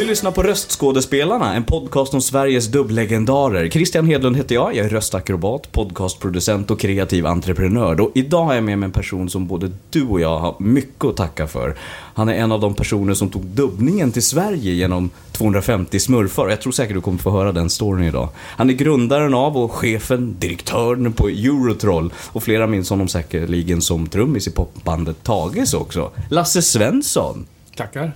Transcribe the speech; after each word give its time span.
Du 0.00 0.06
lyssnar 0.06 0.30
på 0.30 0.42
Röstskådespelarna, 0.42 1.54
en 1.54 1.64
podcast 1.64 2.14
om 2.14 2.20
Sveriges 2.20 2.66
dubblegendarer. 2.66 3.68
Christian 3.68 4.06
Hedlund 4.06 4.36
heter 4.36 4.54
jag, 4.54 4.76
jag 4.76 4.86
är 4.86 4.90
röstakrobat, 4.90 5.72
podcastproducent 5.72 6.70
och 6.70 6.80
kreativ 6.80 7.26
entreprenör. 7.26 8.00
Och 8.00 8.10
idag 8.14 8.44
har 8.44 8.54
jag 8.54 8.64
med 8.64 8.78
mig 8.78 8.86
en 8.86 8.92
person 8.92 9.30
som 9.30 9.46
både 9.46 9.70
du 9.90 10.06
och 10.06 10.20
jag 10.20 10.38
har 10.38 10.56
mycket 10.58 11.04
att 11.04 11.16
tacka 11.16 11.46
för. 11.46 11.76
Han 12.14 12.28
är 12.28 12.34
en 12.34 12.52
av 12.52 12.60
de 12.60 12.74
personer 12.74 13.14
som 13.14 13.30
tog 13.30 13.42
dubbningen 13.42 14.12
till 14.12 14.22
Sverige 14.22 14.72
genom 14.72 15.10
250 15.32 16.00
smurfar. 16.00 16.48
Jag 16.48 16.60
tror 16.60 16.72
säkert 16.72 16.94
du 16.94 17.00
kommer 17.00 17.18
få 17.18 17.30
höra 17.30 17.52
den 17.52 17.70
storyn 17.70 18.08
idag. 18.08 18.28
Han 18.36 18.70
är 18.70 18.74
grundaren 18.74 19.34
av 19.34 19.56
och 19.56 19.72
chefen, 19.72 20.36
direktören 20.38 21.12
på 21.12 21.28
Eurotroll. 21.28 22.12
Och 22.16 22.42
flera 22.42 22.66
minns 22.66 22.90
honom 22.90 23.08
säkerligen 23.08 23.82
som 23.82 24.06
trummis 24.06 24.48
i 24.48 24.50
popbandet 24.50 25.22
Tages 25.22 25.74
också. 25.74 26.10
Lasse 26.28 26.62
Svensson. 26.62 27.46
Tackar. 27.76 28.12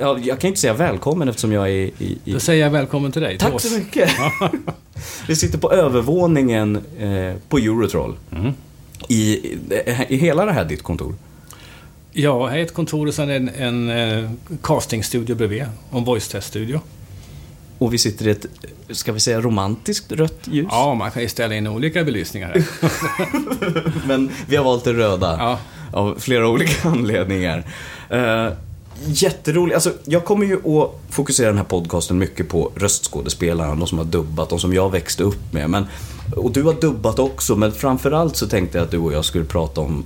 Ja, 0.00 0.18
jag 0.22 0.40
kan 0.40 0.48
inte 0.48 0.60
säga 0.60 0.74
välkommen 0.74 1.28
eftersom 1.28 1.52
jag 1.52 1.68
är 1.68 1.72
i... 1.72 2.18
i... 2.24 2.32
Då 2.32 2.40
säger 2.40 2.64
jag 2.64 2.70
välkommen 2.70 3.12
till 3.12 3.22
dig. 3.22 3.30
till 3.30 3.46
Tack 3.46 3.54
oss. 3.54 3.62
så 3.62 3.78
mycket! 3.78 4.10
Vi 5.28 5.36
sitter 5.36 5.58
på 5.58 5.72
övervåningen 5.72 6.76
eh, 6.98 7.34
på 7.48 7.58
Eurotroll. 7.58 8.16
Mm. 8.32 8.52
I, 9.08 9.40
I 10.08 10.16
hela 10.16 10.44
det 10.44 10.52
här 10.52 10.64
ditt 10.64 10.82
kontor. 10.82 11.14
Ja, 12.12 12.46
här 12.46 12.58
är 12.58 12.62
ett 12.62 12.74
kontor 12.74 13.06
och 13.06 13.14
sen 13.14 13.30
en, 13.30 13.48
en 13.48 13.90
eh, 13.90 14.30
castingstudio 14.62 15.36
bredvid. 15.36 15.64
Och 15.90 15.98
en 15.98 16.04
voice-test-studio. 16.04 16.80
Och 17.78 17.94
vi 17.94 17.98
sitter 17.98 18.28
i 18.28 18.30
ett, 18.30 18.46
ska 18.90 19.12
vi 19.12 19.20
säga 19.20 19.40
romantiskt 19.40 20.12
rött 20.12 20.40
ljus? 20.44 20.68
Ja, 20.70 20.94
man 20.94 21.10
kan 21.10 21.22
ju 21.22 21.28
ställa 21.28 21.54
in 21.54 21.66
olika 21.66 22.04
belysningar 22.04 22.48
här. 22.48 24.06
Men 24.06 24.30
vi 24.48 24.56
har 24.56 24.64
valt 24.64 24.84
det 24.84 24.92
röda. 24.92 25.36
Ja. 25.38 25.58
Av 25.92 26.18
flera 26.18 26.48
olika 26.48 26.88
anledningar. 26.88 27.64
Uh, 28.12 28.52
Jätteroligt. 29.06 29.74
Alltså, 29.74 29.92
jag 30.04 30.24
kommer 30.24 30.46
ju 30.46 30.54
att 30.78 30.90
fokusera 31.10 31.46
den 31.48 31.56
här 31.56 31.64
podcasten 31.64 32.18
mycket 32.18 32.48
på 32.48 32.72
röstskådespelarna, 32.76 33.74
de 33.74 33.86
som 33.86 33.98
har 33.98 34.04
dubbat, 34.04 34.48
de 34.50 34.58
som 34.58 34.74
jag 34.74 34.90
växte 34.90 35.22
upp 35.22 35.52
med. 35.52 35.70
Men, 35.70 35.86
och 36.36 36.52
du 36.52 36.62
har 36.62 36.72
dubbat 36.80 37.18
också, 37.18 37.56
men 37.56 37.72
framförallt 37.72 38.36
så 38.36 38.46
tänkte 38.46 38.78
jag 38.78 38.84
att 38.84 38.90
du 38.90 38.98
och 38.98 39.12
jag 39.12 39.24
skulle 39.24 39.44
prata 39.44 39.80
om, 39.80 40.04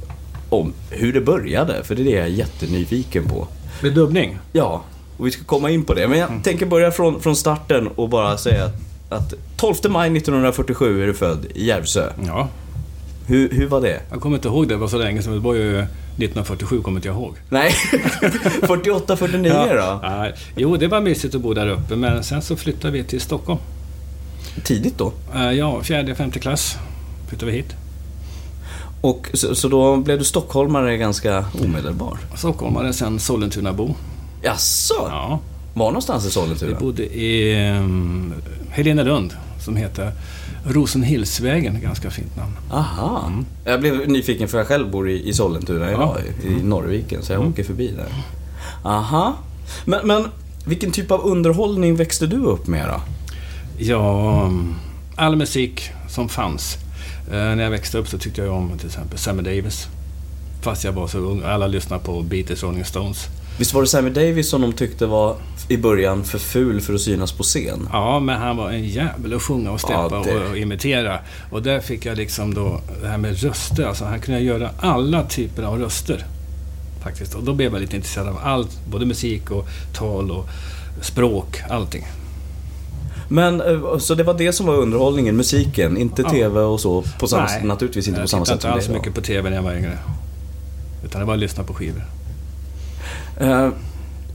om 0.48 0.72
hur 0.90 1.12
det 1.12 1.20
började, 1.20 1.84
för 1.84 1.94
det 1.94 2.02
är 2.02 2.04
det 2.04 2.10
jag 2.10 2.22
är 2.24 2.26
jättenyfiken 2.30 3.28
på. 3.28 3.46
Med 3.82 3.94
dubbning? 3.94 4.38
Ja, 4.52 4.82
och 5.16 5.26
vi 5.26 5.30
ska 5.30 5.44
komma 5.44 5.70
in 5.70 5.84
på 5.84 5.94
det. 5.94 6.08
Men 6.08 6.18
jag 6.18 6.30
Mm. 6.30 6.42
tänker 6.42 6.66
börja 6.66 6.90
från, 6.90 7.20
från 7.20 7.36
starten 7.36 7.86
och 7.88 8.08
bara 8.08 8.36
säga 8.38 8.64
att, 8.64 8.72
att 9.08 9.34
12 9.56 9.74
maj 9.88 10.16
1947 10.16 11.02
är 11.02 11.06
du 11.06 11.14
född 11.14 11.46
i 11.54 11.66
Järvsö. 11.66 12.10
Ja. 12.26 12.48
Hur, 13.26 13.50
hur 13.50 13.66
var 13.66 13.80
det? 13.80 14.00
Jag 14.10 14.20
kommer 14.20 14.36
inte 14.36 14.48
ihåg 14.48 14.68
det, 14.68 14.74
det 14.74 14.78
var 14.78 14.88
så 14.88 14.98
länge 14.98 15.22
sedan. 15.22 15.32
Det 15.32 15.38
var 15.40 15.54
ju 15.54 15.78
1947, 15.78 16.80
kommer 16.82 16.98
inte 16.98 17.08
jag 17.08 17.16
ihåg. 17.16 17.34
Nej, 17.48 17.72
48, 18.62 19.16
49 19.16 19.52
då? 19.52 19.76
Ja, 20.02 20.28
jo, 20.56 20.76
det 20.76 20.86
var 20.88 21.00
mysigt 21.00 21.34
att 21.34 21.40
bo 21.40 21.54
där 21.54 21.68
uppe, 21.68 21.96
men 21.96 22.24
sen 22.24 22.42
så 22.42 22.56
flyttade 22.56 22.92
vi 22.92 23.04
till 23.04 23.20
Stockholm. 23.20 23.58
Tidigt 24.64 24.98
då? 24.98 25.12
Eh, 25.34 25.50
Ja, 25.52 25.82
fjärde, 25.82 26.14
femte 26.14 26.38
klass 26.38 26.76
flyttade 27.28 27.50
vi 27.52 27.56
hit. 27.58 27.74
Och 29.00 29.30
så, 29.34 29.54
så 29.54 29.68
då 29.68 29.96
blev 29.96 30.18
du 30.18 30.24
stockholmare 30.24 30.96
ganska 30.96 31.44
omedelbar? 31.64 32.18
Stockholmare, 32.36 32.92
sen 32.92 33.18
Sollentunabo. 33.18 33.94
Jaså? 34.42 34.94
Ja. 34.98 35.40
Var 35.74 35.86
någonstans 35.86 36.24
i 36.24 36.26
Vi 36.26 36.32
Sollentuna? 36.32 36.80
bodde 36.80 37.02
i 37.16 37.54
um, 37.70 38.34
Helenelund, 38.70 39.32
som 39.60 39.76
heter 39.76 40.12
Rosenhillsvägen, 40.64 41.80
ganska 41.80 42.10
fint 42.10 42.36
namn. 42.36 42.52
Aha. 42.70 43.32
Jag 43.64 43.80
blev 43.80 44.08
nyfiken 44.08 44.48
för 44.48 44.58
jag 44.58 44.66
själv 44.66 44.91
bor 44.91 45.10
i, 45.10 45.28
i 45.28 45.32
Sollentuna 45.32 45.91
idag, 45.91 46.16
i, 46.42 46.47
i 46.47 46.62
Norrviken, 46.62 47.22
så 47.22 47.32
jag 47.32 47.48
åker 47.48 47.64
förbi 47.64 47.88
där. 47.97 48.08
Aha. 48.82 49.36
Men, 49.84 50.06
men 50.06 50.28
vilken 50.66 50.91
typ 50.91 51.10
av 51.10 51.20
underhållning 51.25 51.97
växte 51.97 52.26
du 52.26 52.36
upp 52.36 52.66
med 52.66 52.88
då? 52.88 53.00
Ja, 53.78 54.50
all 55.16 55.36
musik 55.36 55.91
som 56.08 56.28
fanns. 56.28 56.76
Eh, 57.31 57.32
när 57.32 57.62
jag 57.62 57.70
växte 57.70 57.98
upp 57.98 58.08
så 58.08 58.19
tyckte 58.19 58.42
jag 58.42 58.54
om 58.54 58.78
till 58.78 58.86
exempel 58.86 59.19
Sammy 59.19 59.42
Davis. 59.42 59.88
Fast 60.62 60.84
jag 60.84 60.92
var 60.92 61.06
så 61.06 61.19
ung. 61.19 61.42
Alla 61.44 61.66
lyssnade 61.66 62.04
på 62.04 62.22
Beatles, 62.22 62.62
Rolling 62.62 62.84
Stones. 62.84 63.26
Visst 63.59 63.75
var 63.75 63.81
det 63.82 63.88
Sammy 63.88 64.10
Davis 64.10 64.48
som 64.48 64.60
de 64.60 64.72
tyckte 64.72 65.06
var 65.06 65.37
i 65.69 65.76
början 65.76 66.25
för 66.25 66.38
ful 66.38 66.81
för 66.81 66.94
att 66.94 67.00
synas 67.00 67.32
på 67.32 67.42
scen? 67.42 67.88
Ja, 67.92 68.20
men 68.20 68.38
han 68.41 68.56
var 68.56 68.70
en 68.70 68.84
jävel 68.84 69.34
att 69.34 69.42
sjunga 69.42 69.70
och 69.70 69.81
steppa 69.81 70.09
Ja, 70.12 70.22
det- 70.25 70.50
och, 70.50 70.56
imitera. 70.59 71.19
Och 71.50 71.62
där 71.62 71.81
fick 71.81 72.06
jag 72.06 72.16
liksom 72.16 72.54
då 72.54 72.81
det 73.03 73.09
här 73.09 73.19
med 73.19 73.43
röster. 73.43 73.84
Alltså 73.87 74.04
han 74.04 74.20
kunde 74.20 74.41
göra 74.41 74.70
alla 74.81 75.22
typer 75.25 75.62
av 75.62 75.78
röster. 75.78 76.26
Faktiskt. 77.03 77.34
Och 77.34 77.43
då 77.43 77.53
blev 77.54 77.72
jag 77.72 77.81
lite 77.81 77.97
intresserad 77.97 78.28
av 78.28 78.38
allt. 78.44 78.70
Både 78.91 79.06
musik 79.06 79.50
och 79.50 79.66
tal 79.94 80.31
och 80.31 80.47
språk. 81.00 81.62
Allting. 81.70 82.06
Men, 83.28 83.60
eh, 83.60 83.98
så 83.98 84.14
det 84.14 84.22
var 84.22 84.34
det 84.34 84.53
som 84.53 84.66
var 84.66 84.75
underhållningen, 84.76 85.37
musiken, 85.37 85.97
inte 85.97 86.22
Ja. 86.22 86.31
TV 86.31 86.60
och 86.60 86.81
så 86.81 87.04
på 87.19 87.26
samma, 87.28 87.44
Nej. 87.44 87.64
naturligtvis 87.64 88.09
inte 88.09 88.19
på 88.19 88.22
jag 88.22 88.28
samma 88.31 88.44
tittade 88.44 88.60
sätt 88.60 88.64
inte 88.64 88.69
som 88.69 88.72
alls 88.75 88.87
det 88.87 88.93
är 88.93 88.98
mycket 88.98 89.14
på 89.14 89.20
TV 89.20 89.50
när 89.50 89.56
jag 89.56 89.62
var 89.62 89.75
yngre. 89.75 89.98
Utan 91.04 91.20
det 91.20 91.26
var 91.26 91.34
att 91.34 91.41
lyssna 91.41 91.64
på 91.64 91.75
skivor. 91.75 92.04
Eh, 93.40 93.68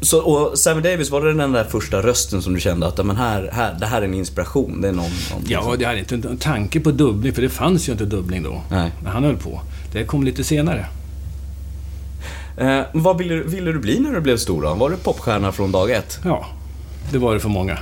Så, 0.01 0.19
och 0.19 0.57
Sammy 0.57 0.81
Davis, 0.81 1.09
var 1.09 1.21
det 1.21 1.33
den 1.33 1.51
där 1.51 1.63
första 1.63 2.01
rösten 2.01 2.41
som 2.41 2.53
du 2.53 2.59
kände 2.59 2.87
att 2.87 3.05
men 3.05 3.15
här, 3.15 3.49
här, 3.53 3.75
det 3.79 3.85
här 3.85 4.01
är 4.01 4.05
en 4.05 4.13
inspiration? 4.13 4.81
Det 4.81 4.87
är 4.87 4.91
någon... 4.91 5.05
någon 5.31 5.43
Ja, 5.47 5.75
jag 5.79 5.87
hade 5.87 5.99
inte 5.99 6.15
en 6.15 6.37
tanke 6.37 6.79
på 6.79 6.91
dubbling, 6.91 7.33
för 7.33 7.41
det 7.41 7.49
fanns 7.49 7.87
ju 7.87 7.91
inte 7.91 8.05
dubbling 8.05 8.43
då. 8.43 8.61
Nej. 8.71 8.91
När 9.03 9.11
han 9.11 9.23
höll 9.23 9.37
på. 9.37 9.61
Det 9.93 10.03
kom 10.03 10.23
lite 10.23 10.43
senare. 10.43 10.85
Eh, 12.57 12.81
vad 12.93 13.17
ville, 13.17 13.33
du- 13.35 13.43
ville 13.43 13.71
du 13.71 13.79
bli 13.79 13.99
när 13.99 14.11
du 14.13 14.21
blev 14.21 14.37
stor 14.37 14.61
då? 14.61 14.73
Var 14.73 14.89
du 14.89 14.95
popstjärna 14.95 15.51
från 15.51 15.71
dag 15.71 15.91
ett? 15.91 16.19
Ja, 16.25 16.45
det 17.11 17.17
var 17.17 17.33
det 17.33 17.39
för 17.39 17.49
många. 17.49 17.77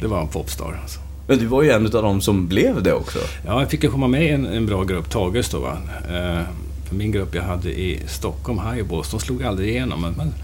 Det 0.00 0.06
var 0.06 0.20
en 0.20 0.28
popstar 0.28 0.78
alltså. 0.82 1.00
Men 1.26 1.38
du 1.38 1.46
var 1.46 1.62
ju 1.62 1.70
en 1.70 1.84
av 1.86 1.90
dem 2.02 2.20
som 2.20 2.48
blev 2.48 2.82
det 2.82 2.92
också. 2.92 3.18
Ja, 3.46 3.60
jag 3.60 3.70
fick 3.70 3.82
ju 3.84 3.90
komma 3.90 4.08
med 4.08 4.22
i 4.24 4.28
en, 4.28 4.46
en 4.46 4.66
bra 4.66 4.84
grupp, 4.84 5.10
Tages 5.10 5.48
då. 5.48 5.58
Va? 5.58 5.76
Eh, 6.10 6.42
min 6.90 7.12
grupp 7.12 7.34
jag 7.34 7.42
hade 7.42 7.80
i 7.80 8.00
Stockholm, 8.06 8.58
Highballs, 8.58 9.10
de 9.10 9.20
slog 9.20 9.42
aldrig 9.42 9.68
igenom. 9.68 10.00
Men, 10.00 10.34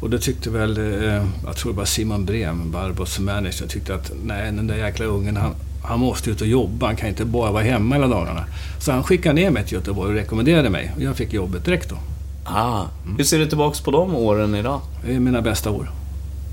och 0.00 0.10
då 0.10 0.18
tyckte 0.18 0.50
väl, 0.50 0.78
eh, 0.78 1.26
jag 1.44 1.56
tror 1.56 1.72
det 1.72 1.78
var 1.78 1.84
Simon 1.84 2.24
Brem, 2.24 2.70
Barbos 2.70 3.18
manager, 3.18 3.66
tyckte 3.66 3.94
att 3.94 4.12
nej, 4.24 4.52
den 4.52 4.66
där 4.66 4.76
jäkla 4.76 5.06
ungen, 5.06 5.36
han, 5.36 5.54
han 5.84 6.00
måste 6.00 6.30
ut 6.30 6.40
och 6.40 6.46
jobba, 6.46 6.86
han 6.86 6.96
kan 6.96 7.08
inte 7.08 7.24
bara 7.24 7.52
vara 7.52 7.62
hemma 7.62 7.94
hela 7.94 8.08
dagarna. 8.08 8.44
Så 8.78 8.92
han 8.92 9.04
skickade 9.04 9.34
ner 9.34 9.50
mig 9.50 9.64
till 9.64 9.74
Göteborg 9.74 10.10
och 10.10 10.14
rekommenderade 10.14 10.70
mig. 10.70 10.92
Och 10.96 11.02
jag 11.02 11.16
fick 11.16 11.32
jobbet 11.32 11.64
direkt 11.64 11.90
då. 11.90 11.96
Ah. 12.44 12.84
Hur 13.16 13.24
ser 13.24 13.38
du 13.38 13.46
tillbaks 13.46 13.80
på 13.80 13.90
de 13.90 14.14
åren 14.14 14.54
idag? 14.54 14.80
Det 15.06 15.14
är 15.14 15.20
mina 15.20 15.42
bästa 15.42 15.70
år, 15.70 15.90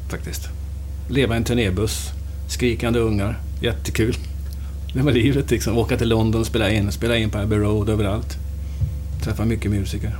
faktiskt. 0.09 0.49
Leva 1.09 1.33
i 1.33 1.37
en 1.37 1.43
turnébuss, 1.43 2.09
skrikande 2.47 2.99
ungar, 2.99 3.39
jättekul. 3.61 4.17
Det 4.93 5.01
var 5.01 5.11
livet 5.11 5.51
liksom. 5.51 5.77
Åka 5.77 5.97
till 5.97 6.09
London, 6.09 6.45
spela 6.45 6.69
in, 6.69 6.91
spela 6.91 7.17
in 7.17 7.29
på 7.29 7.37
Abbey 7.37 7.59
Road, 7.59 7.89
överallt. 7.89 8.37
Träffa 9.23 9.45
mycket 9.45 9.71
musiker. 9.71 10.15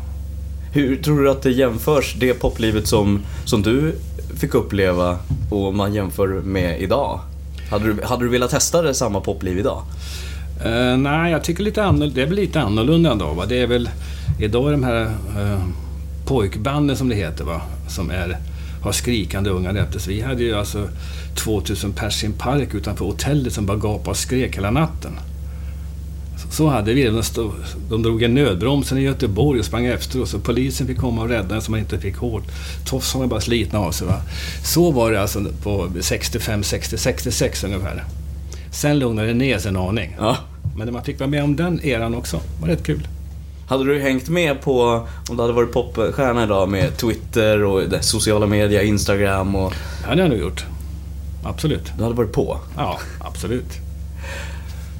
Hur 0.74 0.96
tror 0.96 1.24
du 1.24 1.32
att 1.32 1.42
det 1.42 1.52
jämförs, 1.52 2.16
det 2.20 2.34
poplivet 2.34 2.88
som, 2.88 3.22
som 3.46 3.62
du 3.62 3.96
fick 4.36 4.54
uppleva 4.54 5.18
och 5.50 5.76
man 5.76 5.94
jämför 5.94 6.28
med 6.28 6.82
idag? 6.82 7.20
Hade 7.70 7.94
du, 7.94 8.04
hade 8.04 8.24
du 8.24 8.30
velat 8.30 8.52
testa 8.52 8.82
det 8.82 8.94
samma 8.94 9.22
popliv 9.22 9.60
idag? 9.60 9.84
Uh, 10.66 10.98
nej, 10.98 11.32
jag 11.32 11.44
tycker 11.44 11.64
lite 11.64 11.84
annorlunda, 11.84 12.16
det 12.16 12.22
är 12.22 12.26
väl 12.26 12.36
lite 12.36 12.62
annorlunda 12.62 13.16
då. 13.16 13.34
Va? 13.34 13.46
Det 13.46 13.62
är 13.62 13.68
väl 13.68 13.90
idag 14.40 14.72
de 14.72 14.84
här 14.84 15.04
uh, 15.40 15.64
pojkbanden 16.26 16.98
som 16.98 17.10
det 17.10 17.16
heter, 17.16 17.44
va? 17.44 17.62
som 17.88 18.10
är, 18.12 18.38
har 18.82 18.92
skrikande 18.92 19.50
ungar 19.50 19.76
efter 19.76 20.00
sig. 20.00 20.16
Vi 20.16 20.22
hade 20.22 20.44
ju 20.44 20.56
alltså 20.56 20.88
2000 21.36 21.94
pers 21.94 22.24
i 22.24 22.26
en 22.26 22.34
park 22.34 22.74
utanför 22.74 23.06
hotellet 23.06 23.54
som 23.54 23.66
bara 23.66 23.78
gapade 23.78 24.10
och 24.10 24.18
skrek 24.18 24.58
hela 24.58 24.72
natten. 24.72 25.20
Så 26.50 26.68
hade 26.68 26.94
vi 26.94 27.04
det. 27.04 27.24
De 27.90 28.04
drog 28.04 28.24
en 28.24 28.34
nödbromsen 28.34 28.98
i 28.98 29.02
Göteborg 29.02 29.60
och 29.60 29.66
sprang 29.66 29.86
efter 29.86 30.22
oss. 30.22 30.34
Och 30.34 30.44
polisen 30.44 30.88
fick 30.88 30.98
komma 30.98 31.22
och 31.22 31.30
rädda 31.30 31.56
en 31.56 31.62
så 31.62 31.72
man 31.72 31.80
inte 31.80 32.00
fick 32.00 32.18
hårt. 32.18 32.44
Tofsarna 32.86 33.24
var 33.24 33.30
bara 33.30 33.42
slitna 33.42 33.80
av 33.80 33.92
sig. 33.92 34.08
Va? 34.08 34.22
Så 34.64 34.92
var 34.92 35.12
det 35.12 35.22
alltså 35.22 35.46
på 35.64 35.90
65, 36.02 36.64
60, 36.64 36.98
66 36.98 37.64
ungefär. 37.64 38.04
Sen 38.72 39.00
lugnade 39.00 39.28
det 39.28 39.34
ner 39.34 39.60
sig 39.60 39.70
en 39.70 39.78
aning. 39.78 40.16
Ja. 40.20 40.38
Men 40.78 40.94
man 40.94 41.04
fick 41.04 41.20
vara 41.20 41.30
med 41.30 41.44
om 41.44 41.56
den 41.56 41.86
eran 41.86 42.16
också. 42.16 42.38
Det 42.38 42.62
var 42.62 42.68
rätt 42.68 42.84
kul. 42.84 43.08
Hade 43.68 43.84
du 43.84 44.00
hängt 44.00 44.30
med 44.30 44.62
på, 44.62 45.08
om 45.30 45.36
du 45.36 45.42
hade 45.42 45.54
varit 45.54 45.72
popstjärna 45.72 46.44
idag 46.44 46.70
med 46.70 46.98
Twitter 46.98 47.64
och 47.64 47.84
sociala 48.02 48.48
medier, 48.48 48.82
Instagram 48.82 49.56
och... 49.56 49.74
Det 50.02 50.08
hade 50.08 50.22
jag 50.22 50.30
nog 50.30 50.40
gjort. 50.40 50.66
Absolut. 51.44 51.92
Du 51.98 52.04
hade 52.04 52.16
varit 52.16 52.32
på? 52.32 52.60
Ja, 52.78 53.00
absolut. 53.20 53.89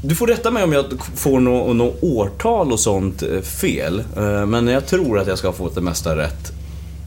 Du 0.02 0.16
får 0.16 0.28
rätta 0.28 0.52
mig 0.52 0.64
om 0.64 0.74
jag 0.74 0.86
får 1.16 1.40
något 1.40 1.76
no 1.76 1.96
årtal 2.02 2.72
och 2.72 2.80
sånt 2.80 3.24
eh, 3.24 3.42
fel. 3.42 4.04
Eh, 4.18 4.46
men 4.46 4.68
jag 4.68 4.88
tror 4.88 5.20
att 5.20 5.28
jag 5.28 5.38
ska 5.38 5.48
ha 5.48 5.54
fått 5.54 5.76
det 5.76 5.82
mesta 5.82 6.18
rätt. 6.18 6.52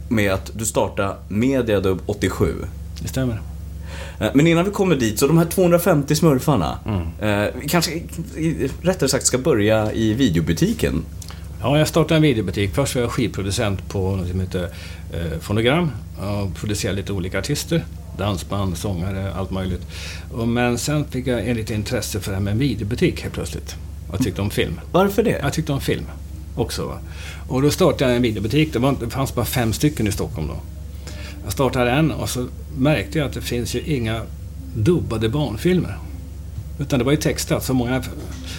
Med 0.09 0.33
att 0.33 0.51
du 0.55 0.65
startade 0.65 1.15
Mediadub 1.29 2.01
87. 2.07 2.55
Det 3.03 3.09
stämmer. 3.09 3.41
Eh, 4.21 4.31
men 4.35 4.47
innan 4.47 4.65
vi 4.65 4.71
kommer 4.71 4.97
dit, 4.97 5.19
så 5.19 5.27
de 5.27 5.39
här 5.39 5.45
250 5.45 6.15
smurfarna. 6.15 6.79
Mm. 6.87 7.69
kanske, 7.69 8.03
rättare 8.83 9.09
sagt, 9.09 9.27
ska 9.27 9.39
börja 9.39 9.93
i 9.93 10.15
videobutiken. 10.15 11.05
Ja, 11.63 11.79
jag 11.79 11.89
startade 11.89 12.17
en 12.17 12.23
videobutik. 12.23 12.75
Först 12.75 12.95
var 12.95 13.03
jag 13.03 13.11
skivproducent 13.11 13.89
på 13.89 14.17
något 14.17 14.29
som 14.29 14.41
heter 14.41 14.69
eh, 15.13 15.39
Fonogram 15.41 15.91
och 16.19 16.55
producerade 16.55 16.97
lite 16.97 17.13
olika 17.13 17.39
artister 17.39 17.85
dansband, 18.19 18.77
sångare, 18.77 19.33
allt 19.35 19.51
möjligt. 19.51 19.87
Men 20.47 20.79
sen 20.79 21.05
fick 21.05 21.27
jag 21.27 21.49
en 21.49 21.57
lite 21.57 21.75
intresse 21.75 22.21
för 22.21 22.31
det 22.31 22.37
här 22.37 22.45
med 22.45 22.57
videobutik 22.59 23.23
helt 23.23 23.35
plötsligt. 23.35 23.77
Jag 24.11 24.23
tyckte 24.23 24.43
om 24.43 24.51
film. 24.51 24.81
Varför 24.93 25.23
det? 25.23 25.39
Jag 25.43 25.53
tyckte 25.53 25.73
om 25.73 25.81
film 25.81 26.05
också. 26.57 26.87
Va? 26.87 26.99
Och 27.49 27.63
då 27.63 27.71
startade 27.71 28.11
jag 28.11 28.17
en 28.17 28.23
videobutik. 28.23 28.73
Det, 28.73 28.79
var, 28.79 28.97
det 29.01 29.11
fanns 29.11 29.35
bara 29.35 29.45
fem 29.45 29.73
stycken 29.73 30.07
i 30.07 30.13
Stockholm 30.13 30.49
då. 30.49 30.57
Jag 31.45 31.53
startade 31.53 31.91
en 31.91 32.11
och 32.11 32.29
så 32.29 32.47
märkte 32.77 33.19
jag 33.19 33.29
att 33.29 33.35
det 33.35 33.41
finns 33.41 33.75
ju 33.75 33.81
inga 33.81 34.23
dubbade 34.75 35.29
barnfilmer. 35.29 35.99
Utan 36.79 36.99
det 36.99 37.05
var 37.05 37.13
ju 37.13 37.19
textat. 37.19 37.65
Så 37.65 37.75
många 37.75 38.03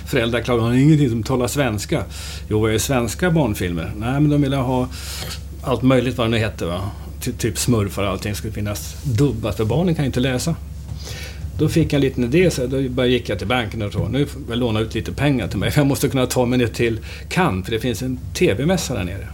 föräldrar 0.06 0.42
klagade, 0.42 0.68
har 0.68 0.74
ingenting 0.74 1.10
som 1.10 1.24
talar 1.24 1.48
svenska. 1.48 2.04
Jo, 2.48 2.60
vad 2.60 2.74
är 2.74 2.78
svenska 2.78 3.32
barnfilmer? 3.32 3.92
Nej, 3.96 4.14
men 4.14 4.30
de 4.30 4.42
ville 4.42 4.56
ha 4.56 4.88
allt 5.64 5.82
möjligt 5.82 6.18
vad 6.18 6.28
det 6.28 6.32
nu 6.32 6.38
hette. 6.38 6.66
Va? 6.66 6.82
Typ 7.32 7.58
smurfar 7.58 8.04
och 8.04 8.10
allting 8.10 8.36
skulle 8.36 8.54
finnas 8.54 8.96
dubbat 9.04 9.58
för 9.58 9.66
barnen 9.66 9.96
kan 9.96 10.06
ju 10.06 10.08
inte 10.08 10.20
läsa. 10.20 10.56
Då 11.58 11.70
fick 11.70 11.94
jag 11.94 11.94
en 11.94 12.02
liten 12.02 12.24
idé, 12.24 12.52
så 12.52 12.68
då 12.68 12.90
bara 12.90 13.06
gick 13.08 13.30
jag 13.30 13.38
till 13.38 13.48
banken 13.48 13.82
och 13.82 13.94
sa 13.94 14.08
nu 14.08 14.26
får 14.26 14.42
jag 14.50 14.58
låna 14.58 14.80
ut 14.80 14.94
lite 14.94 15.12
pengar 15.12 15.48
till 15.48 15.60
mig 15.60 15.72
för 15.72 15.80
jag 15.80 15.88
måste 15.88 16.10
kunna 16.10 16.26
ta 16.26 16.46
mig 16.46 16.60
ner 16.60 16.68
till 16.68 17.00
Cannes 17.30 17.66
för 17.66 17.72
det 17.72 17.80
finns 17.80 18.02
en 18.02 18.20
TV-mässa 18.34 18.94
där 18.94 19.04
nere. 19.04 19.28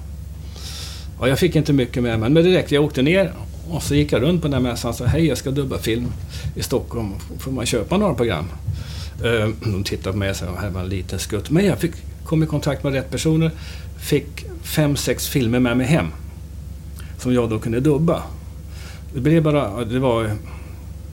Och 1.19 1.29
jag 1.29 1.39
fick 1.39 1.55
inte 1.55 1.73
mycket 1.73 2.03
med 2.03 2.19
mig, 2.19 2.29
men 2.29 2.43
direkt 2.43 2.71
jag 2.71 2.83
åkte 2.83 3.01
ner 3.01 3.33
och 3.69 3.83
så 3.83 3.95
gick 3.95 4.11
jag 4.11 4.21
runt 4.21 4.41
på 4.41 4.47
den 4.47 4.53
här 4.53 4.71
mässan 4.71 4.89
och 4.89 4.95
sa 4.95 5.05
hej 5.05 5.25
jag 5.25 5.37
ska 5.37 5.51
dubba 5.51 5.77
film 5.77 6.11
i 6.55 6.63
Stockholm, 6.63 7.13
får 7.39 7.51
man 7.51 7.65
köpa 7.65 7.97
några 7.97 8.13
program? 8.13 8.45
Eh, 9.23 9.49
de 9.71 9.83
tittade 9.83 10.11
på 10.11 10.17
mig 10.17 10.29
och 10.29 10.35
sa 10.35 10.45
här 10.61 10.69
var 10.69 10.81
en 10.81 10.89
liten 10.89 11.19
skutt. 11.19 11.49
Men 11.49 11.65
jag 11.65 11.79
fick, 11.79 11.91
kom 12.25 12.43
i 12.43 12.45
kontakt 12.45 12.83
med 12.83 12.93
rätt 12.93 13.11
personer, 13.11 13.51
fick 13.99 14.45
fem, 14.63 14.95
sex 14.95 15.27
filmer 15.27 15.59
med 15.59 15.77
mig 15.77 15.87
hem 15.87 16.07
som 17.19 17.33
jag 17.33 17.49
då 17.49 17.59
kunde 17.59 17.79
dubba. 17.79 18.23
Det 19.13 19.19
blev 19.19 19.43
bara, 19.43 19.85
det 19.85 19.99
var 19.99 20.31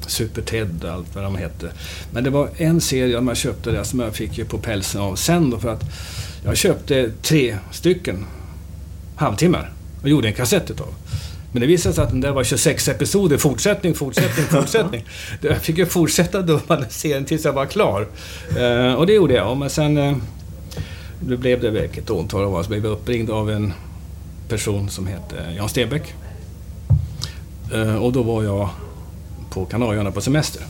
Super 0.06 0.42
Ted 0.42 0.84
och 0.84 0.90
allt 0.90 1.14
vad 1.14 1.24
de 1.24 1.36
hette. 1.36 1.70
Men 2.10 2.24
det 2.24 2.30
var 2.30 2.48
en 2.56 2.80
serie 2.80 3.20
man 3.20 3.34
köpte 3.34 3.70
där 3.70 3.84
som 3.84 4.00
jag 4.00 4.14
fick 4.14 4.38
ju 4.38 4.44
på 4.44 4.58
pälsen 4.58 5.00
av 5.00 5.16
sen 5.16 5.50
då 5.50 5.58
för 5.58 5.68
att 5.68 5.84
jag 6.44 6.56
köpte 6.56 7.10
tre 7.22 7.56
stycken 7.72 8.26
halvtimmar 9.16 9.72
och 10.02 10.08
gjorde 10.08 10.28
en 10.28 10.34
kassett 10.34 10.70
utav. 10.70 10.94
Men 11.52 11.60
det 11.60 11.66
visade 11.66 11.94
sig 11.94 12.04
att 12.04 12.10
den 12.10 12.20
där 12.20 12.32
var 12.32 12.44
26 12.44 12.88
episoder, 12.88 13.36
fortsättning, 13.36 13.94
fortsättning, 13.94 14.46
fortsättning. 14.46 15.04
jag 15.40 15.58
fick 15.58 15.78
ju 15.78 15.86
fortsätta 15.86 16.42
dubba 16.42 16.76
den 16.76 16.90
serien 16.90 17.24
tills 17.24 17.44
jag 17.44 17.52
var 17.52 17.66
klar. 17.66 18.06
Uh, 18.58 18.94
och 18.94 19.06
det 19.06 19.12
gjorde 19.12 19.34
jag. 19.34 19.56
Men 19.56 19.70
sen 19.70 19.98
uh, 19.98 20.16
nu 21.26 21.36
blev 21.36 21.60
det 21.60 21.70
väl 21.70 21.84
ett 21.84 22.10
åtal 22.10 22.44
av 22.44 22.54
oss. 22.54 22.68
blev 22.68 22.86
uppringd 22.86 23.30
av 23.30 23.50
en 23.50 23.72
person 24.48 24.88
som 24.88 25.06
hette 25.06 25.54
Jan 25.56 25.68
Stenbeck. 25.68 26.14
Eh, 27.72 27.96
och 27.96 28.12
då 28.12 28.22
var 28.22 28.42
jag 28.42 28.68
på 29.50 29.64
Kanarieöarna 29.64 30.10
på 30.10 30.20
semester. 30.20 30.62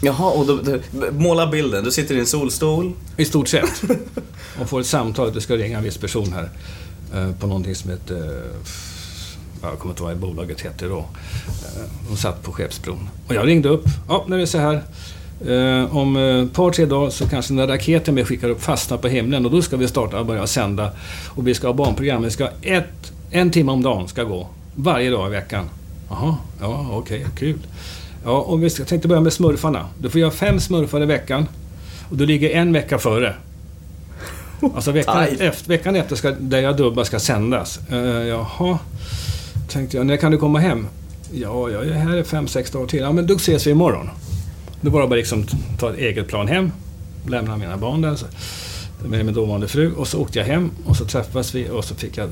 Jaha, 0.00 0.30
och 0.30 0.46
då, 0.46 0.60
då, 0.62 0.78
måla 1.12 1.46
bilden. 1.46 1.84
Du 1.84 1.90
sitter 1.90 2.14
i 2.14 2.18
en 2.18 2.26
solstol. 2.26 2.92
I 3.16 3.24
stort 3.24 3.48
sett. 3.48 3.82
Och 4.60 4.68
får 4.68 4.80
ett 4.80 4.86
samtal 4.86 5.28
att 5.28 5.34
du 5.34 5.40
ska 5.40 5.56
ringa 5.56 5.78
en 5.78 5.84
viss 5.84 5.98
person 5.98 6.32
här. 6.32 6.50
Eh, 7.14 7.32
på 7.32 7.46
någonting 7.46 7.74
som 7.74 7.90
heter... 7.90 8.42
Jag 9.62 9.78
kommer 9.78 9.92
inte 9.92 10.02
ihåg 10.02 10.10
vad 10.10 10.18
bolaget 10.18 10.60
hette 10.60 10.86
då. 10.86 10.98
Eh, 10.98 11.82
de 12.08 12.16
satt 12.16 12.42
på 12.42 12.52
Skeppsbron. 12.52 13.08
Och 13.28 13.34
jag 13.34 13.46
ringde 13.46 13.68
upp. 13.68 13.84
Ja, 14.08 14.24
när 14.28 14.36
det 14.36 14.42
är 14.42 14.46
så 14.46 14.58
här. 14.58 14.82
om 15.90 16.16
ett 16.16 16.52
par, 16.52 16.70
tre 16.70 16.86
dagar 16.86 17.10
så 17.10 17.28
kanske 17.28 17.50
den 17.50 17.56
där 17.56 17.66
raketen 17.66 18.14
vi 18.14 18.24
skickar 18.24 18.48
upp 18.48 18.62
fastnar 18.62 18.98
på 18.98 19.08
himlen 19.08 19.44
och 19.46 19.52
då 19.52 19.62
ska 19.62 19.76
vi 19.76 19.88
starta 19.88 20.20
och 20.20 20.26
börja 20.26 20.46
sända. 20.46 20.90
Och 21.28 21.48
vi 21.48 21.54
ska 21.54 21.66
ha 21.66 21.74
barnprogram. 21.74 22.22
Vi 22.22 22.30
ska 22.30 22.44
ha 22.44 22.52
ett 22.62 23.11
en 23.32 23.50
timme 23.50 23.72
om 23.72 23.82
dagen 23.82 24.08
ska 24.08 24.24
gå. 24.24 24.48
Varje 24.74 25.10
dag 25.10 25.28
i 25.28 25.30
veckan. 25.30 25.64
Jaha, 26.10 26.36
ja 26.60 26.86
okej, 26.90 27.20
okay, 27.20 27.30
kul. 27.36 27.58
Ja, 28.24 28.30
och 28.30 28.62
vi 28.62 28.70
ska, 28.70 28.84
tänkte 28.84 29.08
börja 29.08 29.20
med 29.20 29.32
smurfarna. 29.32 29.86
Du 29.98 30.10
får 30.10 30.20
göra 30.20 30.30
fem 30.30 30.60
smurfar 30.60 31.02
i 31.02 31.06
veckan. 31.06 31.48
Och 32.10 32.16
du 32.16 32.26
ligger 32.26 32.50
en 32.50 32.72
vecka 32.72 32.98
före. 32.98 33.34
Alltså 34.74 34.92
veckan, 34.92 35.22
efter, 35.22 35.68
veckan 35.68 35.96
efter 35.96 36.16
ska 36.16 36.30
det 36.30 36.60
jag 36.60 36.76
dubbar 36.76 37.04
ska 37.04 37.18
sändas. 37.18 37.80
Uh, 37.92 37.98
jaha, 38.26 38.78
tänkte 39.68 39.96
jag. 39.96 40.06
När 40.06 40.16
kan 40.16 40.32
du 40.32 40.38
komma 40.38 40.58
hem? 40.58 40.86
Ja, 41.32 41.70
jag 41.70 41.86
är 41.86 41.92
här 41.92 42.16
i 42.16 42.24
fem, 42.24 42.48
sex 42.48 42.70
dagar 42.70 42.86
till. 42.86 43.00
Ja, 43.00 43.12
men 43.12 43.26
då 43.26 43.34
ses 43.34 43.66
vi 43.66 43.70
imorgon. 43.70 44.10
Då 44.80 44.90
det 44.90 44.90
bara 44.90 45.06
liksom 45.06 45.46
ta 45.78 45.90
ett 45.90 45.98
eget 45.98 46.28
plan 46.28 46.48
hem. 46.48 46.72
Lämna 47.28 47.56
mina 47.56 47.76
barn 47.76 48.02
där. 48.02 48.16
Så, 48.16 48.26
med 49.06 49.24
min 49.24 49.34
dåvarande 49.34 49.68
fru. 49.68 49.92
Och 49.92 50.08
så 50.08 50.20
åkte 50.20 50.38
jag 50.38 50.46
hem 50.46 50.70
och 50.84 50.96
så 50.96 51.04
träffades 51.04 51.54
vi 51.54 51.70
och 51.70 51.84
så 51.84 51.94
fick 51.94 52.16
jag 52.16 52.28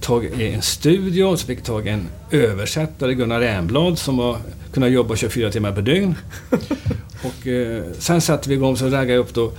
tag 0.00 0.24
i 0.24 0.52
en 0.52 0.62
studio, 0.62 1.36
så 1.36 1.46
fick 1.46 1.58
jag 1.58 1.64
tag 1.64 1.86
i 1.86 1.90
en 1.90 2.08
översättare, 2.30 3.14
Gunnar 3.14 3.40
Ernblad, 3.40 3.98
som 3.98 4.16
var, 4.16 4.36
kunde 4.72 4.88
jobba 4.88 5.16
24 5.16 5.50
timmar 5.50 5.72
per 5.72 5.82
dygn. 5.82 6.14
och 7.22 7.46
eh, 7.46 7.82
sen 7.98 8.20
satte 8.20 8.48
vi 8.48 8.54
igång, 8.54 8.76
så 8.76 8.84
raggade 8.84 9.12
jag 9.12 9.18
upp 9.18 9.34
då 9.34 9.52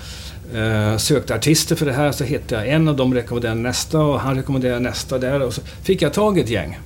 eh, 0.58 0.98
sökte 0.98 1.36
artister 1.36 1.76
för 1.76 1.86
det 1.86 1.94
här, 1.94 2.12
så 2.12 2.24
hittade 2.24 2.66
jag 2.66 2.76
en 2.76 2.88
och 2.88 2.96
de 2.96 3.14
rekommenderade 3.14 3.62
nästa 3.62 4.00
och 4.00 4.20
han 4.20 4.36
rekommenderade 4.36 4.80
nästa 4.80 5.18
där 5.18 5.42
och 5.42 5.54
så 5.54 5.62
fick 5.84 6.02
jag 6.02 6.14
tag 6.14 6.38
i 6.38 6.42
ett 6.42 6.50
gäng. 6.50 6.80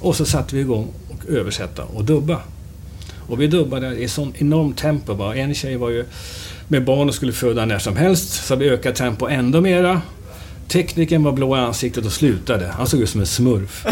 Och 0.00 0.16
så 0.16 0.24
satte 0.24 0.54
vi 0.54 0.60
igång 0.60 0.88
och 1.08 1.28
översätta 1.28 1.82
och 1.82 2.04
dubba. 2.04 2.40
Och 3.28 3.40
vi 3.40 3.46
dubbade 3.46 3.96
i 3.96 4.08
sån 4.08 4.32
enormt 4.38 4.78
tempo. 4.78 5.14
Bara. 5.14 5.36
En 5.36 5.54
tjej 5.54 5.76
var 5.76 5.90
ju 5.90 6.04
med 6.68 6.84
barn 6.84 7.08
och 7.08 7.14
skulle 7.14 7.32
föda 7.32 7.64
när 7.64 7.78
som 7.78 7.96
helst, 7.96 8.46
så 8.46 8.56
vi 8.56 8.70
ökade 8.70 8.96
tempo 8.96 9.28
ändå 9.28 9.60
mera. 9.60 10.02
Tekniken 10.68 11.24
var 11.24 11.32
blå 11.32 11.56
i 11.56 11.60
ansiktet 11.60 12.06
och 12.06 12.12
slutade. 12.12 12.66
Han 12.66 12.86
såg 12.86 13.00
ut 13.00 13.10
som 13.10 13.20
en 13.20 13.26
smurf. 13.26 13.86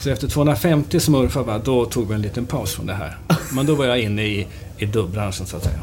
Så 0.00 0.10
efter 0.10 0.28
250 0.28 1.00
smurfar, 1.00 1.60
då 1.64 1.84
tog 1.84 2.08
vi 2.08 2.14
en 2.14 2.22
liten 2.22 2.46
paus 2.46 2.72
från 2.72 2.86
det 2.86 2.94
här. 2.94 3.18
Men 3.52 3.66
då 3.66 3.74
var 3.74 3.84
jag 3.84 4.00
inne 4.00 4.22
i, 4.22 4.46
i 4.78 4.86
dubbbranschen 4.86 5.46
så 5.46 5.56
att 5.56 5.64
säga. 5.64 5.80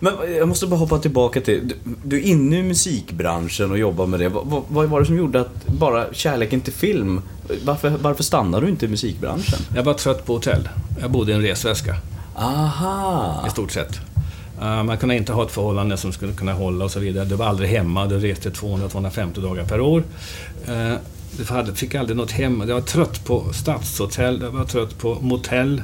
Men 0.00 0.14
jag 0.36 0.48
måste 0.48 0.66
bara 0.66 0.76
hoppa 0.76 0.98
tillbaka 0.98 1.40
till, 1.40 1.68
du, 1.68 1.76
du 2.04 2.16
är 2.16 2.20
inne 2.20 2.58
i 2.58 2.62
musikbranschen 2.62 3.70
och 3.70 3.78
jobbar 3.78 4.06
med 4.06 4.20
det. 4.20 4.28
Vad, 4.28 4.62
vad 4.68 4.88
var 4.88 5.00
det 5.00 5.06
som 5.06 5.16
gjorde 5.16 5.40
att 5.40 5.66
bara 5.66 6.14
kärleken 6.14 6.60
till 6.60 6.72
film, 6.72 7.22
varför, 7.64 7.90
varför 7.90 8.22
stannade 8.22 8.66
du 8.66 8.70
inte 8.70 8.86
i 8.86 8.88
musikbranschen? 8.88 9.58
Jag 9.74 9.82
var 9.82 9.94
trött 9.94 10.26
på 10.26 10.32
hotell. 10.32 10.68
Jag 11.00 11.10
bodde 11.10 11.32
i 11.32 11.34
en 11.34 11.42
resväska. 11.42 11.96
Aha! 12.36 13.44
I 13.46 13.50
stort 13.50 13.70
sett. 13.70 14.00
Uh, 14.62 14.82
man 14.82 14.98
kunde 14.98 15.16
inte 15.16 15.32
ha 15.32 15.44
ett 15.44 15.50
förhållande 15.50 15.96
som 15.96 16.12
skulle 16.12 16.32
kunna 16.32 16.52
hålla 16.52 16.84
och 16.84 16.90
så 16.90 17.00
vidare. 17.00 17.24
Du 17.24 17.34
var 17.34 17.46
aldrig 17.46 17.70
hemma, 17.70 18.06
du 18.06 18.18
reste 18.18 18.50
200-250 18.50 19.42
dagar 19.42 19.64
per 19.64 19.80
år. 19.80 20.02
Uh, 20.68 20.94
du 21.66 21.74
fick 21.74 21.94
aldrig 21.94 22.16
något 22.16 22.30
hem. 22.30 22.64
Jag 22.68 22.74
var 22.74 22.80
trött 22.80 23.24
på 23.24 23.52
stadshotell, 23.52 24.40
jag 24.42 24.50
var 24.50 24.64
trött 24.64 24.98
på 24.98 25.14
motell 25.20 25.82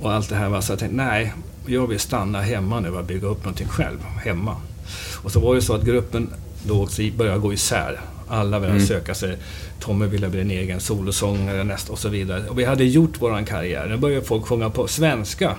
och 0.00 0.12
allt 0.12 0.28
det 0.28 0.34
här. 0.36 0.60
Så 0.60 0.72
jag 0.72 0.78
tänkte, 0.78 0.96
nej, 0.96 1.32
jag 1.66 1.86
vill 1.86 2.00
stanna 2.00 2.40
hemma 2.40 2.80
nu 2.80 2.90
och 2.90 3.04
bygga 3.04 3.28
upp 3.28 3.44
någonting 3.44 3.68
själv, 3.68 3.98
hemma. 4.24 4.56
Och 5.22 5.32
så 5.32 5.40
var 5.40 5.54
det 5.54 5.62
så 5.62 5.74
att 5.74 5.82
gruppen 5.84 6.30
då 6.62 6.88
började 7.16 7.38
gå 7.38 7.52
isär. 7.52 8.00
Alla 8.28 8.58
ville 8.58 8.72
Mm. 8.72 8.86
söka 8.86 9.14
sig. 9.14 9.36
Tommy 9.80 10.06
ville 10.06 10.28
bli 10.28 10.40
en 10.40 10.50
egen 10.50 10.80
solosångare 10.80 11.64
näst 11.64 11.88
och 11.90 11.98
så 11.98 12.08
vidare. 12.08 12.48
Och 12.48 12.58
vi 12.58 12.64
hade 12.64 12.84
gjort 12.84 13.22
våran 13.22 13.44
karriär. 13.44 13.86
Nu 13.88 13.96
började 13.96 14.26
folk 14.26 14.46
sjunga 14.46 14.70
på 14.70 14.88
svenska. 14.88 15.56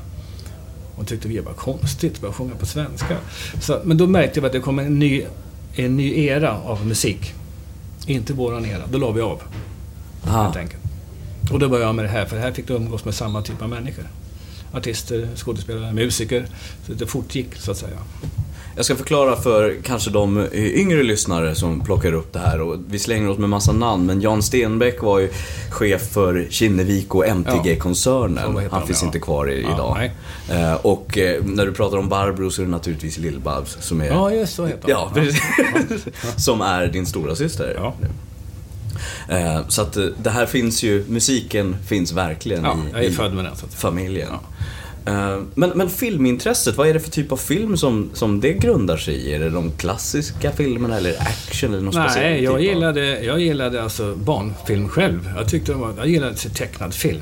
Och 1.01 1.07
tyckte 1.07 1.27
vi 1.27 1.39
var 1.39 1.53
konstigt 1.53 2.23
att 2.23 2.35
sjunga 2.35 2.55
på 2.55 2.65
svenska. 2.65 3.17
Så, 3.61 3.81
men 3.83 3.97
då 3.97 4.07
märkte 4.07 4.41
vi 4.41 4.45
att 4.47 4.53
det 4.53 4.59
kom 4.59 4.79
en 4.79 4.99
ny, 4.99 5.23
en 5.75 5.97
ny 5.97 6.25
era 6.25 6.57
av 6.57 6.85
musik. 6.87 7.33
Inte 8.07 8.33
våran 8.33 8.65
era. 8.65 8.81
Då 8.91 8.97
la 8.97 9.11
vi 9.11 9.21
av, 9.21 9.41
Aha. 10.27 10.43
helt 10.43 10.55
enkelt. 10.55 10.83
Och 11.51 11.59
då 11.59 11.69
började 11.69 11.89
jag 11.89 11.95
med 11.95 12.05
det 12.05 12.09
här, 12.09 12.25
för 12.25 12.37
här 12.37 12.51
fick 12.51 12.67
du 12.67 12.73
umgås 12.73 13.05
med 13.05 13.15
samma 13.15 13.41
typ 13.41 13.61
av 13.61 13.69
människor. 13.69 14.05
Artister, 14.73 15.29
skådespelare, 15.35 15.93
musiker. 15.93 16.45
Så 16.87 16.93
det 16.93 17.07
fortgick, 17.07 17.55
så 17.55 17.71
att 17.71 17.77
säga. 17.77 17.97
Jag 18.75 18.85
ska 18.85 18.95
förklara 18.95 19.35
för 19.35 19.75
kanske 19.83 20.09
de 20.09 20.47
yngre 20.53 21.03
lyssnare 21.03 21.55
som 21.55 21.81
plockar 21.81 22.13
upp 22.13 22.33
det 22.33 22.39
här 22.39 22.61
och 22.61 22.77
vi 22.89 22.99
slänger 22.99 23.29
oss 23.29 23.37
med 23.37 23.49
massa 23.49 23.71
namn 23.71 24.05
men 24.05 24.21
Jan 24.21 24.43
Stenbeck 24.43 25.01
var 25.01 25.19
ju 25.19 25.29
chef 25.69 26.01
för 26.13 26.47
Kinnevik 26.49 27.15
och 27.15 27.27
MTG-koncernen. 27.27 28.57
heter 28.57 28.69
Han 28.75 28.87
finns 28.87 29.01
ja. 29.01 29.05
inte 29.07 29.19
kvar 29.19 29.49
i, 29.51 29.61
Ja, 29.61 29.73
idag. 29.73 29.97
nej. 29.99 30.11
Eh, 30.61 30.73
och 30.73 31.17
eh, 31.17 31.43
när 31.43 31.65
du 31.65 31.71
pratar 31.73 31.97
om 31.97 32.09
Barbro 32.09 32.51
så 32.51 32.61
är 32.61 32.65
det 32.65 32.71
naturligtvis 32.71 33.17
Lill-Babs 33.17 33.77
som 33.81 34.01
är, 34.01 34.05
Ja, 34.07 34.31
just 34.31 34.55
så 34.55 34.65
heter 34.65 34.89
ja, 34.89 35.11
han. 35.13 35.23
precis. 35.23 35.41
som 36.45 36.61
är 36.61 36.87
din 36.87 37.05
stora 37.05 37.35
syster. 37.35 37.73
Ja. 37.77 37.93
Eh, 39.29 39.67
så 39.67 39.81
att 39.81 39.97
det 40.23 40.29
här 40.29 40.45
finns 40.45 40.83
ju, 40.83 41.05
musiken 41.09 41.75
finns 41.87 42.11
verkligen 42.11 42.63
Ja, 42.63 42.73
i, 42.75 42.91
jag 42.93 43.03
är 43.05 43.11
född 43.11 43.33
med 43.33 43.45
den, 43.45 43.55
så 43.55 43.65
att 43.65 43.73
familjen. 43.73 44.29
Eh, 45.05 45.39
Men, 45.55 45.69
men 45.75 45.89
filmintresset, 45.89 46.77
vad 46.77 46.87
är 46.87 46.93
det 46.93 46.99
för 46.99 47.11
typ 47.11 47.31
av 47.31 47.37
film 47.37 47.77
som, 47.77 48.09
som 48.13 48.39
det 48.41 48.53
grundar 48.53 48.97
sig 48.97 49.15
i? 49.15 49.33
Är 49.33 49.39
det 49.39 49.49
de 49.49 49.71
klassiska 49.71 50.51
filmerna 50.51 50.97
eller 50.97 51.15
action 51.21 51.73
eller 51.73 51.83
något 51.83 51.93
speciellt? 51.93 52.15
Nej, 52.25 52.43
jag 52.43 52.51
typ 52.59 52.67
av- 52.69 52.73
gillade, 52.75 53.23
jag 53.23 53.39
gillade 53.39 53.83
alltså 53.83 54.15
barnfilm 54.15 54.89
själv. 54.89 55.29
Jag, 55.37 55.49
tyckte 55.49 55.73
var, 55.73 55.93
jag 55.97 56.07
gillade 56.07 56.35
tecknad 56.35 56.93
film. 56.93 57.21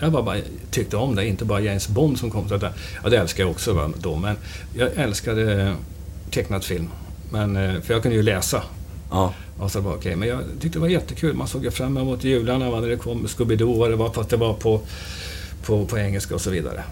Jag 0.00 0.10
var 0.10 0.22
bara, 0.22 0.36
tyckte 0.70 0.96
om 0.96 1.14
det, 1.14 1.26
inte 1.26 1.44
bara 1.44 1.60
James 1.60 1.88
Bond 1.88 2.18
som 2.18 2.30
kom. 2.30 2.48
Så 2.48 2.54
att, 2.54 2.62
ja, 3.02 3.08
det 3.10 3.16
älskar 3.18 3.42
jag 3.44 3.50
också 3.50 3.72
va, 3.72 3.90
då, 3.98 4.16
men 4.16 4.36
jag 4.76 4.90
älskade 4.96 5.74
tecknad 6.30 6.64
film. 6.64 6.88
Men, 7.30 7.56
eh, 7.56 7.80
för 7.80 7.94
jag 7.94 8.02
kunde 8.02 8.16
ju 8.16 8.22
läsa. 8.22 8.62
Ja. 9.10 9.34
Och 9.58 9.70
så 9.70 9.80
var 9.80 9.94
okej. 9.94 10.16
Men 10.16 10.28
jag 10.28 10.38
tyckte 10.60 10.78
det 10.78 10.82
var 10.82 10.88
jättekul. 10.88 11.34
Man 11.34 11.48
såg 11.48 11.64
ju 11.64 11.70
fram 11.70 11.96
emot 11.96 12.24
jularna 12.24 12.70
va, 12.70 12.80
när 12.80 12.88
det 12.88 12.96
kom 12.96 13.26
Scooby-Doo 13.26 13.78
vad 13.78 13.90
det 13.90 13.96
var, 13.96 14.10
fast 14.10 14.30
det 14.30 14.36
var 14.36 14.54
på, 14.54 14.80
på, 15.66 15.86
på 15.86 15.98
engelska 15.98 16.34
och 16.34 16.40
så 16.40 16.50
vidare. 16.50 16.82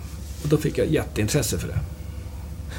Och 0.43 0.49
då 0.49 0.57
fick 0.57 0.79
jag 0.79 0.87
jätteintresse 0.87 1.59
för 1.59 1.69
det. 1.69 1.79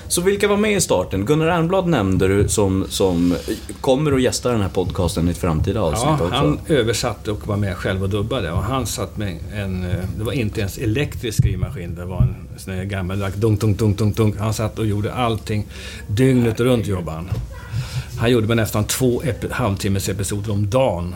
Så 0.07 0.21
vilka 0.21 0.47
var 0.47 0.57
med 0.57 0.71
i 0.77 0.81
starten? 0.81 1.25
Gunnar 1.25 1.47
Ernblad 1.47 1.87
nämnde 1.87 2.27
du 2.27 2.47
som, 2.49 2.85
som 2.89 3.35
kommer 3.81 4.11
att 4.11 4.21
gästa 4.21 4.51
den 4.51 4.61
här 4.61 4.69
podcasten 4.69 5.27
i 5.27 5.31
ett 5.31 5.37
framtida 5.37 5.81
avsnitt 5.81 6.05
Ja, 6.19 6.25
också. 6.25 6.35
han 6.35 6.59
översatte 6.67 7.31
och 7.31 7.47
var 7.47 7.57
med 7.57 7.77
själv 7.77 8.03
och 8.03 8.09
dubbade. 8.09 8.51
Och 8.51 8.63
han 8.63 8.87
satt 8.87 9.17
med 9.17 9.37
en... 9.55 9.83
eh, 9.83 9.95
Det 10.17 10.23
var 10.23 10.31
inte 10.31 10.59
ens 10.59 10.77
elektrisk 10.77 11.37
skrivmaskin. 11.37 11.95
Det 11.95 12.05
var 12.05 12.21
en 12.21 12.35
sån 12.57 12.73
här 12.73 12.83
gammaldags 12.83 13.35
dunk, 13.35 13.59
dunk, 13.61 13.77
dunk, 13.79 13.97
dunk, 13.97 14.17
dunk. 14.17 14.35
Han 14.39 14.53
satt 14.53 14.79
och 14.79 14.85
gjorde 14.85 15.13
allting. 15.13 15.65
Dygnet 16.07 16.59
runt 16.59 16.87
jobbade 16.87 17.17
han. 17.17 17.29
Han 18.17 18.31
gjorde 18.31 18.47
med 18.47 18.57
nästan 18.57 18.83
två 18.83 19.21
halvtimmes 19.51 20.09
episoder 20.09 20.51
om 20.51 20.69
dagen. 20.69 21.15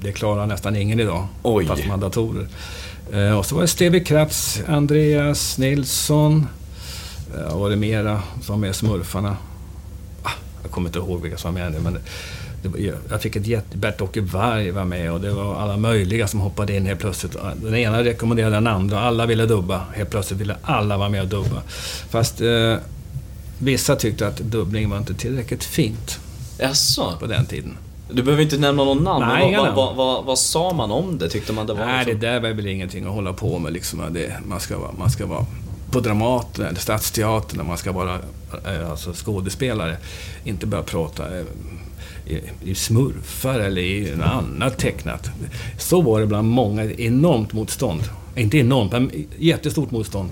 Det 0.00 0.12
klarar 0.12 0.46
nästan 0.46 0.76
ingen 0.76 1.00
idag. 1.00 1.26
Oj. 1.42 1.66
Fast 1.66 1.82
man 1.82 1.90
har 1.90 1.98
datorer. 2.08 2.46
Eh, 3.12 3.38
Och 3.38 3.46
så 3.46 3.54
var 3.54 3.62
det 3.62 3.68
Stevie 3.68 4.00
Kratz, 4.04 4.60
Andreas 4.68 5.58
Nilsson. 5.58 6.46
Eh, 7.38 7.58
var 7.58 7.70
det 7.70 7.76
mera 7.76 8.22
som 8.42 8.54
var 8.54 8.60
med 8.66 8.76
Smurfarna? 8.76 9.36
Ah, 10.22 10.30
jag 10.62 10.70
kommer 10.70 10.88
inte 10.88 10.98
ihåg 10.98 11.22
vilka 11.22 11.36
som 11.38 11.54
var 11.54 11.60
med 11.60 11.72
nu, 11.72 11.78
men 11.80 11.98
det, 12.62 12.68
det 12.68 12.92
jag 13.10 13.22
fick 13.22 13.36
ett 13.36 13.46
jätte... 13.46 13.76
Bert-Åke 13.78 14.20
Varg 14.20 14.70
var 14.70 14.84
med 14.84 15.12
och 15.12 15.20
det 15.20 15.30
var 15.30 15.54
alla 15.62 15.76
möjliga 15.76 16.28
som 16.28 16.40
hoppade 16.40 16.76
in 16.76 16.86
helt 16.86 17.00
plötsligt. 17.00 17.36
Den 17.62 17.74
ena 17.74 18.04
rekommenderade 18.04 18.56
den 18.56 18.66
andra, 18.66 19.00
alla 19.00 19.26
ville 19.26 19.46
dubba. 19.46 19.84
Helt 19.94 20.10
plötsligt 20.10 20.40
ville 20.40 20.56
alla 20.62 20.96
vara 20.96 21.08
med 21.08 21.22
och 21.22 21.28
dubba. 21.28 21.62
Fast 22.10 22.40
eh, 22.40 22.74
vissa 23.58 23.96
tyckte 23.96 24.26
att 24.28 24.36
dubbning 24.38 24.90
var 24.90 24.98
inte 24.98 25.14
tillräckligt 25.14 25.64
fint 25.64 26.18
Jaså? 26.58 27.12
på 27.20 27.26
den 27.26 27.46
tiden. 27.46 27.76
Du 28.10 28.22
behöver 28.22 28.42
inte 28.42 28.58
nämna 28.58 28.84
någon 28.84 29.04
namn, 29.04 29.26
Nej, 29.28 29.52
men 29.52 29.60
vad, 29.60 29.74
vad, 29.74 29.96
vad, 29.96 30.24
vad 30.24 30.38
sa 30.38 30.72
man 30.72 30.90
om 30.90 31.18
det? 31.18 31.28
Tyckte 31.28 31.52
man 31.52 31.66
det 31.66 31.74
var 31.74 31.86
Nej, 31.86 32.04
det 32.04 32.12
liksom- 32.12 32.20
där 32.20 32.40
var 32.40 32.48
väl 32.48 32.66
ingenting 32.66 33.04
att 33.04 33.12
hålla 33.12 33.32
på 33.32 33.58
med. 33.58 33.72
Liksom. 33.72 34.02
Det, 34.12 34.32
man, 34.46 34.60
ska 34.60 34.78
vara, 34.78 34.92
man 34.98 35.10
ska 35.10 35.26
vara 35.26 35.46
på 35.90 36.00
Dramaten 36.00 36.64
eller 36.64 36.80
Stadsteatern, 36.80 37.60
och 37.60 37.66
man 37.66 37.78
ska 37.78 37.92
vara 37.92 38.14
eh, 38.66 38.90
alltså, 38.90 39.12
skådespelare. 39.14 39.96
Inte 40.44 40.66
börja 40.66 40.82
prata 40.84 41.38
eh, 41.38 41.44
i, 42.26 42.40
i 42.64 42.74
smurfar 42.74 43.58
eller 43.60 43.82
i 43.82 44.16
något 44.16 44.26
annat 44.26 44.78
tecknat. 44.78 45.30
Så 45.78 46.00
var 46.00 46.20
det 46.20 46.26
bland 46.26 46.48
många. 46.48 46.84
Enormt 46.84 47.52
motstånd. 47.52 48.02
Inte 48.36 48.58
enormt, 48.58 48.92
men 48.92 49.10
jättestort 49.38 49.90
motstånd. 49.90 50.30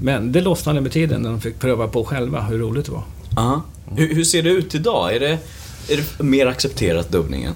Men 0.00 0.32
det 0.32 0.40
lossnade 0.40 0.80
med 0.80 0.92
tiden 0.92 1.22
när 1.22 1.30
de 1.30 1.40
fick 1.40 1.58
pröva 1.58 1.88
på 1.88 2.04
själva 2.04 2.40
hur 2.40 2.58
roligt 2.58 2.86
det 2.86 2.92
var. 2.92 3.02
Ja. 3.36 3.62
Hur, 3.96 4.14
hur 4.14 4.24
ser 4.24 4.42
det 4.42 4.50
ut 4.50 4.74
idag? 4.74 5.16
Är 5.16 5.20
det, 5.20 5.38
är 5.88 5.96
det 6.18 6.22
mer 6.24 6.46
accepterat 6.46 7.10
dubbningen? 7.12 7.54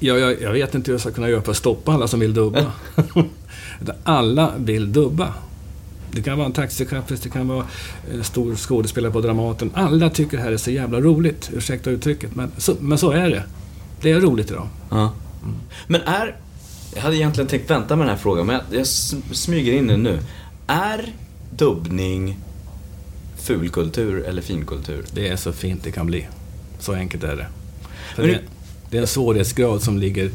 Ja, 0.00 0.18
jag, 0.18 0.42
jag 0.42 0.52
vet 0.52 0.74
inte 0.74 0.90
hur 0.90 0.94
jag 0.94 1.00
ska 1.00 1.10
kunna 1.10 1.28
göra 1.28 1.42
för 1.42 1.50
att 1.50 1.56
stoppa 1.56 1.92
alla 1.92 2.08
som 2.08 2.20
vill 2.20 2.34
dubba. 2.34 2.72
Alla 4.04 4.52
vill 4.58 4.92
dubba. 4.92 5.34
Det 6.12 6.22
kan 6.22 6.38
vara 6.38 6.46
en 6.46 6.52
taxichaufför, 6.52 7.18
det 7.22 7.28
kan 7.28 7.48
vara 7.48 7.66
en 8.12 8.24
stor 8.24 8.56
skådespelare 8.56 9.12
på 9.12 9.20
Dramaten. 9.20 9.70
Alla 9.74 10.10
tycker 10.10 10.36
det 10.36 10.42
här 10.42 10.52
är 10.52 10.56
så 10.56 10.70
jävla 10.70 11.00
roligt. 11.00 11.50
Ursäkta 11.54 11.90
uttrycket, 11.90 12.34
men 12.36 12.50
så, 12.56 12.74
men 12.80 12.98
så 12.98 13.10
är 13.10 13.30
det. 13.30 13.42
Det 14.00 14.10
är 14.10 14.20
roligt 14.20 14.50
idag. 14.50 14.68
Ja. 14.90 15.12
Men 15.86 16.00
är... 16.00 16.36
Jag 16.94 17.02
hade 17.02 17.16
egentligen 17.16 17.48
tänkt 17.48 17.70
vänta 17.70 17.96
med 17.96 18.06
den 18.06 18.14
här 18.16 18.22
frågan, 18.22 18.46
men 18.46 18.54
jag, 18.54 18.64
jag 18.70 18.82
sm- 18.82 19.32
smyger 19.32 19.72
in 19.72 19.86
den 19.86 20.02
nu. 20.02 20.18
Är 20.66 21.12
dubbning 21.50 22.38
fulkultur 23.36 24.24
eller 24.24 24.42
finkultur? 24.42 25.04
Det 25.14 25.28
är 25.28 25.36
så 25.36 25.52
fint 25.52 25.84
det 25.84 25.92
kan 25.92 26.06
bli. 26.06 26.28
Så 26.80 26.92
enkelt 26.92 27.24
är 27.24 27.36
det. 27.36 27.46
För 28.14 28.22
det, 28.22 28.38
det- 28.90 28.96
är 28.96 29.00
en 29.00 29.06
svårighetsgrad 29.06 29.82
som 29.82 29.98
ligger 29.98 30.30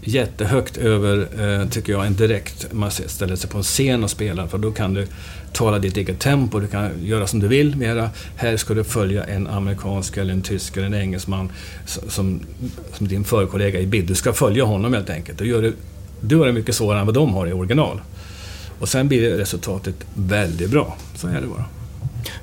jättehögt 0.00 0.76
över, 0.76 1.28
eh, 1.62 1.68
tycker 1.68 1.92
jag, 1.92 2.06
en 2.06 2.14
direkt... 2.14 2.72
Man 2.72 2.90
ställer 2.90 3.36
sig 3.36 3.50
på 3.50 3.56
en 3.58 3.62
scen 3.64 4.04
och 4.04 4.10
spelar, 4.10 4.46
för 4.46 4.58
då 4.58 4.70
kan 4.72 4.94
du 4.94 5.06
tala 5.52 5.78
ditt 5.78 5.96
eget 5.96 6.18
tempo, 6.20 6.60
du 6.60 6.66
kan 6.66 6.90
göra 7.02 7.26
som 7.26 7.40
du 7.40 7.48
vill 7.48 7.76
mera. 7.76 8.10
Här 8.36 8.56
ska 8.56 8.74
du 8.74 8.84
följa 8.84 9.24
en 9.24 9.46
amerikansk, 9.46 10.16
eller 10.16 10.32
en 10.32 10.42
tysk 10.42 10.76
eller 10.76 10.86
en 10.86 10.94
engelsman 10.94 11.52
som, 11.86 12.40
som 12.92 13.08
din 13.08 13.24
förkollega 13.24 13.80
i 13.80 13.86
bild. 13.86 14.08
Du 14.08 14.14
ska 14.14 14.32
följa 14.32 14.64
honom 14.64 14.94
helt 14.94 15.10
enkelt. 15.10 15.38
Du 15.38 15.46
gör 15.46 15.62
det, 15.62 15.72
du 16.20 16.36
har 16.36 16.46
det 16.46 16.52
mycket 16.52 16.74
svårare 16.74 17.00
än 17.00 17.06
vad 17.06 17.14
de 17.14 17.34
har 17.34 17.46
i 17.46 17.52
original. 17.52 18.00
Och 18.80 18.88
sen 18.88 19.08
blir 19.08 19.30
resultatet 19.30 19.94
väldigt 20.14 20.70
bra. 20.70 20.96
Så 21.16 21.26
är 21.28 21.40
det 21.40 21.46
bara. 21.46 21.64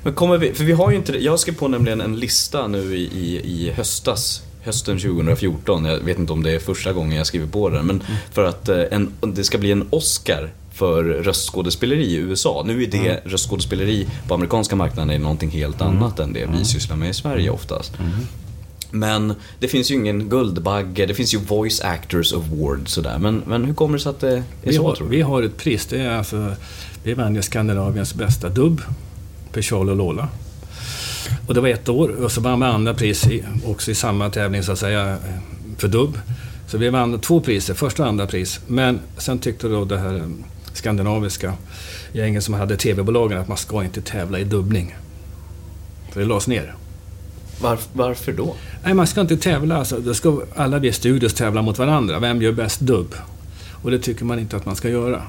Men 0.02 0.14
kommer 0.14 0.38
vi, 0.38 0.52
för 0.52 0.64
vi 0.64 0.72
har 0.72 0.90
ju 0.90 0.96
inte 0.96 1.24
Jag 1.24 1.40
skrev 1.40 1.54
på 1.54 1.68
nämligen 1.68 2.00
en 2.00 2.16
lista 2.16 2.66
nu 2.66 2.96
i, 2.96 3.02
i, 3.02 3.40
i 3.44 3.70
höstas. 3.70 4.42
Hösten 4.62 4.98
2014. 4.98 5.84
Jag 5.84 5.98
vet 5.98 6.18
inte 6.18 6.32
om 6.32 6.42
det 6.42 6.50
är 6.50 6.58
första 6.58 6.92
gången 6.92 7.18
jag 7.18 7.26
skriver 7.26 7.46
på 7.46 7.68
den. 7.68 7.86
Men 7.86 8.02
för 8.32 8.44
att 8.44 8.68
eh, 8.68 8.82
en, 8.90 9.12
det 9.20 9.44
ska 9.44 9.58
bli 9.58 9.72
en 9.72 9.86
Oscar 9.90 10.50
för 10.76 11.04
röstskådespeleri 11.04 12.04
i 12.04 12.16
USA. 12.16 12.62
Nu 12.66 12.82
är 12.82 12.86
det 12.86 13.20
röstskådespeleri 13.24 14.06
på 14.28 14.34
amerikanska 14.34 14.76
marknaden 14.76 15.10
är 15.10 15.18
någonting 15.18 15.50
helt 15.50 15.80
annat 15.80 16.18
än 16.18 16.32
det 16.32 16.48
vi 16.58 16.64
sysslar 16.64 16.96
med 16.96 17.10
i 17.10 17.14
Sverige 17.14 17.50
oftast. 17.50 17.92
Men 18.90 19.34
det 19.58 19.68
finns 19.68 19.90
ju 19.90 19.94
ingen 19.94 20.28
Guldbagge, 20.28 21.06
det 21.06 21.14
finns 21.14 21.34
ju 21.34 21.38
Voice 21.38 21.80
Actors 21.80 22.32
Award 22.32 22.88
sådär. 22.88 23.18
Men, 23.18 23.42
men 23.46 23.64
hur 23.64 23.74
kommer 23.74 23.98
det 23.98 24.02
sig 24.02 24.10
att 24.10 24.20
det 24.20 24.32
är 24.36 24.42
Vi 24.62 24.74
så 24.74 24.82
har, 24.82 24.94
tror 24.94 25.08
du? 25.08 25.16
vi 25.16 25.22
har 25.22 25.42
ett 25.42 25.56
pris. 25.56 25.86
Det 25.86 26.00
är 26.00 26.10
alltså, 26.10 26.52
vi 27.02 27.14
vann 27.14 27.42
Skandinaviens 27.42 28.14
bästa 28.14 28.48
dubb 28.48 28.82
Charlie 29.62 29.90
och 29.90 29.96
Lola. 29.96 30.28
Och 31.46 31.54
det 31.54 31.60
var 31.60 31.68
ett 31.68 31.88
år 31.88 32.08
och 32.08 32.32
så 32.32 32.40
vann 32.40 32.60
vi 32.60 32.66
andra 32.66 32.94
pris 32.94 33.26
i, 33.26 33.44
också 33.66 33.90
i 33.90 33.94
samma 33.94 34.30
tävling 34.30 34.62
så 34.62 34.72
att 34.72 34.78
säga 34.78 35.18
för 35.78 35.88
dubb. 35.88 36.18
Så 36.66 36.78
vi 36.78 36.88
vann 36.88 37.20
två 37.20 37.40
priser, 37.40 37.74
första 37.74 38.02
och 38.02 38.08
andra 38.08 38.26
pris. 38.26 38.60
Men 38.66 39.00
sen 39.16 39.38
tyckte 39.38 39.68
då 39.68 39.84
det 39.84 39.98
här 39.98 40.14
eh, 40.14 40.26
skandinaviska 40.72 41.52
gänget 42.12 42.44
som 42.44 42.54
hade 42.54 42.76
TV-bolagen 42.76 43.38
att 43.38 43.48
man 43.48 43.56
ska 43.56 43.84
inte 43.84 44.00
tävla 44.00 44.38
i 44.38 44.44
dubbning. 44.44 44.96
Så 46.12 46.18
det 46.18 46.24
lades 46.24 46.46
ner. 46.46 46.74
Varf, 47.60 47.88
varför 47.92 48.32
då? 48.32 48.54
Nej, 48.84 48.94
man 48.94 49.06
ska 49.06 49.20
inte 49.20 49.36
tävla. 49.36 49.76
Alltså, 49.76 49.98
då 49.98 50.14
ska 50.14 50.40
alla 50.56 50.78
vi 50.78 50.92
studios 50.92 51.34
tävla 51.34 51.62
mot 51.62 51.78
varandra. 51.78 52.18
Vem 52.18 52.42
gör 52.42 52.52
bäst 52.52 52.80
dubb? 52.80 53.14
Och 53.82 53.90
det 53.90 53.98
tycker 53.98 54.24
man 54.24 54.38
inte 54.38 54.56
att 54.56 54.66
man 54.66 54.76
ska 54.76 54.88
göra. 54.88 55.22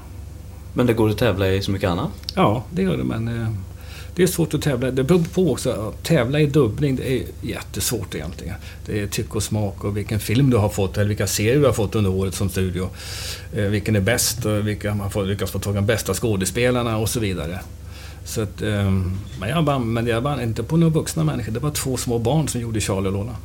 Men 0.74 0.86
det 0.86 0.94
går 0.94 1.10
att 1.10 1.18
tävla 1.18 1.48
i 1.48 1.62
så 1.62 1.72
mycket 1.72 1.90
annat? 1.90 2.10
Ja, 2.36 2.64
det 2.72 2.82
gör 2.82 2.98
det, 2.98 3.04
men 3.04 3.28
eh, 3.28 3.50
det 4.18 4.24
är 4.24 4.28
svårt 4.28 4.54
att 4.54 4.62
tävla. 4.62 4.92
Det 4.92 5.04
beror 5.04 5.24
på 5.34 5.52
också. 5.52 5.72
Att 5.72 6.04
tävla 6.04 6.40
i 6.40 6.46
dubbning, 6.46 6.96
det 6.96 7.12
är 7.12 7.24
jättesvårt 7.42 8.16
egentligen. 8.16 8.56
Det 8.86 9.02
är 9.02 9.08
tycke 9.08 9.34
och 9.34 9.44
smak 9.44 9.84
och 9.84 9.98
vilken 9.98 10.20
film 10.20 10.50
du 10.50 10.58
har 10.58 10.70
fått 10.70 10.98
eller 10.98 11.08
vilka 11.08 11.28
serier 11.28 11.60
du 11.60 11.66
har 11.66 11.74
fått 11.74 11.96
under 11.96 12.12
året 12.12 12.36
som 12.36 12.50
studio. 12.50 12.90
Eh, 13.54 13.64
vilken 13.64 13.96
är 13.96 14.00
bäst 14.00 14.46
och 14.46 14.68
vilka 14.68 14.96
man 14.96 15.12
får 15.12 15.26
lyckas 15.26 15.52
få 15.52 15.60
tag 15.60 15.74
i 15.74 15.76
de 15.76 15.86
bästa 15.86 16.14
skådespelarna 16.14 16.98
och 16.98 17.10
så 17.10 17.20
vidare. 17.20 17.60
Så 18.26 18.42
att, 18.42 18.62
eh, 18.62 18.92
men 19.40 19.50
jag 19.50 19.62
vann, 19.62 19.94
men 19.94 20.08
jag 20.08 20.22
vann 20.22 20.42
inte 20.42 20.64
på 20.64 20.78
några 20.78 20.94
vuxna 20.94 21.24
människor. 21.24 21.52
Det 21.52 21.60
var 21.60 21.72
två 21.72 21.98
små 21.98 22.20
barn 22.20 22.48
som 22.48 22.62
gjorde 22.62 22.82
Charlie 22.82 23.08
och 23.08 23.14
Lola. 23.14 23.36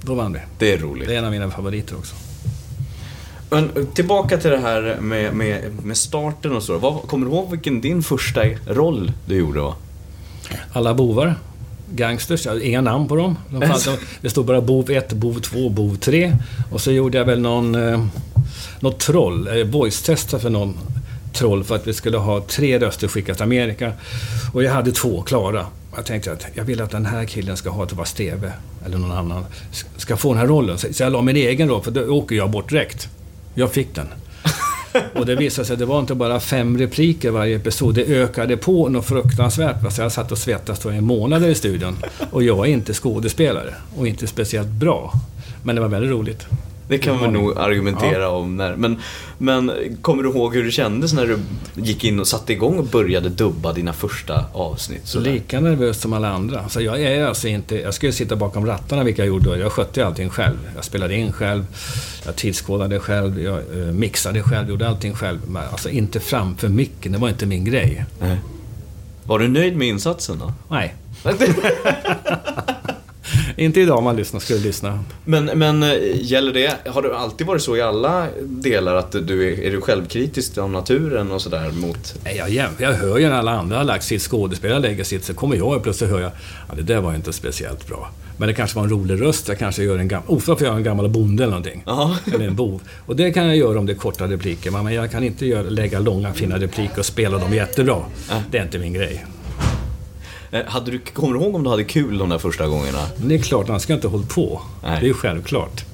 Då 0.00 0.14
vann 0.14 0.32
vi. 0.32 0.38
Det 0.58 0.72
är 0.72 0.78
roligt. 0.78 1.08
Det 1.08 1.14
är 1.14 1.18
en 1.18 1.24
av 1.24 1.30
mina 1.30 1.50
favoriter 1.50 1.96
också. 1.96 2.14
Men 3.54 3.86
tillbaka 3.94 4.38
till 4.38 4.50
det 4.50 4.58
här 4.58 4.96
med, 5.00 5.34
med, 5.34 5.84
med 5.84 5.96
starten 5.96 6.56
och 6.56 6.62
så. 6.62 6.78
Vad, 6.78 7.02
kommer 7.02 7.26
du 7.26 7.32
ihåg 7.32 7.50
vilken 7.50 7.80
din 7.80 8.02
första 8.02 8.40
roll 8.66 9.12
du 9.26 9.36
gjorde 9.36 9.60
var? 9.60 9.74
Alla 10.72 10.94
bovar. 10.94 11.34
Gangsters, 11.90 12.44
jag 12.44 12.52
hade 12.52 12.66
inga 12.66 12.80
namn 12.80 13.08
på 13.08 13.16
dem. 13.16 13.36
De 13.50 13.68
fanns, 13.68 13.88
det 14.20 14.30
stod 14.30 14.46
bara 14.46 14.60
bov 14.60 14.90
1, 14.90 15.12
bov 15.12 15.40
2, 15.40 15.68
bov 15.68 15.96
3. 15.96 16.36
Och 16.72 16.80
så 16.80 16.92
gjorde 16.92 17.18
jag 17.18 17.24
väl 17.24 17.40
någon... 17.40 17.74
Eh, 17.74 18.06
något 18.80 18.98
troll, 18.98 19.48
eh, 19.48 19.64
voice-testa 19.64 20.38
för 20.38 20.50
någon 20.50 20.78
troll 21.32 21.64
för 21.64 21.74
att 21.74 21.86
vi 21.86 21.94
skulle 21.94 22.18
ha 22.18 22.40
tre 22.40 22.78
röster 22.78 23.08
skickat 23.08 23.36
till 23.36 23.44
Amerika. 23.44 23.92
Och 24.52 24.62
jag 24.62 24.72
hade 24.72 24.92
två 24.92 25.22
klara. 25.22 25.66
Jag 25.96 26.06
tänkte 26.06 26.32
att 26.32 26.46
jag 26.54 26.64
vill 26.64 26.82
att 26.82 26.90
den 26.90 27.06
här 27.06 27.24
killen 27.24 27.56
ska 27.56 27.70
ha, 27.70 27.84
det 27.84 27.94
var 27.94 28.04
Steve, 28.04 28.52
eller 28.86 28.98
någon 28.98 29.12
annan, 29.12 29.44
ska 29.96 30.16
få 30.16 30.28
den 30.28 30.38
här 30.38 30.46
rollen. 30.46 30.78
Så 30.78 30.86
jag 31.02 31.12
la 31.12 31.22
min 31.22 31.36
egen 31.36 31.68
roll, 31.68 31.82
för 31.82 31.90
då 31.90 32.02
åker 32.02 32.36
jag 32.36 32.50
bort 32.50 32.70
direkt. 32.70 33.08
Jag 33.54 33.72
fick 33.72 33.94
den. 33.94 34.06
Och 35.14 35.26
det 35.26 35.36
visade 35.36 35.66
sig 35.66 35.74
att 35.74 35.78
det 35.78 35.86
var 35.86 36.00
inte 36.00 36.14
bara 36.14 36.40
fem 36.40 36.78
repliker 36.78 37.30
varje 37.30 37.56
episod. 37.56 37.94
Det 37.94 38.04
ökade 38.04 38.56
på 38.56 38.88
något 38.88 39.06
fruktansvärt. 39.06 39.92
Så 39.92 40.02
jag 40.02 40.12
satt 40.12 40.32
och 40.32 40.38
svettades 40.38 40.86
i 40.86 41.00
månader 41.00 41.48
i 41.48 41.54
studion. 41.54 41.96
Och 42.30 42.42
jag 42.42 42.58
är 42.58 42.72
inte 42.72 42.94
skådespelare. 42.94 43.74
Och 43.96 44.08
inte 44.08 44.26
speciellt 44.26 44.68
bra. 44.68 45.12
Men 45.62 45.74
det 45.74 45.80
var 45.80 45.88
väldigt 45.88 46.10
roligt. 46.10 46.46
Det 46.88 46.98
kan 46.98 47.20
man 47.20 47.32
nog 47.32 47.58
argumentera 47.58 48.30
om. 48.30 48.56
När, 48.56 48.76
men, 48.76 48.98
men 49.38 49.72
kommer 50.02 50.22
du 50.22 50.28
ihåg 50.28 50.54
hur 50.54 50.64
det 50.64 50.70
kändes 50.70 51.12
när 51.12 51.26
du 51.26 51.38
gick 51.82 52.04
in 52.04 52.20
och 52.20 52.28
satte 52.28 52.52
igång 52.52 52.78
och 52.78 52.84
började 52.84 53.28
dubba 53.28 53.72
dina 53.72 53.92
första 53.92 54.44
avsnitt? 54.52 55.06
sådär? 55.06 55.32
Lika 55.32 55.60
nervös 55.60 56.00
som 56.00 56.12
alla 56.12 56.28
andra. 56.28 56.68
Så 56.68 56.80
jag 56.80 57.02
är 57.02 57.24
alltså 57.24 57.48
inte... 57.48 57.80
Jag 57.80 57.94
skulle 57.94 58.12
sitta 58.12 58.36
bakom 58.36 58.66
rattarna, 58.66 59.04
vilka 59.04 59.22
jag 59.22 59.28
gjorde 59.28 59.50
då. 59.50 59.56
Jag 59.56 59.72
skötte 59.72 60.06
allting 60.06 60.30
själv. 60.30 60.56
Jag 60.74 60.84
spelade 60.84 61.14
in 61.14 61.32
själv, 61.32 61.66
jag 62.24 62.36
tidskodade 62.36 63.00
själv, 63.00 63.42
jag 63.42 63.58
eh, 63.58 63.92
mixade 63.92 64.42
själv, 64.42 64.68
gjorde 64.68 64.88
allting 64.88 65.14
själv. 65.14 65.38
Men 65.46 65.62
alltså 65.72 65.90
inte 65.90 66.20
framför 66.20 66.68
micken, 66.68 67.12
det 67.12 67.18
var 67.18 67.28
inte 67.28 67.46
min 67.46 67.64
grej. 67.64 68.04
Nej. 68.20 68.36
Var 69.24 69.38
du 69.38 69.48
nöjd 69.48 69.76
med 69.76 69.88
insatsen 69.88 70.38
då? 70.38 70.52
Nej. 70.68 70.94
inte 73.56 73.80
idag 73.80 73.98
om 73.98 74.04
man 74.04 74.16
lyssnar, 74.16 74.40
skulle 74.40 74.60
lyssna. 74.60 75.04
Men, 75.24 75.44
men 75.44 75.82
eh, 75.82 75.90
gäller 76.14 76.52
det, 76.52 76.76
har 76.86 77.02
det 77.02 77.18
alltid 77.18 77.46
varit 77.46 77.62
så 77.62 77.76
i 77.76 77.82
alla 77.82 78.26
delar 78.42 78.94
att 78.94 79.12
du 79.12 79.52
är, 79.52 79.60
är 79.60 79.70
du 79.70 79.80
självkritisk 79.80 80.58
om 80.58 80.72
naturen 80.72 81.32
och 81.32 81.42
sådär 81.42 81.70
mot... 81.70 82.14
Nej, 82.24 82.36
jag, 82.36 82.50
jämför, 82.50 82.84
jag 82.84 82.92
hör 82.92 83.18
ju 83.18 83.28
när 83.28 83.36
alla 83.36 83.52
andra 83.52 83.76
har 83.76 83.84
lagt 83.84 84.04
sitt, 84.04 84.22
skådespelare 84.22 84.78
lägger 84.78 85.04
sitt, 85.04 85.24
så 85.24 85.34
kommer 85.34 85.56
jag 85.56 85.76
och 85.76 85.82
plötsligt 85.82 86.10
hör 86.10 86.20
jag, 86.20 86.30
ja 86.68 86.74
det 86.76 86.82
där 86.82 87.00
var 87.00 87.14
inte 87.14 87.32
speciellt 87.32 87.88
bra. 87.88 88.10
Men 88.36 88.48
det 88.48 88.54
kanske 88.54 88.76
var 88.76 88.84
en 88.84 88.90
rolig 88.90 89.20
röst, 89.20 89.48
jag 89.48 89.58
kanske 89.58 89.82
gör 89.82 89.98
en 89.98 90.08
gammal, 90.08 90.28
ofta 90.28 90.56
får 90.56 90.66
jag 90.66 90.76
en 90.76 90.82
gammal 90.82 91.08
bonde 91.08 91.42
eller 91.42 91.50
någonting. 91.50 91.82
Ja. 91.86 92.16
Eller 92.34 92.46
en 92.46 92.56
bov. 92.56 92.80
Och 93.06 93.16
det 93.16 93.32
kan 93.32 93.46
jag 93.46 93.56
göra 93.56 93.78
om 93.78 93.86
det 93.86 93.92
är 93.92 93.96
korta 93.96 94.26
repliker, 94.26 94.70
men 94.70 94.94
jag 94.94 95.10
kan 95.10 95.24
inte 95.24 95.46
göra, 95.46 95.62
lägga 95.62 95.98
långa 95.98 96.32
fina 96.32 96.58
repliker 96.58 96.98
och 96.98 97.06
spela 97.06 97.38
dem 97.38 97.54
jättebra. 97.54 98.02
Det 98.50 98.58
är 98.58 98.62
inte 98.62 98.78
min 98.78 98.92
grej. 98.92 99.24
Eh, 100.54 100.60
Hade 100.66 100.90
du, 100.90 100.98
kommer 100.98 101.34
du 101.38 101.40
ihåg 101.44 101.54
om 101.54 101.62
du 101.64 101.70
hade 101.70 101.84
kul 101.84 102.18
de 102.18 102.28
där 102.28 102.38
första 102.38 102.66
gångerna? 102.66 102.98
Det 103.16 103.34
är 103.34 103.38
klart, 103.38 103.68
man 103.68 103.80
ska 103.80 103.94
inte 103.94 104.08
hålla 104.08 104.26
på. 104.26 104.60
Nej. 104.82 104.98
Det 105.00 105.08
är 105.08 105.12
självklart. 105.14 105.84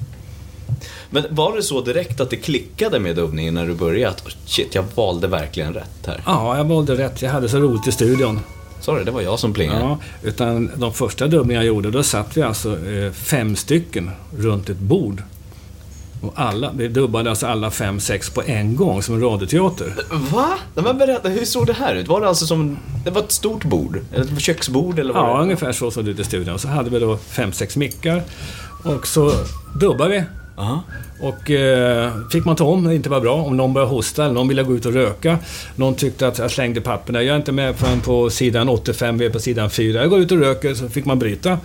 Men 1.09 1.23
var 1.29 1.55
det 1.55 1.63
så 1.63 1.81
direkt 1.81 2.19
att 2.21 2.29
det 2.29 2.35
klickade 2.37 2.99
med 2.99 3.15
dubbningen 3.15 3.53
när 3.53 3.67
du 3.67 3.73
började? 3.73 4.09
Att 4.15 4.23
shit, 4.45 4.75
jag 4.75 4.83
valde 4.95 5.27
verkligen 5.27 5.73
rätt 5.73 6.05
här. 6.05 6.21
Ja, 6.25 6.57
jag 6.57 6.63
valde 6.65 6.95
rätt. 6.97 7.21
Jag 7.21 7.31
hade 7.31 7.49
så 7.49 7.57
roligt 7.57 7.87
i 7.87 7.91
studion. 7.91 8.39
Sorry, 8.81 9.03
det 9.03 9.11
var 9.11 9.21
jag 9.21 9.39
som 9.39 9.53
plingade. 9.53 9.79
Ja, 9.79 9.97
utan 10.23 10.71
de 10.77 10.93
första 10.93 11.27
dubbningarna 11.27 11.65
jag 11.65 11.75
gjorde, 11.75 11.91
då 11.91 12.03
satt 12.03 12.37
vi 12.37 12.41
alltså 12.41 12.89
eh, 12.89 13.11
fem 13.11 13.55
stycken 13.55 14.11
runt 14.37 14.69
ett 14.69 14.79
bord. 14.79 15.23
Och 16.21 16.33
alla, 16.35 16.71
dubbade 16.71 17.29
alltså 17.29 17.47
alla 17.47 17.71
fem, 17.71 17.99
sex 17.99 18.29
på 18.29 18.43
en 18.45 18.75
gång, 18.75 19.01
som 19.03 19.15
en 19.15 19.21
radioteater. 19.21 19.93
Va? 20.33 20.47
Men 20.75 20.97
berätta, 20.97 21.29
hur 21.29 21.45
såg 21.45 21.67
det 21.67 21.73
här 21.73 21.95
ut? 21.95 22.07
Var 22.07 22.21
det 22.21 22.27
alltså 22.27 22.45
som... 22.45 22.77
Det 23.05 23.11
var 23.11 23.21
ett 23.21 23.31
stort 23.31 23.63
bord? 23.63 23.99
Ett 24.15 24.39
köksbord 24.41 24.99
eller 24.99 25.13
vad 25.13 25.29
Ja, 25.29 25.37
det? 25.37 25.43
ungefär 25.43 25.71
så 25.71 25.91
såg 25.91 26.05
det 26.05 26.11
ut 26.11 26.19
i 26.19 26.23
studion. 26.23 26.59
Så 26.59 26.67
hade 26.67 26.89
vi 26.89 26.99
då 26.99 27.17
fem, 27.17 27.51
sex 27.51 27.75
mickar. 27.77 28.23
Och 28.83 29.07
så 29.07 29.31
dubbade 29.75 30.09
vi. 30.11 30.23
Aha. 30.61 30.83
Och 31.19 31.51
eh, 31.51 32.11
fick 32.31 32.45
man 32.45 32.55
ta 32.55 32.65
om 32.65 32.83
när 32.83 32.89
det 32.89 32.95
inte 32.95 33.09
var 33.09 33.21
bra. 33.21 33.35
Om 33.35 33.57
någon 33.57 33.73
började 33.73 33.91
hosta 33.91 34.23
eller 34.23 34.33
någon 34.33 34.47
ville 34.47 34.63
gå 34.63 34.75
ut 34.75 34.85
och 34.85 34.93
röka. 34.93 35.39
Någon 35.75 35.95
tyckte 35.95 36.27
att 36.27 36.37
jag 36.37 36.51
slängde 36.51 36.81
papperna. 36.81 37.23
Jag 37.23 37.33
är 37.33 37.37
inte 37.37 37.51
med 37.51 37.75
förrän 37.75 38.01
på 38.01 38.29
sidan 38.29 38.69
85, 38.69 39.17
vi 39.17 39.25
är 39.25 39.29
på 39.29 39.39
sidan 39.39 39.69
4. 39.69 40.01
Jag 40.01 40.09
går 40.09 40.19
ut 40.19 40.31
och 40.31 40.37
röker, 40.37 40.73
så 40.73 40.89
fick 40.89 41.05
man 41.05 41.19
bryta. 41.19 41.57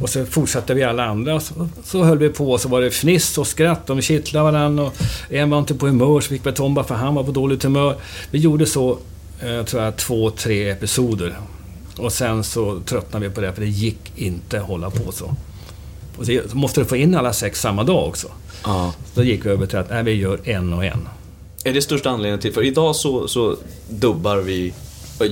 Och 0.00 0.08
så 0.08 0.26
fortsatte 0.26 0.74
vi 0.74 0.84
alla 0.84 1.04
andra. 1.04 1.40
Så, 1.40 1.68
så 1.84 2.04
höll 2.04 2.18
vi 2.18 2.28
på, 2.28 2.58
så 2.58 2.68
var 2.68 2.80
det 2.80 2.90
fniss 2.90 3.38
och 3.38 3.46
skratt. 3.46 3.86
De 3.86 4.02
kittlade 4.02 4.52
varandra. 4.52 4.84
Och 4.84 4.94
en 5.28 5.50
var 5.50 5.58
inte 5.58 5.74
på 5.74 5.86
humör, 5.86 6.20
så 6.20 6.28
fick 6.28 6.46
vi 6.46 6.52
Tomba 6.52 6.84
för 6.84 6.94
han 6.94 7.14
var 7.14 7.24
på 7.24 7.32
dåligt 7.32 7.62
humör. 7.62 7.96
Vi 8.30 8.38
gjorde 8.38 8.66
så, 8.66 8.98
eh, 9.40 9.64
tror 9.64 9.82
jag, 9.82 9.96
två, 9.96 10.30
tre 10.30 10.70
episoder. 10.70 11.36
Och 11.98 12.12
sen 12.12 12.44
så 12.44 12.80
tröttnade 12.80 13.28
vi 13.28 13.34
på 13.34 13.40
det, 13.40 13.52
för 13.52 13.60
det 13.60 13.68
gick 13.68 14.12
inte 14.16 14.60
att 14.60 14.66
hålla 14.66 14.90
på 14.90 15.12
så. 15.12 15.34
Och 16.18 16.26
så 16.26 16.40
måste 16.52 16.80
du 16.80 16.84
få 16.84 16.96
in 16.96 17.14
alla 17.14 17.32
sex 17.32 17.60
samma 17.60 17.84
dag 17.84 18.08
också. 18.08 18.28
Ja. 18.64 18.94
Så 19.14 19.20
då 19.20 19.26
gick 19.26 19.46
vi 19.46 19.50
över 19.50 19.66
till 19.66 19.78
att 19.78 19.90
nej, 19.90 20.02
vi 20.02 20.12
gör 20.12 20.38
en 20.44 20.72
och 20.72 20.84
en. 20.84 21.08
Är 21.64 21.72
det 21.72 21.82
största 21.82 22.10
anledningen 22.10 22.40
till... 22.40 22.52
För 22.52 22.62
idag 22.62 22.96
så, 22.96 23.28
så 23.28 23.56
dubbar 23.88 24.36
vi... 24.36 24.72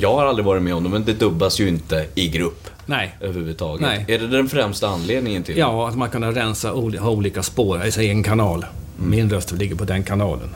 Jag 0.00 0.14
har 0.14 0.26
aldrig 0.26 0.46
varit 0.46 0.62
med 0.62 0.74
om 0.74 0.84
det, 0.84 0.88
men 0.88 1.04
det 1.04 1.12
dubbas 1.12 1.60
ju 1.60 1.68
inte 1.68 2.06
i 2.14 2.28
grupp 2.28 2.68
Nej. 2.86 3.16
överhuvudtaget. 3.20 3.80
Nej. 3.80 4.04
Är 4.08 4.18
det 4.18 4.26
den 4.26 4.48
främsta 4.48 4.88
anledningen 4.88 5.42
till 5.42 5.58
Ja, 5.58 5.88
att 5.88 5.96
man 5.96 6.10
kan 6.10 6.34
rensa, 6.34 6.68
ha 7.00 7.10
olika 7.10 7.42
spår, 7.42 7.80
alltså 7.84 8.02
en 8.02 8.22
kanal. 8.22 8.66
Min 8.96 9.30
röst 9.30 9.52
ligger 9.52 9.74
på 9.74 9.84
den 9.84 10.02
kanalen. 10.02 10.48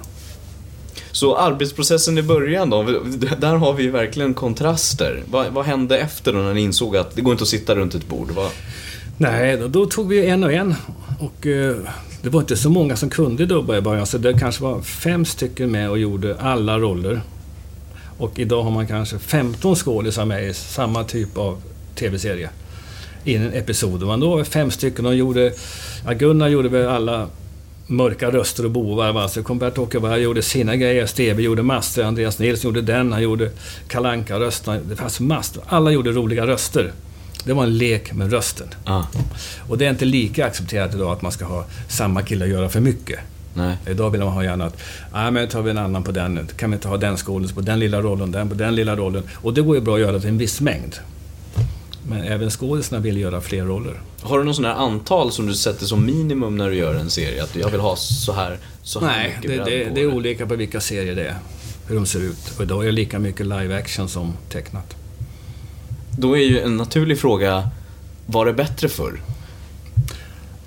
Så 1.12 1.36
arbetsprocessen 1.36 2.18
i 2.18 2.22
början 2.22 2.70
då, 2.70 2.82
där 3.38 3.54
har 3.54 3.72
vi 3.72 3.82
ju 3.82 3.90
verkligen 3.90 4.34
kontraster. 4.34 5.22
Vad, 5.30 5.46
vad 5.46 5.64
hände 5.64 5.98
efter 5.98 6.32
då 6.32 6.38
när 6.38 6.54
ni 6.54 6.60
insåg 6.60 6.96
att 6.96 7.14
det 7.14 7.20
går 7.20 7.32
inte 7.32 7.42
att 7.42 7.48
sitta 7.48 7.74
runt 7.74 7.94
ett 7.94 8.08
bord? 8.08 8.30
Vad, 8.30 8.50
Nej, 9.18 9.56
då, 9.56 9.68
då 9.68 9.86
tog 9.86 10.08
vi 10.08 10.26
en 10.26 10.44
och 10.44 10.52
en. 10.52 10.74
Och 11.18 11.46
eh, 11.46 11.76
det 12.22 12.28
var 12.28 12.40
inte 12.40 12.56
så 12.56 12.70
många 12.70 12.96
som 12.96 13.10
kunde 13.10 13.46
dubba 13.46 13.76
i 13.76 13.80
början, 13.80 14.06
så 14.06 14.18
det 14.18 14.38
kanske 14.38 14.62
var 14.62 14.80
fem 14.82 15.24
stycken 15.24 15.70
med 15.70 15.90
och 15.90 15.98
gjorde 15.98 16.36
alla 16.40 16.78
roller. 16.78 17.20
Och 18.18 18.38
idag 18.38 18.62
har 18.62 18.70
man 18.70 18.86
kanske 18.86 19.18
15 19.18 19.76
skådisar 19.76 20.24
med 20.24 20.48
i 20.48 20.54
samma 20.54 21.04
typ 21.04 21.38
av 21.38 21.62
TV-serie. 21.94 22.50
I 23.24 23.34
en 23.34 23.52
episod. 23.52 24.06
Men 24.06 24.20
då 24.20 24.36
var 24.36 24.44
fem 24.44 24.70
stycken 24.70 25.06
och 25.06 25.14
gjorde... 25.14 25.52
Ja, 26.04 26.12
Gunnar 26.12 26.48
gjorde 26.48 26.68
väl 26.68 26.88
alla 26.88 27.28
mörka 27.86 28.30
röster 28.30 28.64
och 28.64 28.70
bovar. 28.70 29.12
Va? 29.12 29.28
Så 29.28 29.42
kom 29.42 29.58
Bert-Åke 29.58 30.00
Berg 30.00 30.22
gjorde 30.22 30.42
sina 30.42 30.76
grejer. 30.76 31.06
Steve 31.06 31.42
gjorde 31.42 31.62
massor. 31.62 32.02
Andreas 32.04 32.38
Nilsson 32.38 32.68
gjorde 32.68 32.92
den. 32.92 33.12
Han 33.12 33.22
gjorde 33.22 33.50
kalanka 33.88 34.40
rösterna 34.40 34.80
Det 34.88 34.96
fanns 34.96 35.20
massor. 35.20 35.62
Alla 35.66 35.90
gjorde 35.90 36.10
roliga 36.10 36.46
röster. 36.46 36.92
Det 37.44 37.52
var 37.52 37.62
en 37.62 37.78
lek 37.78 38.12
med 38.12 38.32
rösten. 38.32 38.68
ah, 38.84 39.02
Och 39.68 39.78
det 39.78 39.86
är 39.86 39.90
inte 39.90 40.04
lika 40.04 40.46
accepterat 40.46 40.94
idag 40.94 41.12
att 41.12 41.22
man 41.22 41.32
ska 41.32 41.44
ha 41.44 41.64
samma 41.88 42.22
kille 42.22 42.44
att 42.44 42.50
göra 42.50 42.68
för 42.68 42.80
mycket. 42.80 43.18
nej. 43.54 43.76
Idag 43.86 44.10
vill 44.10 44.20
man 44.20 44.32
ha 44.32 44.44
gärna 44.44 44.64
att, 44.64 44.76
nej 45.12 45.30
men 45.30 45.48
tar 45.48 45.62
vi 45.62 45.70
en 45.70 45.78
annan 45.78 46.02
på 46.02 46.12
den, 46.12 46.48
kan 46.56 46.70
vi 46.70 46.74
inte 46.74 46.88
ha 46.88 46.96
den 46.96 47.16
skådisen 47.16 47.54
på 47.54 47.60
den 47.60 47.78
lilla 47.78 48.00
rollen, 48.02 48.32
den 48.32 48.48
på 48.48 48.54
den 48.54 48.74
lilla 48.74 48.96
rollen. 48.96 49.22
Och 49.34 49.54
det 49.54 49.60
går 49.60 49.74
ju 49.76 49.82
bra 49.82 49.94
att 49.94 50.00
göra 50.00 50.20
till 50.20 50.28
en 50.28 50.38
viss 50.38 50.60
mängd. 50.60 50.96
Men 52.08 52.22
även 52.22 52.50
skådisarna 52.50 53.00
vill 53.02 53.16
göra 53.16 53.40
fler 53.40 53.64
roller. 53.64 54.00
Har 54.22 54.38
du 54.38 54.44
någon 54.44 54.54
sån 54.54 54.64
här 54.64 54.74
antal 54.74 55.32
som 55.32 55.46
du 55.46 55.54
sätter 55.54 55.86
som 55.86 56.06
minimum 56.06 56.56
när 56.56 56.70
du 56.70 56.76
gör 56.76 56.94
en 56.94 57.10
serie? 57.10 57.42
Att 57.42 57.56
jag 57.56 57.70
vill 57.70 57.80
ha 57.80 57.96
så 57.96 58.32
här, 58.32 58.58
så 58.82 59.00
här 59.00 59.06
Nej, 59.06 59.36
mycket 59.42 59.64
det, 59.64 59.78
det, 59.78 59.84
på 59.88 59.94
det 59.94 60.00
är 60.00 60.14
olika 60.14 60.46
på 60.46 60.56
vilka 60.56 60.80
serier 60.80 61.14
det 61.14 61.28
är. 61.28 61.36
Hur 61.88 61.94
de 61.94 62.06
ser 62.06 62.20
ut. 62.20 62.52
Och 62.56 62.62
idag 62.62 62.82
är 62.82 62.86
det 62.86 62.92
lika 62.92 63.18
mycket 63.18 63.46
live 63.46 63.78
action 63.78 64.08
som 64.08 64.32
tecknat. 64.50 64.96
Då 66.20 66.36
är 66.36 66.42
ju 66.42 66.60
en 66.60 66.76
naturlig 66.76 67.18
fråga, 67.18 67.70
var 68.26 68.46
det 68.46 68.52
bättre 68.52 68.88
förr? 68.88 69.20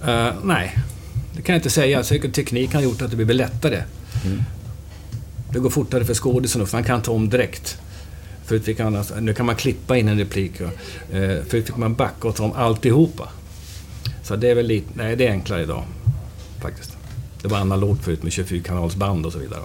Eh, 0.08 0.34
nej, 0.44 0.78
det 1.36 1.42
kan 1.42 1.54
jag 1.54 1.60
inte 1.60 1.70
säga. 1.70 2.04
Säkert 2.04 2.34
teknik 2.34 2.74
har 2.74 2.82
gjort 2.82 3.02
att 3.02 3.12
det 3.12 3.16
blir 3.16 3.36
lättare. 3.36 3.84
Det 5.54 5.60
går 5.60 5.70
fortare 5.70 6.06
för 6.06 6.14
skådisen 6.14 6.68
för 6.68 6.78
man 6.78 6.84
kan 6.84 7.02
ta 7.02 7.12
om 7.12 7.30
direkt. 7.30 7.78
Förut 8.46 8.66
fick 8.66 8.80
man, 8.80 8.96
alltså, 8.96 9.16
nu 9.16 9.34
kan 9.34 9.46
man 9.46 9.56
klippa 9.56 9.98
in 9.98 10.08
en 10.08 10.20
replik. 10.20 10.60
Eh, 10.62 10.70
förut 11.48 11.66
fick 11.66 11.78
man 11.78 11.94
backa 11.96 12.28
och 12.28 12.36
ta 12.36 12.44
om 12.44 12.54
alltihopa. 12.54 13.30
Så 14.24 14.36
det 14.36 14.50
är 14.50 14.56
väl 14.56 14.68
lite, 14.68 14.88
nej 14.94 15.16
det 15.16 15.28
är 15.28 15.32
enklare 15.32 15.62
idag. 15.64 15.84
Faktiskt. 16.62 16.98
Det 17.42 17.48
var 17.48 17.58
analogt 17.58 18.04
förut 18.04 18.24
med 18.24 18.32
24-kanalsband 18.32 19.26
och 19.26 19.34
så 19.34 19.40
vidare. 19.40 19.62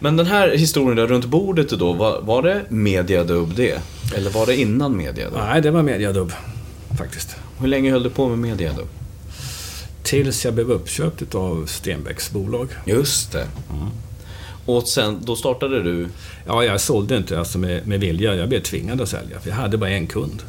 Men 0.00 0.16
den 0.16 0.26
här 0.26 0.56
historien 0.56 0.96
där 0.96 1.06
runt 1.06 1.24
bordet 1.24 1.70
då, 1.70 1.92
var, 1.92 2.20
var 2.20 2.42
det 2.42 2.64
mediadubb 2.68 3.54
det? 3.56 3.80
Eller 4.16 4.30
var 4.30 4.46
det 4.46 4.56
innan 4.56 4.96
mediadubb? 4.96 5.38
Nej, 5.38 5.62
det 5.62 5.70
var 5.70 5.82
mediadubb. 5.82 6.32
Faktiskt. 6.98 7.36
Hur 7.60 7.68
länge 7.68 7.90
höll 7.90 8.02
du 8.02 8.10
på 8.10 8.28
med 8.28 8.38
mediadubb? 8.38 8.88
Tills 10.02 10.44
jag 10.44 10.54
blev 10.54 10.70
uppköpt 10.70 11.34
av 11.34 11.66
Stenbecks 11.66 12.30
bolag. 12.30 12.68
Just 12.86 13.32
det. 13.32 13.46
Och 14.66 14.88
sen, 14.88 15.20
då 15.24 15.36
startade 15.36 15.82
du... 15.82 16.08
Ja, 16.46 16.64
jag 16.64 16.80
sålde 16.80 17.16
inte 17.16 17.38
alltså 17.38 17.58
med, 17.58 17.86
med 17.86 18.00
vilja. 18.00 18.34
Jag 18.34 18.48
blev 18.48 18.60
tvingad 18.60 19.00
att 19.00 19.08
sälja, 19.08 19.40
för 19.40 19.48
jag 19.48 19.56
hade 19.56 19.78
bara 19.78 19.90
en 19.90 20.06
kund. 20.06 20.42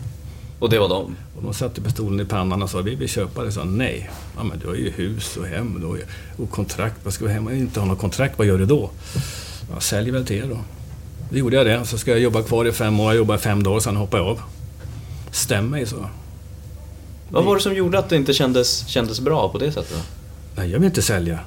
Och 0.60 0.70
det 0.70 0.80
var 0.80 0.90
de? 0.90 1.16
Och 1.38 1.44
de 1.44 1.54
satte 1.54 1.82
pistolen 1.82 2.20
i 2.20 2.26
pannan 2.26 2.64
och 2.64 2.70
sa 2.70 2.82
vi 2.82 2.96
vill 2.96 3.10
köpa 3.10 3.42
det. 3.42 3.48
Jag 3.48 3.54
sa 3.54 3.64
nej. 3.64 4.10
Ja, 4.38 4.44
men 4.44 4.60
du 4.60 4.68
har 4.68 4.76
ju 4.76 4.90
hus 4.90 5.38
och 5.38 5.46
hem 5.46 5.84
och, 5.84 5.98
och 6.44 6.52
kontrakt. 6.52 6.96
Vad 7.04 7.14
ska 7.14 7.26
vi 7.26 7.32
hem? 7.32 7.50
inte 7.50 7.80
ha 7.80 7.88
något 7.88 8.00
kontrakt, 8.00 8.38
vad 8.38 8.48
gör 8.48 8.58
du 8.58 8.66
då? 8.66 8.90
Jag 9.74 9.84
säljer 9.84 10.14
väl 10.14 10.26
till 10.26 10.38
er 10.38 10.48
då. 10.50 10.60
Då 11.30 11.38
gjorde 11.38 11.56
jag 11.56 11.66
det. 11.66 11.86
Så 11.86 11.98
ska 11.98 12.12
jag 12.12 12.20
jobba 12.20 12.44
kvar 12.44 12.66
i 12.66 12.72
fem 12.72 13.00
år. 13.00 13.08
Jag 13.08 13.18
jobbade 13.18 13.40
fem 13.40 13.64
dagar, 13.64 13.80
sen 13.80 13.96
hoppade 13.96 14.24
jag 14.24 14.30
av. 14.30 14.42
Stäm 15.32 15.70
mig 15.70 15.86
så. 15.86 16.10
Vad 17.30 17.46
var 17.46 17.56
det 17.56 17.62
som 17.62 17.76
gjorde 17.76 18.00
att 18.00 18.10
det 18.10 18.16
inte 18.16 18.34
kändes, 18.34 18.88
kändes 18.88 19.20
bra 19.20 19.50
på 19.50 19.58
det 19.58 19.72
sättet? 19.72 20.04
Nej, 20.56 20.72
jag 20.72 20.80
vill 20.80 20.88
inte 20.88 21.02
sälja. 21.02 21.40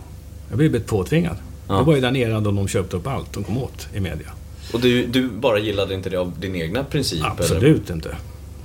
Jag 0.48 0.58
blev 0.58 0.82
påtvingad. 0.82 1.36
Ja. 1.68 1.74
Det 1.74 1.82
var 1.82 1.94
ju 1.94 2.00
den 2.00 2.16
eran 2.16 2.42
då 2.42 2.50
de 2.50 2.68
köpte 2.68 2.96
upp 2.96 3.06
allt 3.06 3.32
de 3.32 3.44
kom 3.44 3.58
åt 3.58 3.88
i 3.94 4.00
media. 4.00 4.28
Och 4.72 4.80
du, 4.80 5.06
du 5.06 5.28
bara 5.28 5.58
gillade 5.58 5.94
inte 5.94 6.10
det 6.10 6.16
av 6.16 6.32
din 6.40 6.56
egna 6.56 6.84
princip? 6.84 7.24
Absolut 7.24 7.84
eller? 7.84 7.94
inte. 7.94 8.16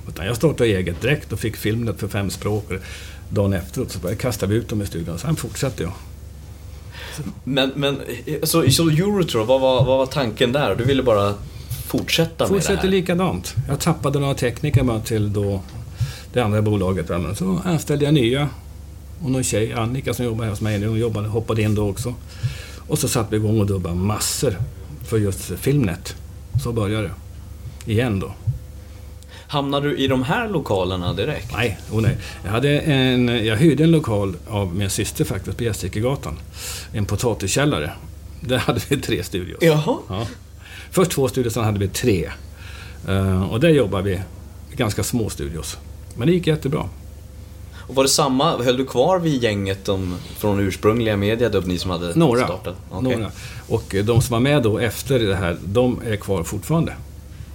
Utan 0.08 0.26
jag 0.26 0.36
startade 0.36 0.70
eget 0.70 1.00
direkt 1.00 1.32
och 1.32 1.40
fick 1.40 1.56
Filmnet 1.56 2.00
för 2.00 2.08
fem 2.08 2.30
språk. 2.30 2.70
Och 2.70 2.76
dagen 3.28 3.52
efteråt 3.52 3.90
så 3.90 4.16
kastade 4.16 4.52
vi 4.52 4.58
ut 4.58 4.68
dem 4.68 4.82
i 4.82 4.86
studion. 4.86 5.18
Sen 5.18 5.36
fortsatte 5.36 5.82
jag. 5.82 5.92
Men, 7.44 7.72
men 7.74 8.00
så, 8.42 8.70
så 8.70 8.88
Eurotro, 8.88 9.44
vad 9.44 9.60
var, 9.60 9.84
vad 9.84 9.98
var 9.98 10.06
tanken 10.06 10.52
där? 10.52 10.74
Du 10.74 10.84
ville 10.84 11.02
bara 11.02 11.34
fortsätta 11.86 12.44
med 12.44 12.48
Fortsätter 12.48 12.74
det 12.74 12.80
här? 12.80 12.88
likadant. 12.88 13.54
Jag 13.68 13.80
tappade 13.80 14.18
några 14.18 14.34
tekniker 14.34 14.82
bara 14.82 15.00
till 15.00 15.32
då 15.32 15.60
det 16.32 16.40
andra 16.40 16.62
bolaget. 16.62 17.08
men 17.08 17.36
Så 17.36 17.60
anställde 17.64 18.04
jag 18.04 18.14
nya. 18.14 18.48
Och 19.22 19.30
någon 19.30 19.42
tjej, 19.44 19.72
Annika, 19.72 20.14
som 20.14 20.24
jobbar 20.24 20.46
hos 20.46 20.60
mig 20.60 20.78
nu, 20.78 20.86
hon 20.88 20.98
jobbade, 20.98 21.28
hoppade 21.28 21.62
in 21.62 21.74
då 21.74 21.88
också. 21.90 22.14
Och 22.88 22.98
så 22.98 23.08
satte 23.08 23.30
vi 23.30 23.36
igång 23.36 23.60
och 23.60 23.66
dubbade 23.66 23.94
massor 23.94 24.56
för 25.04 25.18
just 25.18 25.40
Filmnet. 25.40 26.14
Så 26.62 26.72
började 26.72 27.02
det. 27.86 27.92
Igen 27.92 28.20
då. 28.20 28.32
Hamnade 29.48 29.88
du 29.88 29.96
i 29.96 30.06
de 30.06 30.22
här 30.22 30.48
lokalerna 30.48 31.12
direkt? 31.12 31.52
Nej, 31.52 31.78
oh 31.92 32.02
nej. 32.02 32.16
Jag, 32.44 32.50
hade 32.50 32.80
en, 32.80 33.46
jag 33.46 33.56
hyrde 33.56 33.84
en 33.84 33.90
lokal 33.90 34.36
av 34.48 34.74
min 34.76 34.90
syster 34.90 35.24
faktiskt 35.24 35.56
på 35.56 35.64
Gästrikegatan. 35.64 36.38
En 36.92 37.04
potatiskällare. 37.04 37.90
Där 38.40 38.58
hade 38.58 38.80
vi 38.88 38.96
tre 39.00 39.22
studios. 39.22 39.58
Jaha. 39.62 39.96
Ja. 40.08 40.26
Först 40.90 41.10
två 41.10 41.28
studios, 41.28 41.54
sen 41.54 41.64
hade 41.64 41.78
vi 41.78 41.88
tre. 41.88 42.30
Eh, 43.08 43.42
och 43.52 43.60
där 43.60 43.68
jobbade 43.68 44.02
vi 44.02 44.20
ganska 44.76 45.02
små 45.02 45.30
studios. 45.30 45.78
Men 46.16 46.26
det 46.28 46.34
gick 46.34 46.46
jättebra. 46.46 46.88
Och 47.76 47.94
var 47.94 48.02
det 48.02 48.08
samma, 48.08 48.62
höll 48.62 48.76
du 48.76 48.84
kvar 48.86 49.18
vid 49.18 49.42
gänget 49.42 49.84
de, 49.84 50.16
från 50.36 50.60
ursprungliga 50.60 51.16
Mediadub, 51.16 51.66
ni 51.66 51.78
som 51.78 51.90
hade 51.90 52.14
Några. 52.14 52.44
startat? 52.44 52.76
Okej. 52.90 53.16
Några. 53.16 53.30
Och 53.68 53.94
de 54.04 54.22
som 54.22 54.32
var 54.32 54.40
med 54.40 54.62
då 54.62 54.78
efter 54.78 55.18
det 55.18 55.36
här, 55.36 55.56
de 55.64 56.00
är 56.06 56.16
kvar 56.16 56.42
fortfarande. 56.42 56.92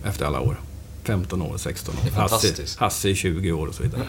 Efter 0.06 0.26
alla 0.26 0.40
år. 0.40 0.58
15 1.04 1.42
år, 1.42 1.54
16 1.58 1.96
år. 1.96 2.00
Det 2.04 2.10
är 2.10 2.14
Hasse, 2.14 2.30
fantastiskt. 2.30 2.80
Hasse 2.80 3.10
i 3.10 3.16
20 3.16 3.52
år 3.52 3.68
och 3.68 3.76
så 3.76 3.84
vidare. 3.84 4.04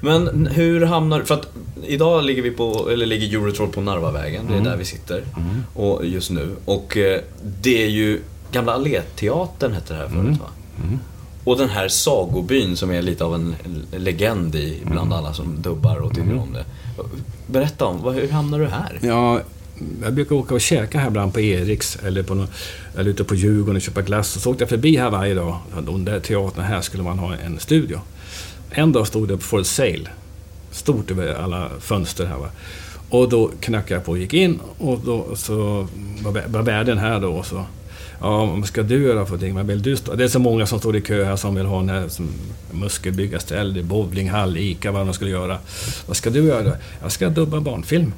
Men 0.00 0.46
hur 0.46 0.86
hamnar 0.86 1.22
För 1.22 1.34
att 1.34 1.48
idag 1.86 2.24
ligger 2.24 2.42
vi 2.42 2.50
på, 2.50 2.90
eller 2.90 3.06
ligger 3.06 3.38
Eurotroll 3.38 3.68
på 3.68 3.80
Narvavägen, 3.80 4.46
det 4.48 4.56
är 4.56 4.60
där 4.60 4.76
vi 4.76 4.84
sitter. 4.84 5.24
Och 5.74 6.06
just 6.06 6.30
nu. 6.30 6.56
Och 6.64 6.96
eh, 6.96 7.20
det 7.60 7.84
är 7.84 7.88
ju 7.88 8.20
Gamla 8.52 8.72
Alléteatern 8.72 9.72
hette 9.72 9.92
det 9.94 9.98
här 9.98 10.08
förut 10.08 10.38
va? 10.40 10.46
Och 11.44 11.58
den 11.58 11.68
här 11.68 11.88
sagobyn 11.88 12.76
som 12.76 12.90
är 12.90 13.02
lite 13.02 13.24
av 13.24 13.34
en 13.34 13.54
legend 13.90 14.54
i 14.54 14.82
bland 14.84 15.12
alla 15.12 15.34
som 15.34 15.62
dubbar 15.62 15.96
och 15.96 16.14
tycker 16.14 16.38
om 16.38 16.52
det. 16.52 16.64
Berätta 17.46 17.84
om, 17.86 18.14
hur 18.14 18.28
hamnar 18.28 18.58
du 18.58 18.66
här? 18.66 18.98
Ja, 19.02 19.40
jag 20.02 20.12
brukar 20.12 20.36
åka 20.36 20.54
och 20.54 20.60
käka 20.60 20.98
här 20.98 21.08
ibland 21.08 21.32
på 21.32 21.40
Eriks 21.40 21.98
eller, 22.02 22.22
på 22.22 22.34
någon, 22.34 22.48
eller 22.98 23.10
ute 23.10 23.24
på 23.24 23.34
Djurgården 23.34 23.76
och 23.76 23.82
köpa 23.82 24.02
glass. 24.02 24.36
Och 24.36 24.42
så 24.42 24.50
åkte 24.50 24.62
jag 24.62 24.68
förbi 24.68 24.96
här 24.96 25.10
varje 25.10 25.34
dag. 25.34 25.58
Den 25.86 26.04
där 26.04 26.20
teatern 26.20 26.64
här 26.64 26.80
skulle 26.80 27.02
man 27.02 27.18
ha 27.18 27.36
en 27.36 27.58
studio. 27.58 28.00
En 28.70 28.92
dag 28.92 29.06
stod 29.06 29.28
det 29.28 29.38
for 29.38 29.62
sale. 29.62 30.08
Stort 30.70 31.10
över 31.10 31.34
alla 31.34 31.70
fönster 31.80 32.26
här. 32.26 32.36
Va? 32.36 32.48
Och 33.08 33.28
då 33.28 33.50
knackade 33.60 33.94
jag 33.94 34.04
på 34.04 34.12
och 34.12 34.18
gick 34.18 34.34
in 34.34 34.60
och 34.78 35.00
då 35.04 35.36
så 35.36 35.88
var 36.22 36.62
värden 36.62 36.98
här 36.98 37.20
då 37.20 37.28
och 37.28 37.46
så 37.46 37.64
Ja, 38.22 38.46
vad 38.46 38.66
ska 38.66 38.82
du 38.82 39.02
göra 39.02 39.24
för 39.24 39.32
någonting? 39.32 39.54
Vad 39.54 39.66
vill 39.66 39.82
du 39.82 39.96
stå? 39.96 40.14
Det 40.14 40.24
är 40.24 40.28
så 40.28 40.38
många 40.38 40.66
som 40.66 40.78
står 40.78 40.96
i 40.96 41.00
kö 41.00 41.24
här 41.24 41.36
som 41.36 41.54
vill 41.54 41.66
ha 41.66 41.80
en 41.80 41.88
här 41.88 42.08
som 42.08 42.28
muskelbyggarställ, 42.70 43.84
bowlinghall, 43.84 44.56
ICA, 44.56 44.92
vad 44.92 45.06
de 45.06 45.14
skulle 45.14 45.30
göra. 45.30 45.58
Vad 46.06 46.16
ska 46.16 46.30
du 46.30 46.44
göra? 46.44 46.72
Jag 47.02 47.12
ska 47.12 47.28
dubba 47.28 47.60
barnfilm. 47.60 48.12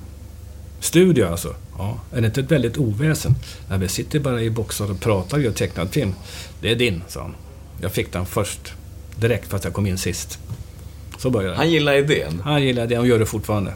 Studio 0.84 1.26
alltså. 1.26 1.54
Ja. 1.78 2.00
Är 2.12 2.20
det 2.20 2.26
inte 2.26 2.40
ett 2.40 2.50
väldigt 2.50 2.78
oväsen? 2.78 3.34
Nej, 3.68 3.78
vi 3.78 3.88
sitter 3.88 4.20
bara 4.20 4.42
i 4.42 4.50
boxar 4.50 4.90
och 4.90 5.00
pratar 5.00 5.36
och 5.36 5.42
gör 5.42 5.52
tecknad 5.52 5.90
film. 5.90 6.14
Det 6.60 6.70
är 6.70 6.76
din, 6.76 7.02
sa 7.08 7.20
han. 7.20 7.34
Jag 7.80 7.92
fick 7.92 8.12
den 8.12 8.26
först. 8.26 8.72
Direkt 9.16 9.48
fast 9.48 9.64
jag 9.64 9.72
kom 9.72 9.86
in 9.86 9.98
sist. 9.98 10.38
Så 11.18 11.30
började 11.30 11.54
det. 11.54 11.56
Han 11.56 11.70
gillar 11.70 11.94
idén. 11.94 12.40
Han 12.44 12.62
gillar 12.62 12.86
det 12.86 12.98
och 12.98 13.06
gör 13.06 13.18
det 13.18 13.26
fortfarande. 13.26 13.74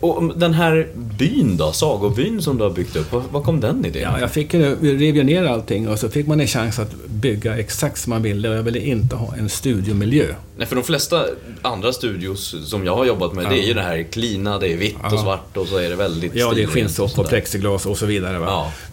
Och 0.00 0.38
den 0.38 0.54
här 0.54 0.88
byn 0.94 1.56
då, 1.56 1.72
sagobyn 1.72 2.42
som 2.42 2.58
du 2.58 2.62
har 2.64 2.70
byggt 2.70 2.96
upp, 2.96 3.12
var, 3.12 3.42
kom 3.42 3.60
den 3.60 3.84
idén? 3.84 4.02
Ja, 4.02 4.20
jag 4.20 4.30
fick 4.30 4.54
ju, 4.54 4.76
vi 4.80 4.96
rev 4.96 5.16
ju 5.16 5.22
ner 5.22 5.44
allting 5.44 5.88
och 5.88 5.98
så 5.98 6.08
fick 6.08 6.26
man 6.26 6.40
en 6.40 6.46
chans 6.46 6.78
att 6.78 6.94
bygga 7.06 7.58
exakt 7.58 7.98
som 7.98 8.10
man 8.10 8.22
ville 8.22 8.48
och 8.48 8.54
jag 8.56 8.62
ville 8.62 8.78
inte 8.80 9.16
ha 9.16 9.34
en 9.36 9.48
studiomiljö. 9.48 10.26
Nej, 10.58 10.66
för 10.66 10.76
de 10.76 10.84
flesta 10.84 11.24
andra 11.62 11.92
studios 11.92 12.54
som 12.70 12.84
jag 12.86 12.96
har 12.96 13.04
jobbat 13.04 13.32
med, 13.34 13.44
det 13.50 13.58
är 13.62 13.66
ju 13.66 13.74
det 13.74 13.82
här 13.82 14.02
klina, 14.02 14.58
det 14.58 14.72
är 14.72 14.76
vitt 14.76 14.96
och 14.96 15.12
Ja. 15.12 15.22
svart 15.22 15.56
och 15.56 15.66
så 15.66 15.76
är 15.76 15.90
det 15.90 15.96
väldigt 15.96 16.34
Ja, 16.34 16.52
det 16.54 16.62
är 16.62 16.66
och 16.66 16.72
skinnsoffa 16.72 17.20
och 17.20 17.28
plexiglas 17.28 17.86
och 17.86 17.98
så 17.98 18.06
vidare. 18.06 18.38
Va? 18.38 18.46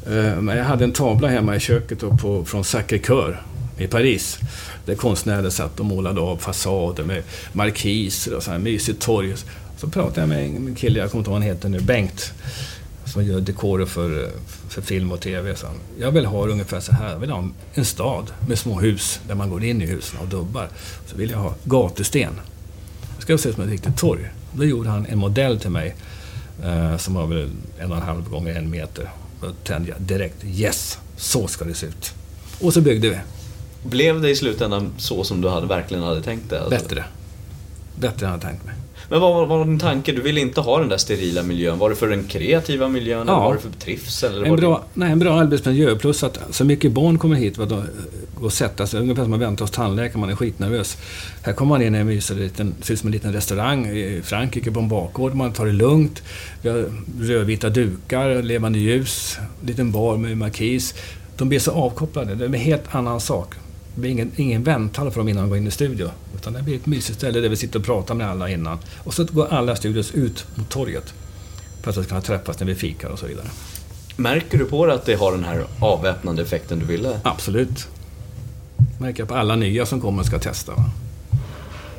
Ja. 0.05 0.13
Eh, 0.15 0.35
Men 0.41 0.57
jag 0.57 0.65
hade 0.65 0.83
en 0.83 0.91
tavla 0.91 1.27
hemma 1.27 1.55
i 1.55 1.59
köket 1.59 1.99
då 1.99 2.17
på, 2.17 2.45
från 2.45 2.61
Sacré-Cœur 2.63 3.35
i 3.77 3.87
Paris. 3.87 4.37
Där 4.85 4.95
konstnärer 4.95 5.49
satt 5.49 5.79
och 5.79 5.85
målade 5.85 6.21
av 6.21 6.37
fasader 6.37 7.03
med 7.03 7.23
markiser 7.53 8.35
och 8.35 8.43
så 8.43 8.51
här 8.51 8.57
mysigt 8.57 9.01
torg. 9.01 9.33
Så 9.77 9.87
pratade 9.87 10.19
jag 10.19 10.29
med 10.29 10.45
en 10.45 10.75
kille, 10.75 10.99
jag 10.99 11.11
kommer 11.11 11.19
inte 11.19 11.29
ihåg 11.29 11.33
vad 11.33 11.43
han 11.43 11.55
heter 11.55 11.69
nu, 11.69 11.79
Bengt. 11.79 12.33
Som 13.05 13.23
gör 13.23 13.41
dekorer 13.41 13.85
för, 13.85 14.31
för 14.69 14.81
film 14.81 15.11
och 15.11 15.21
TV. 15.21 15.55
Så 15.55 15.67
jag 15.99 16.11
vill 16.11 16.25
ha 16.25 16.47
ungefär 16.47 16.79
så 16.79 16.91
här, 16.91 17.11
jag 17.11 17.19
vill 17.19 17.29
ha 17.29 17.49
en 17.73 17.85
stad 17.85 18.31
med 18.47 18.59
små 18.59 18.79
hus 18.79 19.19
där 19.27 19.35
man 19.35 19.49
går 19.49 19.63
in 19.63 19.81
i 19.81 19.85
husen 19.85 20.19
och 20.19 20.27
dubbar. 20.27 20.69
Så 21.05 21.17
vill 21.17 21.29
jag 21.29 21.37
ha 21.37 21.53
gatusten. 21.63 22.33
Det 23.15 23.21
ska 23.21 23.37
se 23.37 23.49
ut 23.49 23.55
som 23.55 23.63
ett 23.63 23.69
riktigt 23.69 23.97
torg. 23.97 24.29
Då 24.53 24.65
gjorde 24.65 24.89
han 24.89 25.05
en 25.05 25.17
modell 25.17 25.59
till 25.59 25.69
mig 25.69 25.95
eh, 26.63 26.97
som 26.97 27.13
var 27.13 27.27
väl 27.27 27.49
en 27.79 27.91
och 27.91 27.97
en 27.97 28.03
halv 28.03 28.29
gånger 28.29 28.55
en 28.55 28.69
meter. 28.69 29.09
Då 29.41 29.51
tände 29.63 29.89
jag 29.89 30.01
direkt, 30.01 30.45
yes, 30.45 30.99
så 31.17 31.47
ska 31.47 31.65
det 31.65 31.73
se 31.73 31.87
ut. 31.87 32.13
Och 32.61 32.73
så 32.73 32.81
byggde 32.81 33.09
vi. 33.09 33.17
Blev 33.83 34.21
det 34.21 34.29
i 34.29 34.35
slutändan 34.35 34.93
så 34.97 35.23
som 35.23 35.41
du 35.41 35.49
hade, 35.49 35.67
verkligen 35.67 36.03
hade 36.03 36.21
tänkt 36.21 36.49
det? 36.49 36.61
Alltså? 36.61 36.69
Bättre. 36.69 37.03
Bättre 37.95 38.25
än 38.25 38.31
jag 38.31 38.39
hade 38.39 38.43
tänkt 38.43 38.65
mig. 38.65 38.75
Men 39.09 39.21
vad 39.21 39.33
var, 39.33 39.45
var 39.45 39.65
din 39.65 39.79
tanke? 39.79 40.11
Du 40.11 40.21
ville 40.21 40.41
inte 40.41 40.61
ha 40.61 40.79
den 40.79 40.89
där 40.89 40.97
sterila 40.97 41.43
miljön. 41.43 41.79
Var 41.79 41.89
det 41.89 41.95
för 41.95 42.07
den 42.09 42.23
kreativa 42.23 42.87
miljön 42.87 43.21
eller 43.21 43.31
Ja. 43.31 43.39
var 43.43 43.53
det 43.53 43.59
för 43.59 43.69
trivsel? 43.69 44.33
Eller 44.35 44.45
En 44.45 44.55
bra, 44.55 44.83
nej, 44.93 45.11
en 45.11 45.19
bra 45.19 45.39
arbetsmiljö 45.39 45.95
plus 45.95 46.23
att 46.23 46.39
så 46.51 46.65
mycket 46.65 46.91
barn 46.91 47.17
kommer 47.17 47.35
hit 47.35 47.55
de 47.55 47.83
går 48.39 48.45
och 48.45 48.53
sätta 48.53 48.87
sig. 48.87 48.99
Ungefär 48.99 49.23
som 49.23 49.29
man 49.31 49.39
väntar 49.39 49.63
hos 49.65 49.71
tandläkaren, 49.71 50.19
man 50.19 50.29
är 50.29 50.35
skitnervös. 50.35 50.97
Här 51.41 51.53
kommer 51.53 51.69
man 51.69 51.81
in 51.81 51.95
i 51.95 51.97
en 51.97 52.07
mysig 52.07 52.37
liten, 52.37 52.75
ser 52.81 52.93
ut 52.93 52.99
som 52.99 53.07
en 53.07 53.11
liten 53.13 53.33
restaurang 53.33 53.85
i 53.87 54.21
Frankrike 54.23 54.71
på 54.71 54.79
en 54.79 54.89
bakgård. 54.89 55.33
Man 55.35 55.53
tar 55.53 55.65
det 55.65 55.71
lugnt. 55.71 56.23
Vi 56.61 56.69
har 56.69 56.85
rödvita 57.19 57.69
dukar, 57.69 58.41
levande 58.41 58.79
ljus, 58.79 59.37
liten 59.65 59.91
bar 59.91 60.17
med 60.17 60.37
markis. 60.37 60.93
De 61.37 61.49
blir 61.49 61.59
så 61.59 61.71
avkopplade. 61.71 62.35
Det 62.35 62.43
är 62.43 62.47
en 62.47 62.53
helt 62.53 62.95
annan 62.95 63.19
sak. 63.19 63.53
Det 63.95 64.01
blir 64.01 64.11
ingen, 64.11 64.31
ingen 64.35 64.63
vänthall 64.63 65.11
för 65.11 65.19
dem 65.19 65.29
innan 65.29 65.43
de 65.43 65.49
går 65.49 65.57
in 65.57 65.67
i 65.67 65.71
studio. 65.71 66.09
Utan 66.47 66.53
det 66.53 66.63
blir 66.63 66.75
ett 66.75 66.85
mysigt 66.85 67.17
ställe 67.17 67.39
där 67.39 67.49
vi 67.49 67.55
sitter 67.55 67.79
och 67.79 67.85
pratar 67.85 68.15
med 68.15 68.29
alla 68.29 68.49
innan. 68.49 68.77
Och 69.03 69.13
så 69.13 69.25
går 69.25 69.47
alla 69.47 69.75
studios 69.75 70.11
ut 70.11 70.45
mot 70.55 70.69
torget. 70.69 71.13
För 71.81 72.01
att 72.01 72.07
kunna 72.07 72.21
träffas 72.21 72.59
när 72.59 72.67
vi 72.67 72.75
fikar 72.75 73.09
och 73.09 73.19
så 73.19 73.25
vidare. 73.25 73.47
Märker 74.15 74.57
du 74.57 74.65
på 74.65 74.85
det 74.85 74.93
att 74.93 75.05
det 75.05 75.15
har 75.15 75.31
den 75.31 75.43
här 75.43 75.65
avväpnande 75.79 76.41
effekten 76.41 76.79
du 76.79 76.85
ville? 76.85 77.19
Absolut. 77.23 77.87
Märker 78.99 79.21
jag 79.21 79.27
på 79.27 79.35
alla 79.35 79.55
nya 79.55 79.85
som 79.85 80.01
kommer 80.01 80.19
och 80.19 80.25
ska 80.25 80.39
testa. 80.39 80.71
Va? 80.71 80.85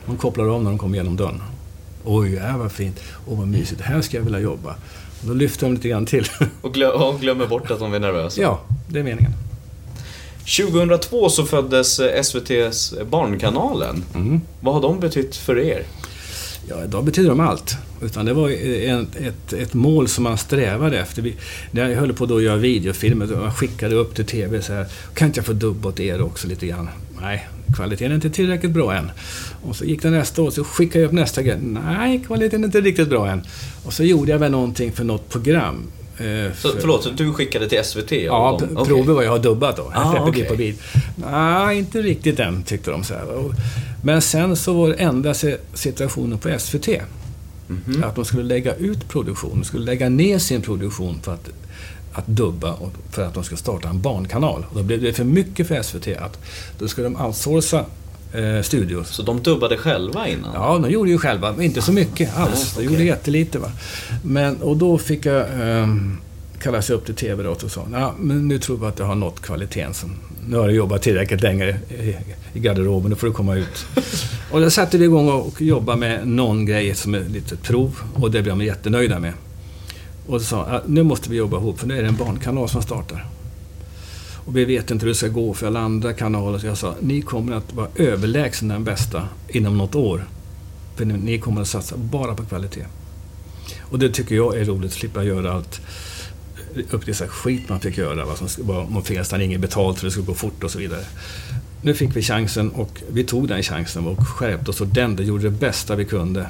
De 0.07 0.17
kopplar 0.17 0.55
av 0.55 0.63
när 0.63 0.71
de 0.71 0.79
kommer 0.79 0.97
genom 0.97 1.17
dörren. 1.17 1.43
Oj, 2.05 2.37
här 2.37 2.59
var 2.59 2.69
fint. 2.69 3.01
Åh, 3.27 3.39
vad 3.39 3.49
mysigt. 3.49 3.81
Här 3.81 4.01
ska 4.01 4.17
jag 4.17 4.25
vilja 4.25 4.41
jobba. 4.41 4.71
Och 5.21 5.27
då 5.27 5.35
lyfter 5.35 5.67
de 5.67 5.75
lite 5.75 5.89
grann 5.89 6.07
till. 6.07 6.27
Och, 6.61 6.75
glö 6.75 6.89
och 6.89 7.21
glömmer 7.21 7.47
bort 7.47 7.71
att 7.71 7.79
de 7.79 7.95
är 7.95 7.99
nervösa? 7.99 8.41
ja, 8.41 8.61
det 8.89 8.99
är 8.99 9.05
meningen. 9.05 9.33
2002 10.57 11.29
så 11.29 11.45
föddes 11.45 12.01
eh, 12.01 12.21
SVT's 12.23 13.05
Barnkanalen. 13.05 14.05
Mm. 14.15 14.41
Vad 14.61 14.75
har 14.75 14.83
de 14.83 15.01
betytt 15.01 15.37
för 15.37 15.59
er? 15.59 15.83
Ja, 16.69 16.85
idag 16.85 17.05
betyder 17.05 17.29
de 17.29 17.41
allt. 17.41 17.77
Utan 18.03 18.27
det 18.27 18.33
var 18.33 18.51
en, 18.51 19.07
ett, 19.21 19.53
ett 19.53 19.75
mål 19.75 20.09
som 20.09 20.25
man 20.25 20.39
strävade 20.39 20.99
efter. 20.99 21.23
Vi, 21.23 21.35
när 21.71 21.89
jag 21.89 22.01
höll 22.01 22.13
på 22.13 22.27
då 22.27 22.37
att 22.37 22.43
göra 22.43 22.57
videofilmer, 22.57 23.27
man 23.27 23.55
skickade 23.55 23.95
upp 23.95 24.15
till 24.15 24.25
TV 24.27 24.63
så 24.63 24.73
här. 24.73 24.87
Kan 25.15 25.27
inte 25.27 25.39
jag 25.39 25.47
få 25.47 25.53
dubba 25.53 25.89
åt 25.89 26.01
er 26.01 26.23
också 26.23 26.49
lite 26.49 26.67
grann? 26.67 26.89
Nej, 27.21 27.49
kvaliteten 27.77 28.11
är 28.11 28.15
inte 28.15 28.31
tillräckligt 28.31 28.73
bra 28.73 28.95
än. 28.95 29.11
Och 29.63 29.77
så 29.77 29.85
gick 29.85 30.03
det 30.03 30.11
nästa 30.11 30.43
år, 30.43 30.51
så 30.51 30.65
skickade 30.65 30.99
jag 30.99 31.09
upp 31.09 31.15
nästa 31.15 31.43
grej. 31.43 31.59
Nej, 31.61 32.23
kvaliteten 32.27 32.63
är 32.63 32.67
inte 32.67 32.81
riktigt 32.81 33.09
bra 33.09 33.29
än. 33.29 33.43
Och 33.85 33.93
så 33.93 34.05
gjorde 34.05 34.33
jag 34.33 34.39
väl 34.39 34.51
någonting 34.53 34.93
för 34.93 35.05
något 35.05 35.29
program. 35.29 35.83
Eh, 36.19 36.53
Så, 36.57 36.69
för- 36.73 36.81
förlåt, 36.81 37.03
så 37.05 37.11
du 37.11 37.33
skickade 37.33 37.69
till 37.69 37.79
SVT? 37.85 38.13
Ja, 38.13 38.57
de- 38.61 38.69
p- 38.69 38.75
okej. 38.77 38.87
prover 38.95 39.15
vad 39.15 39.25
jag 39.25 39.31
har 39.31 39.39
dubbat 39.39 39.77
då. 39.77 39.93
Ah, 39.95 40.31
det 40.35 40.45
på 40.45 40.57
bil. 40.57 40.75
Nej, 41.31 41.79
inte 41.79 42.03
riktigt 42.03 42.41
än, 42.41 42.63
tyckte 42.63 42.91
de. 42.91 43.05
Så 43.05 43.15
här. 43.15 43.25
Men 44.03 44.23
sen 44.23 44.57
så 44.57 44.73
var 44.73 44.89
det 44.89 44.95
ändrade 44.95 45.35
sig 45.35 45.59
situationen 45.75 46.39
på 46.39 46.49
SVT. 46.59 46.89
Mhm. 47.67 48.05
Att 48.05 48.15
de 48.15 48.25
skulle 48.25 48.43
lägga 48.43 48.75
ut 48.75 49.09
produktion, 49.09 49.51
de 49.59 49.65
skulle 49.65 49.85
lägga 49.87 50.09
ner 50.09 50.39
sin 50.39 50.63
produktion 50.63 51.21
för 51.23 51.35
att, 51.35 51.49
att 52.13 52.27
dubba 52.27 52.73
och 52.73 52.93
för 53.11 53.23
att 53.25 53.35
de 53.35 53.45
skulle 53.45 53.59
starta 53.59 53.89
en 53.89 54.01
barnkanal. 54.03 54.67
Och 54.71 54.77
då 54.77 54.83
blev 54.83 55.03
det 55.03 55.13
för 55.13 55.25
mycket 55.25 55.69
för 55.69 55.83
SVT 55.83 56.09
att 56.17 56.39
då 56.79 56.89
skulle 56.89 57.07
de 57.09 57.17
outsourca 57.27 57.85
eh, 58.33 58.63
studios. 58.63 59.09
Så 59.09 59.23
de 59.23 59.43
dubbade 59.43 59.77
själva 59.77 60.29
innan? 60.29 60.51
Ja, 60.55 60.79
de 60.79 60.91
gjorde 60.91 61.11
ju 61.11 61.19
själva, 61.19 61.53
men 61.53 61.63
inte 61.63 61.83
så 61.83 61.93
mycket 61.93 62.39
alls. 62.39 62.75
De 62.75 62.81
okej. 62.81 62.93
gjorde 62.93 63.05
jättelite. 63.05 63.59
Va? 63.59 63.71
Men, 64.23 64.57
och 64.57 64.77
då 64.77 64.99
fick 64.99 65.27
jag 65.27 65.47
um, 65.61 66.19
kallas 66.59 66.91
upp 66.91 67.07
till 67.07 67.15
TV 67.15 67.43
då 67.43 67.51
och 67.51 67.71
sa 67.71 67.87
ja, 67.93 68.15
men 68.19 68.49
nu 68.49 68.59
tror 68.59 68.77
vi 68.77 68.87
att 68.87 68.99
jag 68.99 69.07
har 69.07 69.15
nått 69.15 69.43
kvaliteten. 69.43 69.95
Som, 69.95 70.17
nu 70.49 70.57
har 70.57 70.69
du 70.69 70.75
jobbat 70.75 71.03
tillräckligt 71.03 71.43
länge 71.43 71.69
i, 71.89 72.17
i 72.53 72.61
garderoben, 72.61 73.11
nu 73.11 73.17
får 73.17 73.27
du 73.27 73.33
komma 73.33 73.55
ut. 73.57 73.87
och 74.51 74.61
då 74.61 74.71
satte 74.71 74.99
vi 74.99 75.05
igång 75.05 75.29
och, 75.29 75.63
jobbade 75.63 75.99
med 75.99 76.29
någon 76.29 76.67
grej 76.67 76.95
som 76.95 77.15
är 77.15 77.21
lite 77.21 77.57
prov 77.57 78.01
och 78.15 78.31
det 78.31 78.43
blev 78.43 78.59
de 78.59 78.65
jättenöjda 78.65 79.19
med. 79.19 79.33
Och 80.27 80.41
så 80.41 80.47
sa 80.47 80.83
nu 80.87 81.03
måste 81.03 81.31
vi 81.31 81.37
jobba 81.37 81.57
ihop 81.57 81.81
för 81.81 81.87
nu 81.87 81.99
är 81.99 82.03
det 82.03 82.09
en 82.09 82.17
barnkanal 82.17 82.69
som 82.69 82.83
startar. 82.83 83.27
Och 84.49 84.57
vi 84.57 84.65
vet 84.65 84.91
inte 84.91 85.05
hur 85.05 85.09
det 85.09 85.15
ska 85.15 85.29
gå 85.29 85.55
för 85.55 85.67
alla 85.67 85.81
andra 85.81 86.13
kanaler. 86.13 86.59
Så 86.59 86.67
jag 86.67 86.79
sa, 86.79 86.95
ni 87.01 87.23
kommer 87.23 87.57
att 87.57 87.73
vara 87.73 87.89
överlägsna 87.95 88.75
den 88.75 88.85
bästa 88.85 89.29
inom 89.49 89.79
något 89.79 89.95
år. 89.95 90.25
För 90.97 91.05
ni, 91.05 91.39
kommer 91.39 91.61
att 91.61 91.69
satsa 91.69 91.97
bara 91.97 92.35
på 92.35 92.45
kvalitet. 92.45 92.85
Och 93.81 93.99
det 93.99 94.11
tycker 94.11 94.35
jag 94.35 94.57
är 94.57 94.65
roligt, 94.65 94.93
slippa 94.93 95.25
göra 95.25 95.53
allt 95.53 95.81
upp 96.91 97.05
till 97.05 97.15
skit 97.15 97.69
man 97.69 97.81
fick 97.81 97.99
göra. 97.99 98.25
Va? 98.25 98.37
som 98.37 98.67
var 98.67 98.87
man 98.91 99.03
fick 99.03 99.19
nästan 99.19 99.43
inget 99.43 99.61
betalt 99.61 99.99
för 99.99 100.07
det 100.07 100.11
skulle 100.11 100.27
gå 100.27 100.35
fort 100.35 100.65
och 100.65 100.71
så 100.71 100.79
vidare. 100.79 101.05
Nu 101.83 101.95
fick 101.95 102.17
vi 102.17 102.23
chansen 102.23 102.71
och 102.71 103.03
vi 103.13 103.25
tog 103.25 103.49
den 103.49 103.63
chansen 103.63 104.07
och 104.07 104.29
skärpte 104.29 104.71
oss 104.71 104.81
ordentligt, 104.81 105.29
gjorde 105.29 105.43
det 105.43 105.51
bästa 105.51 105.97
vi 105.97 106.05
kunde. 106.05 106.47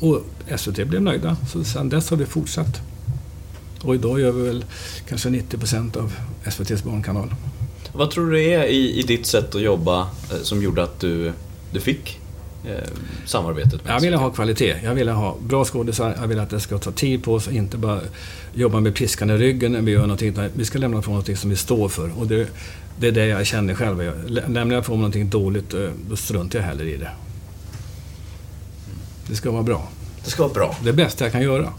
Och 0.00 0.22
SVT 0.56 0.86
blev 0.86 1.02
nöjda, 1.02 1.36
så 1.52 1.64
sedan 1.64 1.88
dess 1.88 2.10
har 2.10 2.16
vi 2.16 2.26
fortsatt. 2.26 2.91
Och 3.82 3.94
idag 3.94 4.20
gör 4.20 4.32
vi 4.32 4.42
väl 4.42 4.64
kanske 5.08 5.30
90 5.30 5.58
procent 5.58 5.96
av 5.96 6.12
SVTs 6.44 6.82
barnkanal. 6.84 7.34
Vad 7.92 8.10
tror 8.10 8.30
du 8.30 8.36
det 8.36 8.54
är 8.54 8.64
i, 8.64 8.98
i 8.98 9.02
ditt 9.02 9.26
sätt 9.26 9.54
att 9.54 9.62
jobba 9.62 10.00
eh, 10.00 10.36
som 10.42 10.62
gjorde 10.62 10.82
att 10.82 11.00
du, 11.00 11.32
du 11.72 11.80
fick 11.80 12.20
eh, 12.66 12.88
samarbetet 13.26 13.84
med 13.84 13.94
Jag 13.94 14.00
ville 14.00 14.16
ha 14.16 14.30
kvalitet. 14.30 14.74
Jag 14.84 14.94
ville 14.94 15.12
ha 15.12 15.36
bra 15.46 15.64
skådisar. 15.64 16.16
Jag 16.20 16.28
ville 16.28 16.42
att 16.42 16.50
det 16.50 16.60
ska 16.60 16.78
ta 16.78 16.92
tid 16.92 17.24
på 17.24 17.34
oss 17.34 17.46
och 17.46 17.52
inte 17.52 17.76
bara 17.76 18.00
jobba 18.54 18.80
med 18.80 18.94
piskan 18.94 19.30
i 19.30 19.36
ryggen 19.36 19.72
när 19.72 19.80
vi 19.80 19.90
gör 19.92 20.00
någonting. 20.00 20.34
Vi 20.54 20.64
ska 20.64 20.78
lämna 20.78 20.98
ifrån 20.98 21.12
någonting 21.14 21.36
som 21.36 21.50
vi 21.50 21.56
står 21.56 21.88
för. 21.88 22.18
Och 22.18 22.26
det, 22.26 22.48
det 22.98 23.06
är 23.08 23.12
det 23.12 23.26
jag 23.26 23.46
känner 23.46 23.74
själv. 23.74 24.02
Jag- 24.02 24.14
Lämnar 24.30 24.74
jag 24.76 24.82
ifrån 24.82 24.96
mig 24.96 25.00
någonting 25.02 25.28
dåligt, 25.30 25.74
eh, 25.74 25.88
då 26.10 26.16
struntar 26.16 26.58
jag 26.58 26.66
hellre 26.66 26.90
i 26.90 26.96
det. 26.96 27.10
Det 29.26 29.34
ska 29.36 29.50
vara 29.50 29.62
bra. 29.62 29.88
Det 30.24 30.30
ska 30.30 30.42
vara 30.42 30.52
bra. 30.54 30.76
Det 30.84 30.92
bästa 30.92 31.24
jag 31.24 31.32
kan 31.32 31.42
göra. 31.42 31.72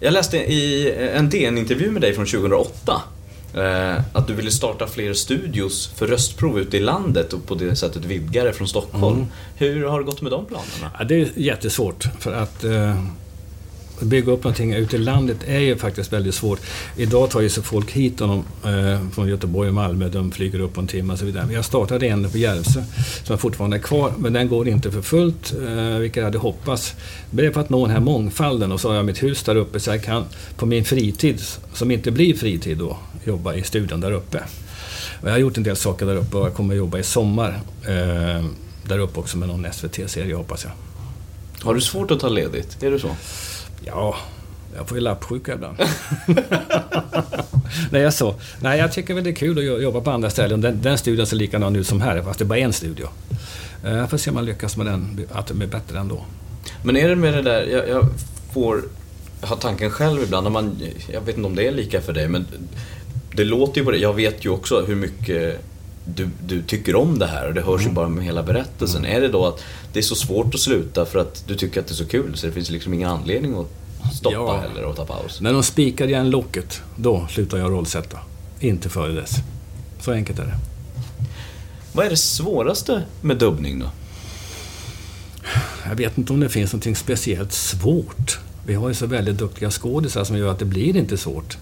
Jag 0.00 0.12
läste 0.12 0.36
i 0.36 0.94
en 1.14 1.30
DN-intervju 1.30 1.90
med 1.90 2.02
dig 2.02 2.14
från 2.14 2.26
2008 2.26 3.02
eh, 3.54 3.94
att 4.12 4.26
du 4.26 4.34
ville 4.34 4.50
starta 4.50 4.86
fler 4.86 5.14
studios 5.14 5.92
för 5.96 6.06
röstprov 6.06 6.58
ute 6.58 6.76
i 6.76 6.80
landet 6.80 7.32
och 7.32 7.46
på 7.46 7.54
det 7.54 7.76
sättet 7.76 8.04
vidga 8.04 8.44
det 8.44 8.52
från 8.52 8.68
Stockholm. 8.68 9.16
Mm. 9.16 9.28
Hur 9.56 9.84
har 9.84 9.98
det 9.98 10.04
gått 10.04 10.22
med 10.22 10.32
de 10.32 10.46
planerna? 10.46 10.90
Ja, 10.98 11.04
det 11.04 11.14
är 11.14 11.28
jättesvårt 11.34 12.04
för 12.18 12.32
att 12.32 12.64
eh, 12.64 13.02
bygga 14.00 14.32
upp 14.32 14.44
någonting 14.44 14.72
ute 14.72 14.96
i 14.96 14.98
landet 14.98 15.36
är 15.46 15.58
ju 15.58 15.76
faktiskt 15.76 16.12
väldigt 16.12 16.34
svårt. 16.34 16.60
Idag 16.96 17.30
tar 17.30 17.40
ju 17.40 17.48
sig 17.48 17.62
folk 17.62 17.92
hit 17.92 18.20
honom, 18.20 18.44
eh, 18.64 19.10
från 19.10 19.28
Göteborg 19.28 19.68
och 19.68 19.74
Malmö. 19.74 20.08
De 20.08 20.32
flyger 20.32 20.60
upp 20.60 20.74
på 20.74 20.80
en 20.80 20.86
timme 20.86 21.12
och 21.12 21.18
så 21.18 21.24
vidare. 21.24 21.46
Men 21.46 21.54
jag 21.54 21.64
startade 21.64 22.06
en 22.06 22.30
på 22.30 22.38
Järvsö 22.38 22.82
som 23.24 23.38
fortfarande 23.38 23.76
är 23.76 23.80
kvar, 23.80 24.12
men 24.18 24.32
den 24.32 24.48
går 24.48 24.68
inte 24.68 24.90
för 24.90 25.02
fullt, 25.02 25.54
eh, 25.66 25.98
vilket 25.98 26.16
jag 26.16 26.24
hade 26.24 26.38
hoppats. 26.38 26.94
Det 27.30 27.46
är 27.46 27.52
för 27.52 27.60
att 27.60 27.70
nå 27.70 27.86
den 27.86 27.94
här 27.94 28.00
mångfalden 28.00 28.72
och 28.72 28.80
så 28.80 28.88
har 28.88 28.96
jag 28.96 29.04
mitt 29.04 29.22
hus 29.22 29.42
där 29.42 29.56
uppe 29.56 29.80
så 29.80 29.90
jag 29.90 30.04
kan 30.04 30.24
på 30.56 30.66
min 30.66 30.84
fritid, 30.84 31.40
som 31.72 31.90
inte 31.90 32.10
blir 32.10 32.34
fritid 32.34 32.78
då, 32.78 32.98
jobba 33.24 33.54
i 33.54 33.62
studion 33.62 34.00
där 34.00 34.12
uppe. 34.12 34.42
Och 35.20 35.28
jag 35.28 35.32
har 35.32 35.38
gjort 35.38 35.56
en 35.56 35.62
del 35.62 35.76
saker 35.76 36.06
där 36.06 36.16
uppe 36.16 36.36
och 36.36 36.46
jag 36.46 36.54
kommer 36.54 36.74
jobba 36.74 36.98
i 36.98 37.02
sommar 37.02 37.60
eh, 37.86 38.44
där 38.84 38.98
uppe 38.98 39.20
också 39.20 39.38
med 39.38 39.48
någon 39.48 39.66
SVT-serie 39.72 40.34
hoppas 40.34 40.64
jag. 40.64 40.72
Har 41.66 41.74
du 41.74 41.80
svårt 41.80 42.10
att 42.10 42.20
ta 42.20 42.28
ledigt? 42.28 42.82
Är 42.82 42.90
det 42.90 42.98
så? 42.98 43.10
Ja, 43.86 44.16
jag 44.76 44.88
får 44.88 44.96
ju 44.96 45.04
lappsjuka 45.04 45.54
ibland. 45.54 45.76
Nej, 47.90 48.02
jag 48.02 48.14
så. 48.14 48.34
Nej, 48.60 48.78
jag 48.78 48.92
tycker 48.92 49.14
väl 49.14 49.24
det 49.24 49.30
är 49.30 49.34
kul 49.34 49.58
att 49.58 49.82
jobba 49.82 50.00
på 50.00 50.10
andra 50.10 50.30
ställen. 50.30 50.60
Den, 50.60 50.82
den 50.82 50.98
studion 50.98 51.26
ser 51.26 51.36
likadan 51.36 51.76
ut 51.76 51.86
som 51.86 52.00
här, 52.00 52.22
fast 52.22 52.38
det 52.38 52.42
är 52.42 52.46
bara 52.46 52.58
en 52.58 52.72
studio. 52.72 53.08
Eh, 53.84 53.92
jag 53.92 54.10
får 54.10 54.18
se 54.18 54.30
om 54.30 54.34
man 54.34 54.44
lyckas 54.44 54.76
med 54.76 54.86
den, 54.86 55.26
att 55.32 55.46
den 55.46 55.58
blir 55.58 55.68
bättre 55.68 55.98
ändå. 55.98 56.24
Men 56.82 56.96
är 56.96 57.08
det 57.08 57.16
med 57.16 57.34
det 57.34 57.42
där, 57.42 57.66
jag, 57.66 57.88
jag 57.88 58.06
får 58.52 58.82
ha 59.40 59.56
tanken 59.56 59.90
själv 59.90 60.22
ibland, 60.22 60.44
när 60.44 60.50
man, 60.50 60.82
jag 61.12 61.20
vet 61.20 61.36
inte 61.36 61.46
om 61.46 61.54
det 61.54 61.66
är 61.66 61.72
lika 61.72 62.00
för 62.00 62.12
dig, 62.12 62.28
men 62.28 62.46
det 63.32 63.44
låter 63.44 63.78
ju 63.78 63.84
på 63.84 63.90
det. 63.90 63.98
Jag 63.98 64.14
vet 64.14 64.44
ju 64.44 64.48
också 64.50 64.84
hur 64.86 64.96
mycket 64.96 65.60
du, 66.14 66.28
du 66.46 66.62
tycker 66.62 66.96
om 66.96 67.18
det 67.18 67.26
här 67.26 67.48
och 67.48 67.54
det 67.54 67.62
hörs 67.62 67.86
ju 67.86 67.90
bara 67.90 68.08
med 68.08 68.24
hela 68.24 68.42
berättelsen. 68.42 69.04
Är 69.04 69.20
det 69.20 69.28
då 69.28 69.46
att 69.46 69.64
det 69.92 69.98
är 69.98 70.02
så 70.02 70.14
svårt 70.14 70.54
att 70.54 70.60
sluta 70.60 71.04
för 71.06 71.18
att 71.18 71.44
du 71.46 71.54
tycker 71.54 71.80
att 71.80 71.86
det 71.86 71.92
är 71.92 71.96
så 71.96 72.06
kul 72.06 72.36
så 72.36 72.46
det 72.46 72.52
finns 72.52 72.70
liksom 72.70 72.94
ingen 72.94 73.10
anledning 73.10 73.54
att 73.54 73.66
stoppa 74.14 74.34
Ja. 74.36 74.56
heller 74.60 74.82
och 74.84 74.96
ta 74.96 75.04
paus? 75.06 75.40
När 75.40 75.52
de 75.52 75.62
spikar 75.62 76.06
igen 76.08 76.30
locket, 76.30 76.82
då 76.96 77.26
slutar 77.30 77.58
jag 77.58 77.72
rollsätta. 77.72 78.18
Inte 78.60 78.88
före 78.88 79.12
dess. 79.12 79.32
Så 80.00 80.12
enkelt 80.12 80.38
är 80.38 80.44
det. 80.44 80.58
Vad 81.92 82.06
är 82.06 82.10
det 82.10 82.16
svåraste 82.16 83.02
med 83.20 83.36
dubbning 83.36 83.78
då? 83.78 83.90
Jag 85.88 85.94
vet 85.96 86.18
inte 86.18 86.32
om 86.32 86.40
det 86.40 86.48
finns 86.48 86.72
något 86.72 86.96
speciellt 86.96 87.52
svårt. 87.52 88.38
Vi 88.66 88.74
har 88.74 88.88
ju 88.88 88.94
så 88.94 89.06
väldigt 89.06 89.38
duktiga 89.38 89.70
skådisar 89.70 90.24
som 90.24 90.38
gör 90.38 90.50
att 90.50 90.58
det 90.58 90.64
blir 90.64 90.96
inte 90.96 91.16
svårt. 91.16 91.58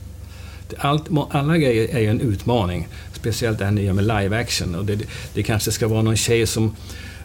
Allt, 0.78 1.04
alla 1.30 1.58
grejer 1.58 1.96
är 1.96 2.00
ju 2.00 2.06
en 2.10 2.20
utmaning. 2.20 2.88
Speciellt 3.12 3.58
det 3.58 3.64
här 3.64 3.72
nya 3.72 3.92
med 3.92 4.04
live 4.04 4.40
action. 4.40 4.74
Och 4.74 4.84
det, 4.84 4.98
det 5.34 5.42
kanske 5.42 5.72
ska 5.72 5.88
vara 5.88 6.02
någon 6.02 6.16
tjej 6.16 6.46
som 6.46 6.76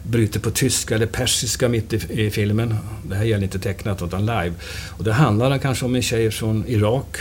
bryter 0.02 0.40
på 0.40 0.50
tyska 0.50 0.94
eller 0.94 1.06
persiska 1.06 1.68
mitt 1.68 1.92
i, 1.92 2.26
i 2.26 2.30
filmen. 2.30 2.76
Det 3.02 3.14
här 3.14 3.24
gäller 3.24 3.44
inte 3.44 3.58
tecknat 3.58 4.02
utan 4.02 4.20
live. 4.20 4.52
Och 4.88 5.04
det 5.04 5.12
handlar 5.12 5.58
kanske 5.58 5.84
om 5.84 5.94
en 5.94 6.02
tjej 6.02 6.30
från 6.30 6.64
Irak. 6.68 7.16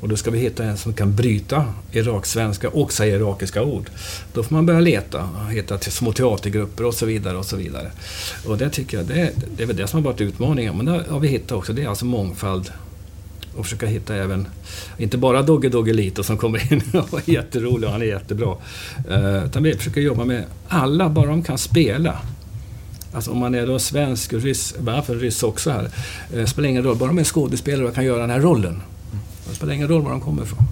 Och 0.00 0.08
då 0.08 0.16
ska 0.16 0.30
vi 0.30 0.38
hitta 0.38 0.64
en 0.64 0.76
som 0.76 0.92
kan 0.92 1.16
bryta 1.16 1.64
iraksvenska 1.92 2.68
och 2.68 2.92
säga 2.92 3.16
irakiska 3.16 3.62
ord. 3.62 3.90
Då 4.32 4.42
får 4.42 4.54
man 4.54 4.66
börja 4.66 4.80
leta, 4.80 5.28
hitta 5.50 5.78
till 5.78 5.92
små 5.92 6.12
teatergrupper 6.12 6.84
och 6.84 6.94
så 6.94 7.06
vidare. 7.06 7.36
Och 7.36 7.46
så 7.46 7.56
vidare. 7.56 7.90
Och 8.46 8.58
det 8.58 8.70
tycker 8.70 8.96
jag, 8.96 9.06
det, 9.06 9.32
det 9.56 9.62
är 9.62 9.66
väl 9.66 9.76
det 9.76 9.86
som 9.86 10.04
har 10.04 10.12
varit 10.12 10.20
utmaningen. 10.20 10.76
Men 10.76 10.86
det 10.86 11.04
har 11.08 11.20
vi 11.20 11.28
hittat 11.28 11.52
också, 11.52 11.72
det 11.72 11.82
är 11.82 11.88
alltså 11.88 12.04
mångfald. 12.04 12.72
Och 13.56 13.64
försöka 13.64 13.86
hitta 13.86 14.14
även, 14.14 14.46
inte 14.98 15.18
bara 15.18 15.42
Dogge 15.42 15.68
Doggelito 15.68 16.22
som 16.22 16.38
kommer 16.38 16.72
in 16.72 16.82
och 17.10 17.28
är 17.28 17.32
jätterolig 17.32 17.86
och 17.86 17.92
han 17.92 18.02
är 18.02 18.06
jättebra. 18.06 18.56
Eh, 19.10 19.44
utan 19.44 19.62
vi 19.62 19.74
försöker 19.74 20.00
jobba 20.00 20.24
med 20.24 20.44
alla, 20.68 21.08
bara 21.08 21.26
de 21.26 21.42
kan 21.42 21.58
spela. 21.58 22.18
Alltså 23.12 23.30
om 23.30 23.38
man 23.38 23.54
är 23.54 23.66
då 23.66 23.78
svensk, 23.78 24.32
ryss, 24.32 24.74
varför 24.78 25.14
ryss 25.14 25.42
också 25.42 25.70
här? 25.70 25.88
Eh, 26.34 26.44
spelar 26.44 26.68
ingen 26.68 26.82
roll, 26.82 26.96
bara 26.96 27.08
de 27.08 27.18
är 27.18 27.24
skådespelare 27.24 27.88
och 27.88 27.94
kan 27.94 28.04
göra 28.04 28.20
den 28.20 28.30
här 28.30 28.40
rollen. 28.40 28.82
Det 29.48 29.54
spelar 29.54 29.72
ingen 29.72 29.88
roll 29.88 30.02
var 30.02 30.10
de 30.10 30.20
kommer 30.20 30.42
ifrån. 30.42 30.64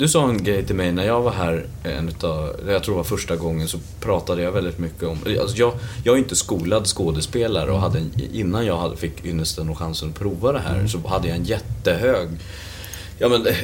Du 0.00 0.08
sa 0.08 0.28
en 0.28 0.44
grej 0.44 0.66
till 0.66 0.76
mig 0.76 0.92
när 0.92 1.04
jag 1.04 1.20
var 1.20 1.32
här, 1.32 1.66
en 1.82 2.08
utav, 2.08 2.56
jag 2.68 2.82
tror 2.82 2.94
det 2.94 2.96
var 2.96 3.04
första 3.04 3.36
gången, 3.36 3.68
så 3.68 3.78
pratade 4.00 4.42
jag 4.42 4.52
väldigt 4.52 4.78
mycket 4.78 5.02
om... 5.02 5.18
Alltså 5.40 5.56
jag, 5.56 5.72
jag 6.04 6.14
är 6.14 6.18
inte 6.18 6.36
skolad 6.36 6.86
skådespelare 6.86 7.70
och 7.70 7.80
hade 7.80 7.98
en, 7.98 8.10
innan 8.32 8.66
jag 8.66 8.76
hade, 8.76 8.96
fick 8.96 9.24
ynnesten 9.24 9.68
och 9.68 9.78
chansen 9.78 10.08
att 10.08 10.18
prova 10.18 10.52
det 10.52 10.58
här 10.58 10.86
så 10.86 11.08
hade 11.08 11.28
jag 11.28 11.36
en 11.36 11.44
jättehög 11.44 12.28
ja, 13.18 13.28
men, 13.28 13.46
eh, 13.46 13.54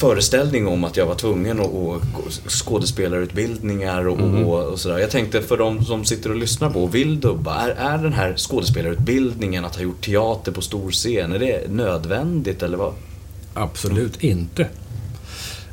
föreställning 0.00 0.66
om 0.66 0.84
att 0.84 0.96
jag 0.96 1.06
var 1.06 1.14
tvungen 1.14 1.60
att 1.60 1.70
gå 1.72 2.00
skådespelarutbildningar 2.48 4.08
och, 4.08 4.20
och, 4.20 4.72
och 4.72 4.80
sådär. 4.80 4.98
Jag 4.98 5.10
tänkte 5.10 5.42
för 5.42 5.56
de 5.56 5.84
som 5.84 6.04
sitter 6.04 6.30
och 6.30 6.36
lyssnar 6.36 6.70
på 6.70 6.84
och 6.84 6.94
vill 6.94 7.20
dubba, 7.20 7.54
är, 7.54 7.70
är 7.70 7.98
den 7.98 8.12
här 8.12 8.36
skådespelarutbildningen, 8.36 9.64
att 9.64 9.76
ha 9.76 9.82
gjort 9.82 10.04
teater 10.04 10.52
på 10.52 10.60
stor 10.60 10.90
scen, 10.90 11.32
är 11.32 11.38
det 11.38 11.70
nödvändigt 11.70 12.62
eller 12.62 12.78
vad? 12.78 12.94
Absolut 13.54 14.24
inte. 14.24 14.66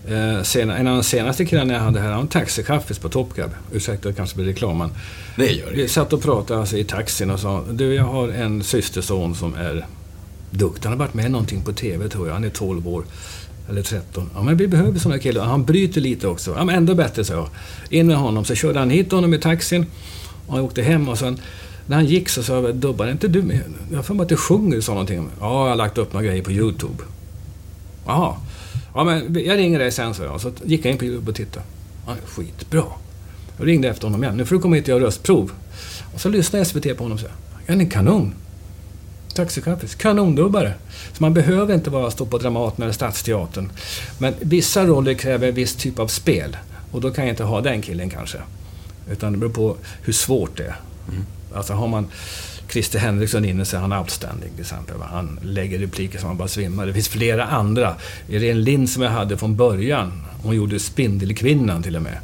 Eh, 0.08 0.44
sen, 0.44 0.70
en 0.70 0.88
av 0.88 0.96
de 0.96 1.04
senaste 1.04 1.46
killarna 1.46 1.74
jag 1.74 1.80
hade 1.80 2.00
här, 2.00 2.12
han 2.12 2.28
taxichaffis 2.28 3.00
på 3.00 3.10
Top 3.10 3.36
Cab. 3.36 3.50
Ursäkta, 3.74 4.10
det 4.10 4.16
kanske 4.16 4.36
blir 4.36 4.46
reklam, 4.46 4.78
men 4.78 4.90
Det 5.36 5.52
gör 5.52 5.72
Vi 5.72 5.88
satt 5.88 6.14
och 6.14 6.22
pratade 6.22 6.60
alltså, 6.60 6.78
i 6.78 6.84
taxin 6.84 7.30
och 7.32 7.40
sa 7.40 7.64
Du, 7.72 7.94
jag 7.94 8.04
har 8.04 8.28
en 8.28 8.64
systerson 8.64 9.36
som 9.36 9.56
är 9.56 9.86
duktig. 10.52 10.90
Han 10.90 11.00
har 11.00 11.06
varit 11.06 11.14
med 11.14 11.32
någonting 11.32 11.62
på 11.62 11.74
TV 11.74 12.10
tror 12.10 12.28
jag. 12.28 12.34
Han 12.34 12.44
är 12.44 12.50
12 12.50 12.88
år. 12.88 13.06
Eller 13.70 13.82
13. 13.82 14.30
Ja, 14.36 14.44
men 14.44 14.58
vi 14.58 14.68
behöver 14.68 15.00
sådana 15.00 15.20
killar. 15.20 15.46
Han 15.46 15.66
bryter 15.66 16.02
lite 16.02 16.28
också. 16.28 16.56
Ja, 16.58 16.64
men 16.64 16.76
ändå 16.76 16.96
bättre, 16.96 17.24
så 17.24 17.34
jag. 17.34 17.50
In 17.90 18.08
med 18.08 18.18
honom. 18.18 18.46
Så 18.46 18.56
körde 18.56 18.80
han 18.80 18.90
hit 18.90 19.12
honom 19.12 19.34
i 19.34 19.40
taxin. 19.40 19.86
Och 20.48 20.54
han 20.54 20.64
åkte 20.64 20.82
hem 20.82 21.10
och 21.10 21.18
sen 21.18 21.40
när 21.88 21.96
han 21.96 22.06
gick 22.06 22.30
så 22.30 22.44
sa 22.44 22.62
jag, 22.62 22.76
Dubban, 22.76 23.08
är 23.08 23.12
inte 23.12 23.28
du 23.28 23.42
med? 23.42 23.62
Jag 23.90 23.98
har 23.98 24.04
för 24.04 24.14
mig 24.14 24.24
att 24.24 24.30
du 24.30 24.38
sjunger, 24.38 24.82
sa 24.82 24.92
någonting. 24.92 25.30
Ja, 25.40 25.64
jag 25.64 25.70
har 25.70 25.76
lagt 25.76 25.98
upp 25.98 26.14
några 26.14 26.26
grejer 26.26 26.44
på 26.44 26.52
YouTube. 26.52 27.04
Jaha. 28.06 28.36
Ja, 28.96 29.04
men 29.04 29.44
jag 29.46 29.58
ringer 29.58 29.80
dig 29.80 29.92
sen, 29.92 30.14
så 30.14 30.24
jag. 30.24 30.42
Så 30.42 30.52
gick 30.64 30.86
jag 30.86 30.92
in 30.92 30.98
på 30.98 31.06
YouTube 31.06 31.32
och 31.32 31.36
tittade. 31.36 31.66
Ja, 32.08 32.16
skitbra. 32.26 32.84
Jag 33.58 33.68
ringde 33.68 33.90
efter 33.90 34.04
honom 34.04 34.24
igen. 34.24 34.38
Nu 34.38 34.46
får 34.46 34.56
du 34.56 34.62
komma 34.62 34.76
hit 34.76 34.84
och 34.84 34.90
göra 34.90 35.04
röstprov. 35.04 35.52
Och 36.14 36.22
så 36.22 36.30
lyssnade 36.30 36.66
SVT 36.66 36.98
på 36.98 37.04
honom 37.04 37.12
och 37.12 37.20
sa. 37.20 37.28
Han 37.68 37.82
är 37.82 37.90
kanon. 37.90 38.34
Taxikaffis. 39.34 39.96
Kanondubbare. 39.96 40.74
Så 41.14 41.24
man 41.24 41.34
behöver 41.34 41.74
inte 41.74 41.90
bara 41.90 42.12
stå 42.12 42.26
på 42.26 42.38
Dramaten 42.38 42.84
eller 42.84 42.94
Stadsteatern. 42.94 43.72
Men 44.18 44.34
vissa 44.40 44.86
roller 44.86 45.14
kräver 45.14 45.48
en 45.48 45.56
viss 45.56 45.76
typ 45.76 46.00
av 46.00 46.08
spel. 46.08 46.58
Och 46.92 47.02
då 47.02 47.12
kan 47.12 47.26
jag 47.26 47.32
inte 47.32 47.44
ha 47.44 47.62
den 47.62 47.82
killen 47.82 48.10
kanske. 48.10 48.38
Utan 49.12 49.32
det 49.32 49.38
beror 49.38 49.54
på 49.54 49.76
hur 50.02 50.14
svårt 50.14 50.58
det 50.58 50.64
är. 50.64 50.76
Mm. 51.10 51.26
Alltså 51.54 51.74
har 51.74 51.88
man 51.88 52.08
Christer 52.76 53.00
Henriksson 53.00 53.46
inne 53.46 53.66
så 53.66 53.78
är 53.78 53.82
han 53.82 53.94
outstanding 53.94 54.50
till 54.52 54.62
exempel. 54.62 54.96
Han 55.02 55.40
lägger 55.42 55.80
repliker 55.80 56.20
som 56.20 56.28
man 56.28 56.38
bara 56.38 56.48
svimmar. 56.48 56.86
Det 56.86 56.94
finns 56.94 57.08
flera 57.08 57.46
andra. 57.46 57.96
Irene 58.28 58.60
Lind 58.60 58.90
som 58.90 59.04
jag 59.04 59.10
hade 59.10 59.38
från 59.38 59.56
början. 59.56 60.24
Hon 60.44 60.56
gjorde 60.56 60.80
Spindelkvinnan 60.80 61.84
till 61.84 61.96
och 61.96 62.02
med. 62.02 62.18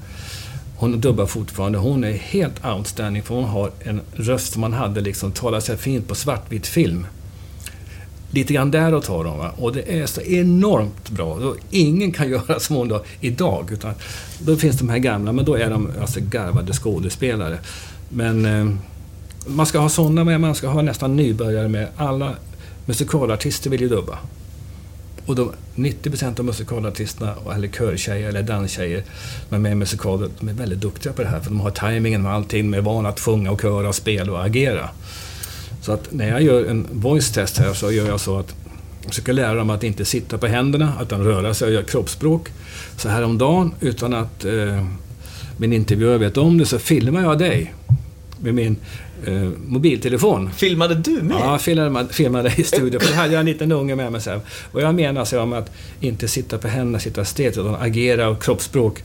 Hon 0.75 1.01
dubbar 1.01 1.25
fortfarande. 1.25 1.77
Hon 1.77 2.03
är 2.03 2.11
helt 2.11 2.65
outstanding 2.65 3.23
för 3.23 3.35
hon 3.35 3.43
har 3.43 3.71
en 3.79 4.01
röst 4.13 4.53
som 4.53 4.61
man 4.61 4.73
hade 4.73 5.01
liksom, 5.01 5.31
talar 5.31 5.59
sig 5.59 5.77
fint 5.77 6.07
på 6.07 6.15
svartvit 6.15 6.67
film. 6.67 7.05
Lite 8.31 8.53
grann 8.53 8.71
där 8.71 8.91
har 8.91 9.01
ta. 9.01 9.23
Va? 9.23 9.51
Och 9.57 9.73
det 9.73 9.99
är 9.99 10.05
så 10.05 10.21
enormt 10.21 11.09
bra. 11.09 11.55
Ingen 11.69 12.11
kan 12.11 12.29
göra 12.35 12.59
som 12.59 12.75
hon 12.75 12.87
då 12.87 13.03
idag. 13.19 13.69
Utan 13.71 13.93
då 14.39 14.55
finns 14.55 14.77
de 14.77 14.89
här 14.89 14.97
gamla, 14.97 15.31
men 15.31 15.45
då 15.45 15.55
är 15.55 15.69
de 15.69 15.91
alltså 16.01 16.19
garvade 16.19 16.73
skådespelare. 16.73 17.57
Men 18.09 18.45
eh, 18.45 18.75
man 19.45 19.65
ska 19.65 19.79
ha 19.79 19.89
sådana 19.89 20.23
med, 20.23 20.41
man 20.41 20.55
ska 20.55 20.67
ha 20.67 20.81
nästan 20.81 21.15
nybörjare 21.15 21.67
med. 21.67 21.87
Alla 21.97 22.35
musikalartister 22.85 23.69
vill 23.69 23.81
ju 23.81 23.89
dubba. 23.89 24.17
Och 25.25 25.35
de, 25.35 25.51
90% 25.75 26.39
av 26.39 26.45
musikalartisterna, 26.45 27.33
eller 27.55 27.67
körtjejer 27.67 28.29
eller 28.29 28.43
danstjejer, 28.43 29.03
som 29.47 29.55
är 29.55 29.59
med 29.59 29.71
i 29.71 29.75
musikaler, 29.75 30.29
de 30.39 30.49
är 30.49 30.53
väldigt 30.53 30.79
duktiga 30.79 31.13
på 31.13 31.21
det 31.21 31.27
här. 31.27 31.39
För 31.39 31.49
de 31.49 31.59
har 31.59 31.71
tajmingen 31.71 32.25
och 32.25 32.31
allting, 32.31 32.71
de 32.71 32.77
är 32.77 32.81
vana 32.81 33.09
att 33.09 33.19
sjunga 33.19 33.51
och 33.51 33.61
köra 33.61 33.89
och 33.89 33.95
spela 33.95 34.31
och 34.31 34.45
agera. 34.45 34.89
Så 35.81 35.91
att 35.91 36.13
när 36.13 36.29
jag 36.29 36.41
gör 36.41 36.65
en 36.65 36.87
voice 36.91 37.31
test 37.31 37.57
här 37.57 37.73
så 37.73 37.91
gör 37.91 38.07
jag 38.07 38.19
så 38.19 38.37
att 38.37 38.55
jag 39.01 39.09
försöker 39.09 39.33
lära 39.33 39.53
dem 39.53 39.69
att 39.69 39.83
inte 39.83 40.05
sitta 40.05 40.37
på 40.37 40.47
händerna, 40.47 40.93
utan 41.01 41.23
röra 41.23 41.53
sig 41.53 41.67
och 41.67 41.73
göra 41.73 41.83
kroppsspråk. 41.83 42.49
Så 42.97 43.09
häromdagen, 43.09 43.73
utan 43.79 44.13
att 44.13 44.45
eh, 44.45 44.85
min 45.57 45.73
intervjuare 45.73 46.17
vet 46.17 46.37
om 46.37 46.57
det, 46.57 46.65
så 46.65 46.79
filmar 46.79 47.21
jag 47.21 47.39
dig 47.39 47.73
med 48.39 48.53
min 48.53 48.75
eh, 49.27 49.49
mobiltelefon. 49.67 50.51
Filmade 50.53 50.95
du 50.95 51.21
med? 51.21 51.37
Ja, 51.39 51.57
filmade, 51.57 52.13
filmade 52.13 52.53
i 52.57 52.63
studion. 52.63 53.01
För 53.01 53.07
då 53.07 53.15
hade 53.15 53.33
jag 53.33 53.39
en 53.39 53.45
liten 53.45 53.71
unge 53.71 53.95
med 53.95 54.11
mig. 54.11 54.21
Här. 54.25 54.39
Och 54.71 54.81
jag 54.81 54.95
menar 54.95 55.25
så 55.25 55.41
om 55.41 55.53
att 55.53 55.71
inte 55.99 56.27
sitta 56.27 56.57
på 56.57 56.67
händerna, 56.67 56.99
sitta 56.99 57.25
stelt, 57.25 57.57
utan 57.57 57.75
agera 57.75 58.29
och 58.29 58.43
kroppsspråk. 58.43 59.03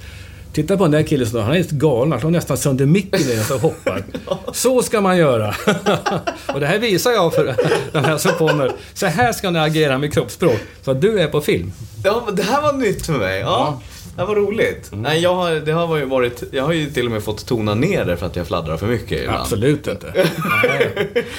Titta 0.57 0.76
på 0.76 0.83
den 0.85 0.90
där 0.90 1.02
killen, 1.02 1.29
han 1.33 1.50
är 1.50 1.55
helt 1.55 1.70
galen. 1.70 2.12
Han 2.12 2.20
slår 2.20 2.31
nästan 2.31 2.57
sönder 2.57 2.87
micken 2.87 3.20
när 3.26 3.55
och 3.55 3.61
hoppar. 3.61 4.05
Så 4.52 4.83
ska 4.83 5.00
man 5.00 5.18
göra. 5.18 5.48
och 6.55 6.61
det 6.61 6.66
här 6.66 6.79
visar 6.79 7.11
jag 7.11 7.35
för 7.35 7.57
de 7.92 8.05
här 8.05 8.18
som 8.18 8.33
kommer. 8.33 8.72
Så 8.94 9.07
här 9.07 9.33
ska 9.33 9.50
ni 9.50 9.59
agera 9.59 9.98
med 9.98 10.12
kroppsspråk. 10.12 10.59
Så 10.83 10.90
att 10.90 11.00
du 11.00 11.20
är 11.20 11.29
på 11.29 11.40
film. 11.40 11.72
Ja, 12.05 12.29
det 12.33 12.42
här 12.42 12.62
var 12.62 12.72
nytt 12.72 13.07
för 13.07 13.12
mig. 13.12 13.40
Ja. 13.40 13.46
ja. 13.46 13.81
Det 14.16 14.24
var 14.24 14.35
roligt. 14.35 14.92
Mm. 14.92 15.02
Nej, 15.02 15.20
jag 15.20 15.35
har, 15.35 15.52
det 15.55 15.72
har 15.72 15.96
ju 15.96 16.05
varit, 16.05 16.42
jag 16.52 16.62
har 16.64 16.72
ju 16.72 16.90
till 16.90 17.07
och 17.07 17.12
med 17.12 17.22
fått 17.22 17.46
tona 17.46 17.74
ner 17.74 18.05
det 18.05 18.16
för 18.16 18.26
att 18.26 18.37
jag 18.37 18.46
fladdrar 18.46 18.76
för 18.76 18.87
mycket 18.87 19.20
ibland. 19.20 19.40
Absolut 19.40 19.87
inte. 19.87 20.29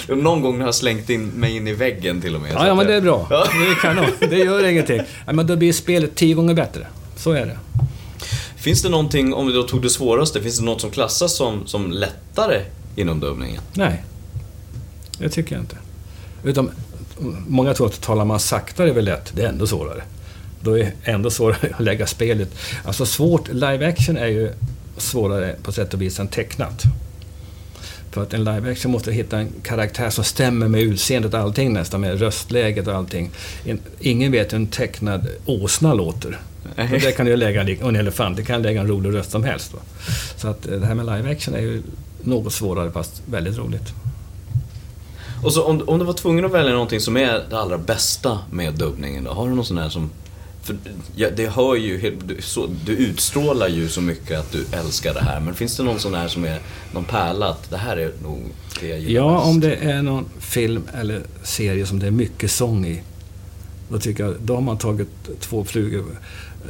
Någon 0.15 0.41
gång 0.41 0.59
har 0.59 0.67
jag 0.67 0.75
slängt 0.75 1.09
in 1.09 1.27
mig 1.27 1.55
in 1.55 1.67
i 1.67 1.73
väggen 1.73 2.21
till 2.21 2.35
och 2.35 2.41
med. 2.41 2.51
Ja, 2.53 2.67
ja 2.67 2.75
men 2.75 2.87
det 2.87 2.95
är 2.95 3.01
bra. 3.01 3.27
Ja. 3.29 3.47
Det, 3.59 3.71
är 3.71 3.75
kanon. 3.75 4.05
det 4.19 4.37
gör 4.37 4.65
ingenting. 4.65 5.01
Ja, 5.25 5.33
men 5.33 5.47
då 5.47 5.55
blir 5.55 5.73
spelet 5.73 6.15
tio 6.15 6.35
gånger 6.35 6.53
bättre. 6.53 6.87
Så 7.15 7.31
är 7.31 7.45
det. 7.45 7.57
Finns 8.57 8.81
det 8.81 8.89
någonting, 8.89 9.33
om 9.33 9.47
vi 9.47 9.53
då 9.53 9.63
tog 9.63 9.81
det 9.81 9.89
svåraste, 9.89 10.41
finns 10.41 10.59
det 10.59 10.65
något 10.65 10.81
som 10.81 10.91
klassas 10.91 11.35
som, 11.35 11.67
som 11.67 11.91
lättare 11.91 12.61
inom 12.95 13.19
dubbningen? 13.19 13.61
Nej, 13.73 14.03
det 15.19 15.29
tycker 15.29 15.55
jag 15.55 15.61
inte. 15.61 15.77
Utom, 16.43 16.71
många 17.47 17.73
tror 17.73 17.87
att 17.87 18.01
talar 18.01 18.25
man 18.25 18.39
saktare 18.39 18.89
är 18.89 18.93
väl 18.93 19.05
lätt, 19.05 19.31
det 19.35 19.43
är 19.43 19.49
ändå 19.49 19.67
svårare. 19.67 20.03
Då 20.61 20.77
är 20.77 20.83
det 20.83 20.91
ändå 21.03 21.29
svårare 21.29 21.69
att 21.73 21.83
lägga 21.83 22.07
spelet. 22.07 22.49
Alltså 22.85 23.05
svårt, 23.05 23.47
live 23.47 23.87
action 23.87 24.17
är 24.17 24.27
ju 24.27 24.51
svårare 24.97 25.55
på 25.63 25.71
sätt 25.71 25.93
och 25.93 26.01
vis 26.01 26.19
än 26.19 26.27
tecknat. 26.27 26.83
För 28.11 28.23
att 28.23 28.33
en 28.33 28.43
live 28.43 28.71
action 28.71 28.91
måste 28.91 29.11
hitta 29.11 29.39
en 29.39 29.51
karaktär 29.63 30.09
som 30.09 30.23
stämmer 30.23 30.67
med 30.67 30.81
utseendet 30.81 31.33
och 31.33 31.39
allting 31.39 31.73
nästan, 31.73 32.01
med 32.01 32.19
röstläget 32.19 32.87
och 32.87 32.95
allting. 32.95 33.31
Ingen 33.99 34.31
vet 34.31 34.53
hur 34.53 34.57
en 34.57 34.67
tecknad 34.67 35.27
åsna 35.45 35.93
låter. 35.93 36.39
Och 36.75 36.99
det 37.01 37.17
kan 37.17 37.25
du 37.25 37.35
lägga, 37.35 37.61
och 37.61 37.89
en 37.89 37.95
elefant, 37.95 38.37
det 38.37 38.43
kan 38.43 38.61
lägga 38.61 38.81
en 38.81 38.87
rolig 38.87 39.13
röst 39.13 39.31
som 39.31 39.43
helst. 39.43 39.73
Va? 39.73 39.79
Så 40.35 40.47
att 40.47 40.63
det 40.63 40.85
här 40.85 40.95
med 40.95 41.05
live 41.05 41.31
action 41.31 41.55
är 41.55 41.61
ju 41.61 41.81
något 42.23 42.53
svårare 42.53 42.91
fast 42.91 43.21
väldigt 43.25 43.57
roligt. 43.57 43.93
Och 45.43 45.53
så 45.53 45.63
om, 45.63 45.83
om 45.87 45.99
du 45.99 46.05
var 46.05 46.13
tvungen 46.13 46.45
att 46.45 46.51
välja 46.51 46.71
någonting 46.71 46.99
som 46.99 47.17
är 47.17 47.43
det 47.49 47.59
allra 47.59 47.77
bästa 47.77 48.39
med 48.51 48.73
dubbningen 48.73 49.23
då? 49.23 49.31
Har 49.31 49.47
du 49.47 49.55
någon 49.55 49.65
sån 49.65 49.77
här 49.77 49.89
som 49.89 50.09
för 50.67 50.77
ja, 51.15 51.29
det 51.35 51.47
hör 51.47 51.75
ju, 51.75 52.15
du, 52.25 52.41
så, 52.41 52.69
du 52.85 52.91
utstrålar 52.91 53.67
ju 53.67 53.89
så 53.89 54.01
mycket 54.01 54.39
att 54.39 54.51
du 54.51 54.65
älskar 54.71 55.13
det 55.13 55.21
här. 55.23 55.39
Men 55.39 55.53
finns 55.53 55.77
det 55.77 55.83
någon 55.83 55.99
sån 55.99 56.13
här 56.13 56.27
som 56.27 56.43
är 56.43 56.59
någon 56.93 57.05
pärla 57.05 57.49
att 57.49 57.69
det 57.69 57.77
här 57.77 57.97
är 57.97 58.11
nog 58.23 58.41
det 58.79 58.87
jag 58.87 58.99
gillar 58.99 59.13
Ja, 59.21 59.33
mest? 59.33 59.47
om 59.47 59.59
det 59.59 59.75
är 59.75 60.01
någon 60.01 60.25
film 60.39 60.83
eller 60.93 61.21
serie 61.43 61.85
som 61.85 61.99
det 61.99 62.07
är 62.07 62.11
mycket 62.11 62.51
sång 62.51 62.85
i. 62.85 63.01
Då 63.89 63.99
tycker 63.99 64.23
jag, 64.23 64.35
då 64.41 64.55
har 64.55 64.61
man 64.61 64.77
tagit 64.77 65.09
två 65.39 65.63
flugor 65.65 66.05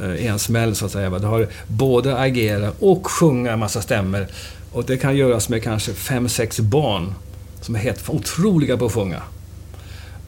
eh, 0.02 0.14
i 0.14 0.26
en 0.26 0.38
smäll 0.38 0.74
så 0.74 0.86
att 0.86 0.92
säga. 0.92 1.18
Du 1.18 1.26
har 1.26 1.48
både 1.66 2.18
agera 2.18 2.72
och 2.78 3.10
sjunga 3.10 3.52
en 3.52 3.58
massa 3.58 3.80
stämmer. 3.82 4.28
Och 4.72 4.84
det 4.84 4.96
kan 4.96 5.16
göras 5.16 5.48
med 5.48 5.62
kanske 5.62 5.92
fem, 5.92 6.28
sex 6.28 6.60
barn 6.60 7.14
som 7.60 7.74
är 7.74 7.78
helt 7.78 8.08
otroliga 8.08 8.76
på 8.76 8.86
att 8.86 8.92
sjunga. 8.92 9.22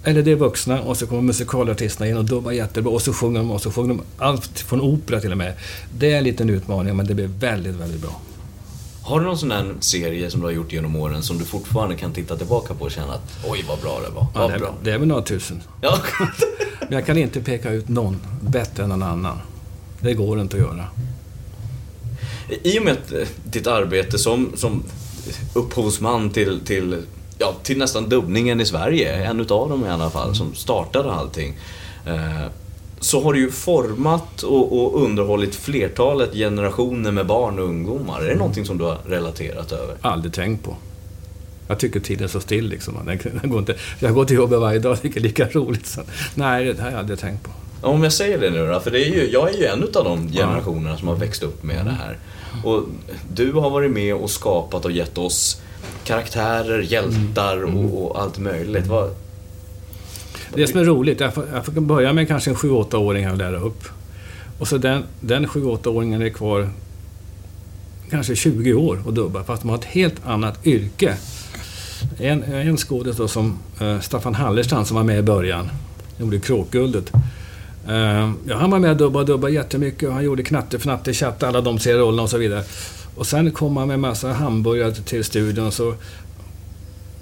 Eller 0.04 0.22
det 0.22 0.30
är 0.30 0.36
vuxna 0.36 0.82
och 0.82 0.96
så 0.96 1.06
kommer 1.06 1.22
musikalartisterna 1.22 2.10
in 2.10 2.16
och 2.16 2.24
dubbar 2.24 2.52
jättebra 2.52 2.92
och 2.92 3.02
så 3.02 3.12
sjunger 3.12 3.38
de 3.40 3.50
och 3.50 3.62
så 3.62 3.70
sjunger 3.70 3.88
de 3.88 4.02
allt 4.18 4.60
från 4.60 4.80
opera 4.80 5.20
till 5.20 5.32
och 5.32 5.38
med. 5.38 5.54
Det 5.98 6.12
är 6.12 6.18
en 6.18 6.24
liten 6.24 6.50
utmaning 6.50 6.96
men 6.96 7.06
det 7.06 7.14
blir 7.14 7.30
väldigt, 7.38 7.74
väldigt 7.74 8.00
bra. 8.00 8.20
Har 9.02 9.20
du 9.20 9.26
någon 9.26 9.38
sån 9.38 9.50
här 9.50 9.74
serie 9.80 10.30
som 10.30 10.40
du 10.40 10.46
har 10.46 10.52
gjort 10.52 10.72
genom 10.72 10.96
åren 10.96 11.22
som 11.22 11.38
du 11.38 11.44
fortfarande 11.44 11.96
kan 11.96 12.12
titta 12.12 12.36
tillbaka 12.36 12.74
på 12.74 12.84
och 12.84 12.90
känna 12.90 13.12
att 13.12 13.38
oj 13.48 13.64
vad 13.68 13.78
bra 13.80 14.00
det 14.08 14.14
var? 14.14 14.26
Ja, 14.34 14.48
det, 14.48 14.54
är, 14.54 14.58
bra. 14.58 14.74
det 14.82 14.92
är 14.92 14.98
väl 14.98 15.08
några 15.08 15.22
tusen. 15.22 15.62
Ja. 15.80 15.98
men 16.80 16.92
jag 16.92 17.06
kan 17.06 17.18
inte 17.18 17.40
peka 17.40 17.70
ut 17.70 17.88
någon 17.88 18.16
bättre 18.40 18.82
än 18.82 18.88
någon 18.88 19.02
annan. 19.02 19.38
Det 20.00 20.14
går 20.14 20.40
inte 20.40 20.56
att 20.56 20.62
göra. 20.62 20.84
I 22.62 22.78
och 22.78 22.84
med 22.84 22.96
eh, 23.12 23.28
ditt 23.44 23.66
arbete 23.66 24.18
som, 24.18 24.52
som 24.56 24.82
upphovsman 25.54 26.30
till, 26.30 26.60
till 26.64 27.02
ja, 27.40 27.54
till 27.62 27.78
nästan 27.78 28.08
dubbningen 28.08 28.60
i 28.60 28.66
Sverige, 28.66 29.12
en 29.12 29.40
utav 29.40 29.68
dem 29.68 29.86
i 29.86 29.88
alla 29.88 30.10
fall, 30.10 30.34
som 30.34 30.54
startade 30.54 31.12
allting. 31.12 31.58
Eh, 32.06 32.46
så 33.00 33.22
har 33.22 33.32
du 33.32 33.40
ju 33.40 33.50
format 33.50 34.42
och, 34.42 34.82
och, 34.82 35.02
underhållit 35.02 35.54
flertalet 35.54 36.32
generationer 36.32 37.10
med 37.10 37.26
barn 37.26 37.58
och 37.58 37.64
ungdomar. 37.64 38.20
Är 38.20 38.28
det 38.28 38.34
någonting 38.34 38.64
som 38.64 38.78
du 38.78 38.84
har 38.84 38.98
relaterat 39.06 39.72
över? 39.72 39.96
Aldrig 40.00 40.32
tänkt 40.32 40.64
på. 40.64 40.76
Jag 41.68 41.78
tycker 41.78 42.00
tiden 42.00 42.28
står 42.28 42.40
still 42.40 42.68
liksom. 42.68 42.94
Den 43.42 43.50
går 43.50 43.58
inte, 43.58 43.74
jag 43.98 44.14
går 44.14 44.24
till 44.24 44.36
jobbet 44.36 44.60
varje 44.60 44.78
dag 44.78 44.92
och 44.92 45.02
tycker 45.02 45.20
det 45.20 45.26
är 45.26 45.28
lika 45.28 45.48
roligt. 45.48 45.86
Så, 45.86 46.00
nej, 46.34 46.64
det 46.64 46.82
har 46.82 46.90
jag 46.90 46.98
aldrig 46.98 47.18
tänkt 47.18 47.42
på. 47.42 47.50
Om 47.88 48.02
jag 48.02 48.12
säger 48.12 48.38
det 48.38 48.50
nu 48.50 48.66
då, 48.66 48.80
för 48.80 48.90
det 48.90 49.06
är 49.06 49.10
ju, 49.10 49.30
jag 49.30 49.54
är 49.54 49.58
ju 49.58 49.64
en 49.64 49.82
av 49.82 50.04
de 50.04 50.32
generationerna 50.32 50.96
som 50.96 51.08
har 51.08 51.16
växt 51.16 51.42
upp 51.42 51.62
med 51.62 51.84
det 51.84 51.90
här. 51.90 52.18
Och 52.64 52.84
du 53.32 53.52
har 53.52 53.70
varit 53.70 53.90
med 53.90 54.14
och 54.14 54.30
skapat 54.30 54.84
och 54.84 54.92
gett 54.92 55.18
oss 55.18 55.62
karaktärer, 56.04 56.80
hjältar 56.80 57.56
mm. 57.56 57.76
och, 57.76 58.10
och, 58.10 58.22
allt 58.22 58.38
möjligt. 58.38 58.86
Vad, 58.86 59.10
det 60.54 60.66
som 60.66 60.80
är 60.80 60.84
roligt, 60.84 61.20
jag 61.20 61.34
får, 61.34 61.44
jag 61.52 61.64
får 61.64 61.72
börja 61.72 62.12
med 62.12 62.28
kanske 62.28 62.50
en 62.50 62.56
7-8-åring 62.56 63.30
och 63.30 63.36
lära 63.36 63.58
upp. 63.60 63.84
Och 64.58 64.68
så 64.68 64.78
den, 64.78 65.02
den 65.20 65.46
7-8-åringen 65.46 66.22
är 66.22 66.28
kvar 66.28 66.68
kanske 68.10 68.36
20 68.36 68.74
år 68.74 69.02
och 69.06 69.14
dubbar, 69.14 69.42
fast 69.42 69.62
de 69.62 69.68
har 69.68 69.78
ett 69.78 69.84
helt 69.84 70.26
annat 70.26 70.66
yrke. 70.66 71.16
En, 72.18 72.42
en 72.42 72.76
skådis 72.76 73.16
då 73.16 73.28
som 73.28 73.58
uh, 73.82 74.00
Staffan 74.00 74.34
Hallerstrand 74.34 74.86
som 74.86 74.96
var 74.96 75.04
med 75.04 75.18
i 75.18 75.22
början, 75.22 75.68
gjorde 76.18 76.40
Kråkguldet. 76.40 77.12
Uh, 77.88 78.32
ja, 78.46 78.56
han 78.56 78.70
var 78.70 78.78
med 78.78 78.90
och 78.90 78.96
dubbade 78.96 79.20
och 79.20 79.26
dubbade 79.26 79.54
jättemycket 79.54 80.08
och 80.08 80.14
han 80.14 80.24
gjorde 80.24 80.42
Knatte, 80.42 80.78
Fnatte, 80.78 81.12
Chatte, 81.14 81.48
alla 81.48 81.60
de 81.60 81.78
serierollerna 81.78 82.22
och 82.22 82.30
så 82.30 82.38
vidare. 82.38 82.64
Och 83.20 83.26
sen 83.26 83.50
kom 83.50 83.76
han 83.76 83.88
med 83.88 84.00
massa 84.00 84.32
hamburgare 84.32 84.94
till 84.94 85.24
studion 85.24 85.72
så... 85.72 85.94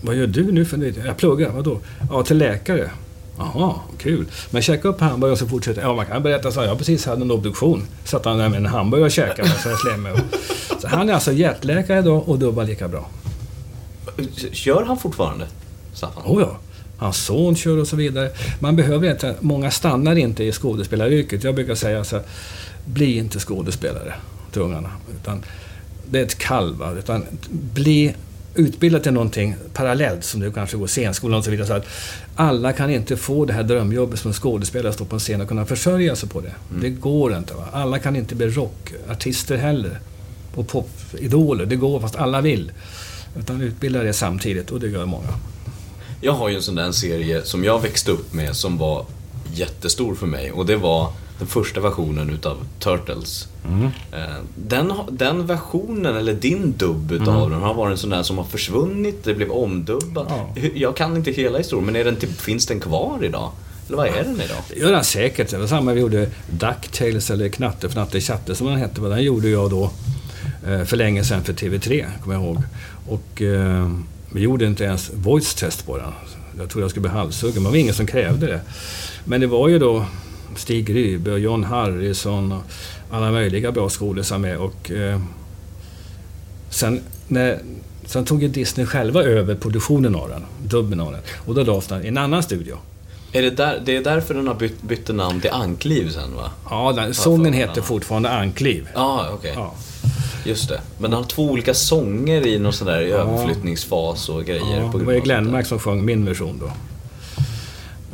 Vad 0.00 0.16
gör 0.16 0.26
du 0.26 0.52
nu 0.52 0.64
för 0.64 1.06
Jag 1.06 1.16
pluggar, 1.16 1.50
vadå? 1.50 1.80
Ja, 2.10 2.22
till 2.22 2.38
läkare. 2.38 2.90
Jaha, 3.38 3.74
kul. 3.98 4.26
Men 4.50 4.62
käka 4.62 4.88
upp 4.88 5.00
hamburgare 5.00 5.32
och 5.32 5.38
så 5.38 5.46
fortsätter 5.46 5.82
Ja, 5.82 5.94
man 5.94 6.06
kan 6.06 6.22
berätta 6.22 6.52
så. 6.52 6.62
Jag 6.62 6.78
precis 6.78 7.06
hade 7.06 7.22
en 7.22 7.30
obduktion. 7.30 7.82
Satt 8.04 8.24
han 8.24 8.38
där 8.38 8.48
med 8.48 8.56
en 8.56 8.66
hamburgare 8.66 9.06
och 9.06 9.10
käkade 9.10 9.48
så 9.48 9.76
Så 10.80 10.88
han 10.88 11.08
är 11.08 11.12
alltså 11.12 11.32
hjärtläkare 11.32 11.98
idag 11.98 12.28
och 12.28 12.38
dubbar 12.38 12.64
lika 12.64 12.88
bra. 12.88 13.10
Kör 14.52 14.84
han 14.84 14.98
fortfarande, 14.98 15.46
Staffan? 15.94 16.22
Oh 16.26 16.40
ja. 16.40 16.58
hans 16.98 17.24
son 17.24 17.56
kör 17.56 17.78
och 17.78 17.88
så 17.88 17.96
vidare. 17.96 18.30
Man 18.60 18.76
behöver 18.76 19.10
inte, 19.10 19.34
många 19.40 19.70
stannar 19.70 20.16
inte 20.16 20.44
i 20.44 20.52
skådespelaryrket. 20.52 21.44
Jag 21.44 21.54
brukar 21.54 21.74
säga 21.74 22.04
så 22.04 22.16
här, 22.16 22.24
bli 22.84 23.16
inte 23.16 23.38
skådespelare 23.38 24.14
till 24.52 24.62
ungarna. 24.62 24.90
Utan 25.20 25.42
det 26.10 26.18
är 26.18 26.22
ett 26.22 26.38
kall, 26.38 26.74
va? 26.74 26.92
utan 26.98 27.24
bli 27.50 28.14
utbildad 28.54 29.02
till 29.02 29.12
någonting 29.12 29.54
parallellt 29.72 30.24
som 30.24 30.40
du 30.40 30.52
kanske 30.52 30.76
går 30.76 30.86
scenskolan 30.86 31.38
och 31.38 31.44
så 31.44 31.50
vidare. 31.50 31.66
Så 31.66 31.72
att 31.72 31.86
alla 32.36 32.72
kan 32.72 32.90
inte 32.90 33.16
få 33.16 33.44
det 33.44 33.52
här 33.52 33.62
drömjobbet 33.62 34.20
som 34.20 34.32
skådespelare, 34.32 34.92
stå 34.92 35.04
på 35.04 35.16
en 35.16 35.20
scen 35.20 35.40
och 35.40 35.48
kunna 35.48 35.66
försörja 35.66 36.16
sig 36.16 36.28
på 36.28 36.40
det. 36.40 36.54
Mm. 36.70 36.82
Det 36.82 36.90
går 36.90 37.36
inte. 37.36 37.54
Va? 37.54 37.64
Alla 37.72 37.98
kan 37.98 38.16
inte 38.16 38.34
bli 38.34 38.48
rockartister 38.48 39.56
heller. 39.56 40.00
Och 40.54 40.68
popidoler. 40.68 41.66
Det 41.66 41.76
går 41.76 42.00
fast 42.00 42.16
alla 42.16 42.40
vill. 42.40 42.72
Utan 43.38 43.60
utbilda 43.60 44.02
det 44.02 44.12
samtidigt 44.12 44.70
och 44.70 44.80
det 44.80 44.88
gör 44.88 45.06
många. 45.06 45.28
Jag 46.20 46.32
har 46.32 46.48
ju 46.48 46.56
en 46.56 46.62
sån 46.62 46.74
där 46.74 46.92
serie 46.92 47.42
som 47.42 47.64
jag 47.64 47.82
växte 47.82 48.10
upp 48.10 48.32
med 48.32 48.56
som 48.56 48.78
var 48.78 49.06
jättestor 49.54 50.14
för 50.14 50.26
mig 50.26 50.52
och 50.52 50.66
det 50.66 50.76
var 50.76 51.12
den 51.38 51.46
första 51.46 51.80
versionen 51.80 52.30
utav 52.30 52.56
Turtles. 52.78 53.48
Mm. 53.64 53.84
Eh, 53.84 54.42
den, 54.54 54.92
den 55.10 55.46
versionen, 55.46 56.16
eller 56.16 56.34
din 56.34 56.74
dubb 56.76 57.12
utav 57.12 57.38
mm. 57.38 57.50
den, 57.50 57.60
har 57.60 57.74
varit 57.74 57.90
en 57.90 57.98
sån 57.98 58.10
där 58.10 58.22
som 58.22 58.38
har 58.38 58.44
försvunnit, 58.44 59.24
det 59.24 59.34
blev 59.34 59.50
omdubbat. 59.50 60.26
Ja. 60.28 60.62
Jag 60.74 60.96
kan 60.96 61.16
inte 61.16 61.30
hela 61.30 61.58
historien, 61.58 61.86
men 61.86 61.96
är 61.96 62.04
den 62.04 62.16
till, 62.16 62.28
finns 62.28 62.66
den 62.66 62.80
kvar 62.80 63.18
idag? 63.24 63.50
Eller 63.86 63.96
vad 63.96 64.06
är 64.06 64.24
den 64.24 64.40
idag? 64.40 64.56
Det 64.68 64.78
gör 64.78 64.92
den 64.92 65.04
säkert. 65.04 65.50
Det 65.50 65.58
var 65.58 65.66
samma 65.66 65.92
vi 65.92 66.00
gjorde 66.00 66.30
Ducktails 66.50 67.30
eller 67.30 67.48
Knatte 67.48 67.86
Fnatte 67.86 68.20
Tjatte 68.20 68.54
som 68.54 68.66
den 68.66 68.76
hette. 68.76 69.00
Den 69.00 69.22
gjorde 69.22 69.48
jag 69.48 69.70
då 69.70 69.90
eh, 70.66 70.84
för 70.84 70.96
länge 70.96 71.24
sedan 71.24 71.44
för 71.44 71.52
TV3, 71.52 72.06
kommer 72.22 72.36
jag 72.36 72.44
ihåg. 72.44 72.62
Och 73.08 73.42
eh, 73.42 73.90
vi 74.32 74.40
gjorde 74.40 74.66
inte 74.66 74.84
ens 74.84 75.10
voice 75.14 75.54
test 75.54 75.86
på 75.86 75.96
den. 75.96 76.12
Jag 76.58 76.70
trodde 76.70 76.84
jag 76.84 76.90
skulle 76.90 77.08
bli 77.08 77.10
halshuggen, 77.10 77.54
men 77.54 77.64
det 77.64 77.70
var 77.70 77.76
ingen 77.76 77.94
som 77.94 78.06
krävde 78.06 78.46
det. 78.46 78.60
Men 79.24 79.40
det 79.40 79.46
var 79.46 79.68
ju 79.68 79.78
då 79.78 80.04
Stig 80.58 80.94
Rybe 80.94 81.32
och 81.32 81.38
John 81.38 81.64
Harrison 81.64 82.52
och 82.52 82.62
alla 83.10 83.30
möjliga 83.30 83.72
bra 83.72 83.88
skådisar 83.88 84.38
med. 84.38 84.58
Och, 84.58 84.90
eh, 84.90 85.20
sen, 86.70 87.00
när, 87.28 87.58
sen 88.04 88.24
tog 88.24 88.42
ju 88.42 88.48
Disney 88.48 88.86
själva 88.86 89.22
över 89.22 89.54
produktionen 89.54 90.14
av 90.14 90.28
den, 90.28 90.42
dubben 90.62 91.00
av 91.00 91.12
den. 91.12 91.20
Och 91.46 91.54
då 91.54 91.62
lades 91.62 91.86
den 91.86 92.04
i 92.04 92.08
en 92.08 92.18
annan 92.18 92.42
studio. 92.42 92.76
Är 93.32 93.42
det, 93.42 93.50
där, 93.50 93.82
det 93.84 93.96
är 93.96 94.04
därför 94.04 94.34
den 94.34 94.46
har 94.46 94.54
bytt, 94.54 94.82
bytt 94.82 95.08
namn 95.08 95.40
till 95.40 95.50
Ankliv 95.50 96.10
sen 96.10 96.34
va? 96.34 96.50
Ja, 96.70 96.92
den, 96.92 97.14
sången 97.14 97.52
heter 97.52 97.82
fortfarande 97.82 98.30
Ankliv. 98.30 98.88
Ah, 98.94 99.32
okay. 99.32 99.52
Ja, 99.54 99.74
Just 100.44 100.68
det. 100.68 100.80
Men 100.98 101.10
den 101.10 101.20
har 101.20 101.26
två 101.26 101.42
olika 101.42 101.74
sånger 101.74 102.46
i 102.46 102.58
någon 102.58 102.72
sån 102.72 102.86
där 102.86 103.00
ja. 103.00 103.16
överflyttningsfas 103.16 104.28
och 104.28 104.44
grejer. 104.44 104.90
Ja, 104.92 104.98
det 104.98 105.04
var 105.04 105.12
ju 105.12 105.20
Glenmark 105.20 105.66
som 105.66 105.78
sjöng 105.78 106.04
min 106.04 106.24
version 106.24 106.58
då. 106.60 106.70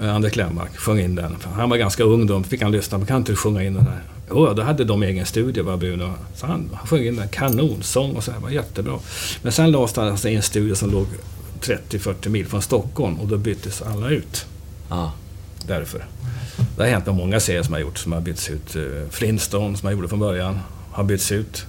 Eh, 0.02 0.14
Anders 0.14 0.32
Glenmark 0.32 0.76
sjöng 0.76 1.00
in 1.00 1.14
den. 1.14 1.36
Han 1.54 1.70
var 1.70 1.76
ganska 1.76 2.02
ung 2.02 2.26
då, 2.26 2.42
fick 2.42 2.62
han 2.62 2.72
lyssna 2.72 2.98
på, 2.98 3.06
kan 3.06 3.16
inte 3.16 3.32
du 3.32 3.36
sjunga 3.36 3.62
in 3.62 3.74
den 3.74 3.86
här? 3.86 4.02
Jo, 4.30 4.54
då 4.54 4.62
hade 4.62 4.84
de 4.84 5.02
egen 5.02 5.26
studio, 5.26 5.64
var 5.64 5.76
Bruno. 5.76 6.12
Så 6.34 6.46
han, 6.46 6.70
han 6.74 6.86
sjöng 6.86 7.06
in 7.06 7.16
den, 7.16 7.28
kanonsång 7.28 8.16
och 8.16 8.24
så 8.24 8.32
här, 8.32 8.40
var 8.40 8.50
jättebra. 8.50 8.98
Men 9.42 9.52
sen 9.52 9.70
lades 9.70 9.96
han 9.96 10.08
alltså 10.08 10.28
i 10.28 10.34
en 10.34 10.42
studio 10.42 10.74
som 10.74 10.90
låg 10.90 11.06
30-40 11.60 12.28
mil 12.28 12.46
från 12.46 12.62
Stockholm 12.62 13.20
och 13.20 13.28
då 13.28 13.36
byttes 13.36 13.82
alla 13.82 14.10
ut. 14.10 14.46
Ah. 14.88 15.10
Därför. 15.66 16.06
Det 16.76 16.82
har 16.82 16.90
hänt 16.90 17.06
med 17.06 17.14
många 17.14 17.40
serier 17.40 17.62
som 17.62 17.72
har 17.72 17.80
gjorts, 17.80 18.02
som 18.02 18.12
har 18.12 18.20
bytts 18.20 18.50
ut. 18.50 18.76
Eh, 18.76 18.82
Flintstone, 19.10 19.76
som 19.76 19.88
jag 19.88 19.96
gjorde 19.96 20.08
från 20.08 20.18
början, 20.18 20.60
har 20.90 21.04
bytts 21.04 21.32
ut. 21.32 21.66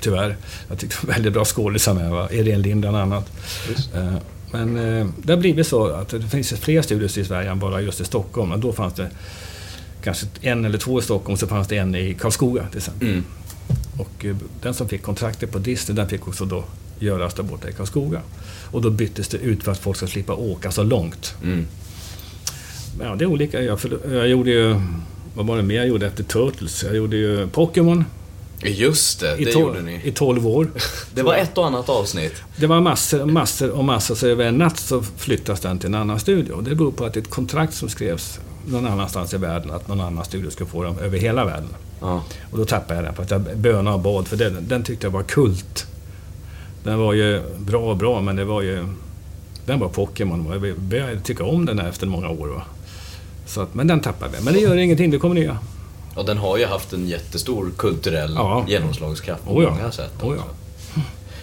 Tyvärr. 0.00 0.36
Jag 0.68 0.78
tyckte 0.78 0.96
det 1.00 1.06
var 1.06 1.14
väldigt 1.14 1.32
bra 1.32 1.44
skådisar 1.44 1.94
med. 1.94 2.10
Va? 2.10 2.28
Irene 2.30 2.58
Lind 2.58 2.80
bland 2.80 2.96
annat. 2.96 3.32
Just. 3.68 3.94
Men 4.50 4.76
eh, 4.76 5.06
det 5.16 5.32
har 5.32 5.40
blivit 5.40 5.66
så 5.66 5.86
att 5.86 6.08
det 6.08 6.20
finns 6.20 6.52
fler 6.52 6.82
studios 6.82 7.18
i 7.18 7.24
Sverige 7.24 7.50
än 7.50 7.58
bara 7.58 7.80
just 7.80 8.00
i 8.00 8.04
Stockholm. 8.04 8.52
Och 8.52 8.58
då 8.58 8.72
fanns 8.72 8.94
det 8.94 9.10
kanske 10.02 10.26
en 10.40 10.64
eller 10.64 10.78
två 10.78 10.98
i 10.98 11.02
Stockholm, 11.02 11.36
så 11.36 11.46
fanns 11.46 11.68
det 11.68 11.76
en 11.76 11.94
i 11.94 12.14
Karlskoga 12.14 12.66
till 12.66 12.78
exempel. 12.78 13.08
Mm. 13.08 13.24
Och 13.98 14.24
eh, 14.24 14.36
den 14.62 14.74
som 14.74 14.88
fick 14.88 15.02
kontraktet 15.02 15.52
på 15.52 15.58
Disney, 15.58 15.96
den 15.96 16.08
fick 16.08 16.28
också 16.28 16.44
då 16.44 16.64
göras 16.98 17.34
där 17.34 17.42
borta 17.42 17.68
i 17.68 17.72
Karlskoga. 17.72 18.20
Och 18.70 18.82
då 18.82 18.90
byttes 18.90 19.28
det 19.28 19.38
ut 19.38 19.62
för 19.62 19.72
att 19.72 19.78
folk 19.78 19.96
ska 19.96 20.06
slippa 20.06 20.34
åka 20.34 20.70
så 20.70 20.82
långt. 20.82 21.34
Mm. 21.42 21.66
Ja, 23.00 23.14
det 23.14 23.24
är 23.24 23.26
olika. 23.26 23.62
Jag, 23.62 23.78
jag 24.10 24.28
gjorde 24.28 24.50
ju... 24.50 24.80
Vad 25.34 25.46
var 25.46 25.56
det 25.56 25.62
mer 25.62 25.74
jag 25.74 25.88
gjorde 25.88 26.06
efter 26.06 26.24
Turtles? 26.24 26.84
Jag 26.84 26.96
gjorde 26.96 27.16
ju 27.16 27.46
Pokémon. 27.46 28.04
Just 28.62 29.20
det, 29.20 29.36
det 29.36 29.50
gjorde 29.50 29.82
ni. 29.82 30.00
I 30.04 30.12
12 30.12 30.46
år. 30.46 30.70
det 31.14 31.22
var 31.22 31.34
ett 31.34 31.58
och 31.58 31.66
annat 31.66 31.88
avsnitt. 31.88 32.42
Det 32.56 32.66
var 32.66 32.80
massor, 32.80 33.24
massor 33.24 33.70
och 33.70 33.84
massor. 33.84 34.14
Så 34.14 34.26
över 34.26 34.44
en 34.44 34.58
natt 34.58 34.78
så 34.78 35.02
flyttas 35.02 35.60
den 35.60 35.78
till 35.78 35.88
en 35.88 35.94
annan 35.94 36.20
studio. 36.20 36.60
Det 36.60 36.74
beror 36.74 36.92
på 36.92 37.04
att 37.04 37.14
det 37.14 37.20
är 37.20 37.22
ett 37.22 37.30
kontrakt 37.30 37.74
som 37.74 37.88
skrevs 37.88 38.40
någon 38.66 38.86
annanstans 38.86 39.34
i 39.34 39.36
världen. 39.36 39.70
Att 39.70 39.88
någon 39.88 40.00
annan 40.00 40.24
studio 40.24 40.50
ska 40.50 40.66
få 40.66 40.82
dem 40.82 40.98
över 40.98 41.18
hela 41.18 41.44
världen. 41.44 41.68
Ja. 42.00 42.22
Och 42.50 42.58
då 42.58 42.64
tappade 42.64 42.94
jag 42.94 43.04
den 43.04 43.14
för 43.14 43.22
att 43.22 43.30
jag 43.30 43.40
bönade 43.56 43.94
och 43.94 44.00
bad. 44.00 44.28
För 44.28 44.36
den, 44.36 44.68
den 44.68 44.82
tyckte 44.82 45.06
jag 45.06 45.12
var 45.12 45.22
kult. 45.22 45.86
Den 46.84 46.98
var 46.98 47.12
ju 47.12 47.42
bra 47.58 47.90
och 47.90 47.96
bra, 47.96 48.20
men 48.20 48.36
det 48.36 48.44
var 48.44 48.62
ju... 48.62 48.86
Den 49.66 49.80
var 49.80 49.88
Pokémon. 49.88 50.52
Jag 50.52 50.80
började 50.80 51.20
tycka 51.20 51.44
om 51.44 51.66
den 51.66 51.78
efter 51.78 52.06
många 52.06 52.28
år. 52.28 52.48
Va? 52.48 52.62
Så 53.46 53.60
att, 53.60 53.74
men 53.74 53.86
den 53.86 54.00
tappade 54.00 54.36
vi. 54.38 54.44
Men 54.44 54.54
det 54.54 54.60
gör 54.60 54.76
ingenting, 54.76 55.10
det 55.10 55.18
kommer 55.18 55.34
nya. 55.34 55.58
Och 56.14 56.24
den 56.24 56.38
har 56.38 56.58
ju 56.58 56.66
haft 56.66 56.92
en 56.92 57.08
jättestor 57.08 57.72
kulturell 57.76 58.34
ja. 58.34 58.64
genomslagskraft 58.68 59.44
på 59.44 59.50
oh 59.50 59.64
ja. 59.64 59.70
många 59.70 59.90
sätt. 59.90 60.22
Oh 60.22 60.36
ja. 60.36 60.44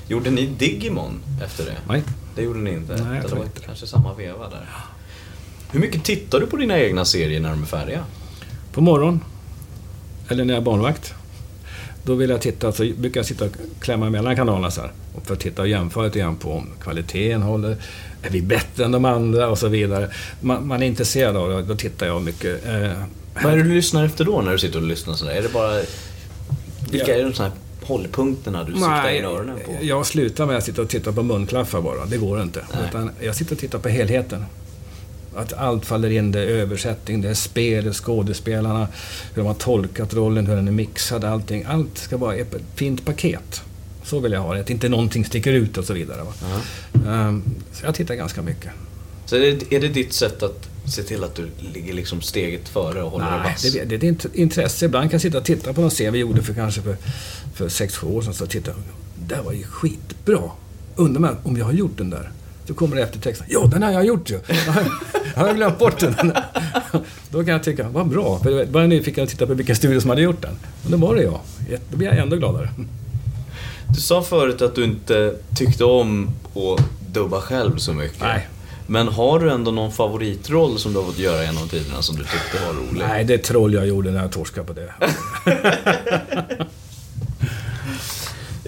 Gjorde 0.08 0.30
ni 0.30 0.46
Digimon 0.46 1.20
efter 1.46 1.66
det? 1.66 1.78
Nej. 1.88 2.04
Det 2.36 2.42
gjorde 2.42 2.60
ni 2.60 2.72
inte? 2.72 2.94
Nej, 2.94 3.20
jag 3.22 3.32
det 3.32 3.36
var 3.36 3.44
inte. 3.44 3.62
kanske 3.62 3.88
samma 3.88 4.14
veva 4.14 4.50
där. 4.50 4.70
Hur 5.72 5.80
mycket 5.80 6.04
tittar 6.04 6.40
du 6.40 6.46
på 6.46 6.58
dina 6.58 6.80
egna 6.80 7.06
serier 7.06 7.40
när 7.40 7.50
de 7.50 7.62
är 7.62 7.66
färdiga? 7.66 8.04
På 8.72 8.82
morgonen. 8.82 9.22
Eller 10.30 10.46
när 10.46 10.54
jag 10.54 10.62
är 10.62 10.66
barnvakt. 10.66 11.14
Då 12.04 12.16
vill 12.16 12.30
jag 12.30 12.42
titta, 12.42 12.72
så 12.72 12.84
brukar 12.98 13.20
jag 13.20 13.26
sitta 13.26 13.46
och 13.46 13.52
klämma 13.80 14.10
mellan 14.10 14.36
kanalerna 14.36 14.72
så 14.72 14.82
här. 14.82 14.92
För 15.24 15.34
att 15.34 15.40
titta 15.40 15.62
och 15.62 15.68
jämföra 15.68 16.06
lite 16.06 16.20
grann 16.20 16.36
på 16.36 16.52
om 16.52 16.70
kvaliteten 16.82 17.42
håller. 17.42 17.78
Är 18.22 18.30
vi 18.30 18.42
bättre 18.42 18.86
än 18.86 18.92
de 18.92 19.06
andra? 19.06 19.50
Och 19.50 19.58
så 19.58 19.68
vidare. 19.68 20.10
Man, 20.42 20.68
man 20.68 20.84
är 20.84 20.88
intresserad 20.88 21.38
av 21.38 21.50
det, 21.50 21.62
då 21.62 21.76
tittar 21.76 22.08
jag 22.08 22.22
mycket. 22.22 22.66
Eh, 22.66 22.92
vad 23.44 23.54
är 23.54 23.58
det 23.58 23.64
du 23.64 23.74
lyssnar 23.74 24.06
efter 24.06 24.26
då 24.26 24.42
när 24.42 24.52
du 24.52 24.60
sitter 24.60 24.80
och 24.80 24.88
lyssnar 24.88 25.14
sådär? 25.14 25.32
Är 25.32 25.42
det 25.42 25.54
bara... 25.54 25.82
Vilka 26.92 27.16
är 27.16 27.24
de 27.24 27.34
sådana 27.34 27.54
här 27.54 27.88
hållpunkterna 27.88 28.64
du 28.64 28.74
siktar 28.74 29.10
in 29.10 29.26
öronen 29.26 29.60
på? 29.66 29.78
Jag 29.82 30.06
slutar 30.06 30.46
med 30.46 30.58
att 30.58 30.64
sitta 30.64 30.82
och 30.82 30.90
titta 30.90 31.12
på 31.12 31.24
munklaffar 31.24 31.82
bara. 31.82 32.06
Det 32.06 32.18
går 32.18 32.42
inte. 32.42 32.66
Utan 32.90 33.12
jag 33.22 33.36
sitter 33.36 33.56
och 33.56 33.60
tittar 33.60 33.80
på 33.80 33.90
helheten. 33.90 34.46
Att 35.36 35.54
allt 35.54 35.86
faller 35.86 36.10
in. 36.10 36.32
Det 36.32 36.40
är 36.40 36.48
översättning, 36.48 37.22
det 37.22 37.30
är 37.30 37.34
spel, 37.34 37.84
det 37.84 37.90
är 37.90 37.94
skådespelarna, 37.94 38.88
hur 39.34 39.42
de 39.42 39.48
har 39.48 39.54
tolkat 39.54 40.14
rollen, 40.14 40.48
hur 40.48 40.56
den 40.56 40.68
är 40.68 40.72
mixad, 40.72 41.24
allting. 41.24 41.64
Allt 41.68 41.98
ska 41.98 42.18
vara 42.18 42.36
ett 42.36 42.56
fint 42.76 43.06
paket. 43.06 43.62
Så 44.04 44.20
vill 44.20 44.32
jag 44.32 44.42
ha 44.42 44.54
det. 44.54 44.60
Att 44.60 44.70
inte 44.70 44.90
någonting 44.90 45.26
sticker 45.26 45.54
ut 45.54 45.78
och 45.78 45.86
så 45.86 45.94
vidare. 45.94 46.22
Uh 46.22 46.28
-huh. 46.94 47.28
um, 47.28 47.44
så 47.74 47.86
jag 47.86 47.96
tittar 47.96 48.16
ganska 48.16 48.42
mycket. 48.42 48.72
Så 49.28 49.36
är 49.36 49.40
det, 49.40 49.76
är 49.76 49.80
det 49.80 49.88
ditt 49.88 50.14
sätt 50.14 50.44
att 50.44 50.70
se 50.86 51.04
till 51.04 51.24
att 51.24 51.36
du 51.36 51.50
ligger 51.74 51.94
liksom 51.94 52.22
steget 52.22 52.70
före 52.70 53.04
och 53.04 53.12
håller 53.12 53.26
Nej, 53.26 53.40
dig 53.40 53.52
vass? 53.52 53.74
Det, 53.74 53.98
det, 53.98 54.08
är 54.08 54.12
ett 54.12 54.36
intresse. 54.36 54.86
Ibland 54.86 55.10
kan 55.10 55.12
jag 55.12 55.22
sitta 55.22 55.38
och 55.38 55.46
titta 55.46 55.74
på 55.74 55.82
någon 55.82 55.92
serie 55.92 56.12
vi 56.12 56.20
gjorde 56.20 56.42
för 56.42 56.54
kanske 56.54 56.82
för, 56.82 56.98
för 57.56 57.70
sex, 57.70 57.98
sju 57.98 58.08
år 58.08 58.22
sedan. 58.22 58.34
Så 58.34 58.46
titta, 58.46 58.72
det 58.72 59.36
där 59.36 59.42
var 59.42 59.52
ju 59.52 59.64
skitbra. 59.64 60.52
Undrar 60.96 61.22
man 61.22 61.38
om 61.44 61.58
jag 61.58 61.66
har 61.66 61.74
gjort 61.74 61.98
den 61.98 62.10
där. 62.10 62.32
Så 62.68 62.74
kommer 62.74 62.96
det 62.96 63.02
efter 63.02 63.20
texten. 63.20 63.48
Ja, 63.50 63.70
den 63.72 63.84
har 63.84 63.92
jag 63.92 64.06
gjort 64.06 64.30
ju. 64.30 64.40
Jag 65.36 65.44
har 65.46 65.54
glömt 65.54 65.80
bort 65.80 66.00
den. 66.00 66.16
Då 67.30 67.44
kan 67.44 67.48
jag 67.48 67.64
tycka, 67.64 67.90
vad 67.90 68.08
bra. 68.08 68.40
För 68.40 68.52
jag 68.52 68.66
var 68.66 68.88
nyfiken 68.88 69.24
att 69.24 69.30
titta 69.30 69.48
på 69.48 69.54
vilken 69.54 69.76
studio 69.76 70.00
som 70.00 70.10
hade 70.10 70.22
gjort 70.22 70.42
den. 70.42 70.58
Och 70.84 70.92
då 70.92 70.98
var 70.98 71.16
det 71.16 71.24
jag. 71.24 71.40
Då 71.92 71.98
blir 71.98 72.08
jag 72.08 72.18
ändå 72.18 72.36
gladare. 72.36 72.70
Du 73.96 74.02
sa 74.02 74.24
förut 74.24 74.62
att 74.62 74.76
du 74.76 74.84
inte 74.84 75.36
tyckte 75.56 75.84
om 75.84 76.30
att 76.56 76.84
dubba 77.14 77.42
själv 77.42 77.78
så 77.78 77.94
mycket. 77.94 78.22
Nej. 78.22 78.48
Men 78.88 79.08
har 79.08 79.40
du 79.40 79.52
ändå 79.52 79.72
någon 79.72 79.92
favoritroll 79.92 80.80
som 80.80 80.94
du 80.94 81.00
har 81.00 81.06
fått 81.06 81.20
göra 81.20 81.44
genom 81.44 81.70
tiderna 81.70 82.02
som 82.02 82.16
du 82.16 82.24
tyckte 82.24 82.66
var 82.66 82.74
rolig? 82.74 83.04
Nej, 83.08 83.24
det 83.24 83.34
är 83.34 83.38
troll 83.38 83.74
jag 83.74 83.88
gjorde 83.88 84.12
när 84.12 84.22
jag 84.22 84.32
torskade 84.32 84.68
på 84.68 84.74
det. 84.74 84.94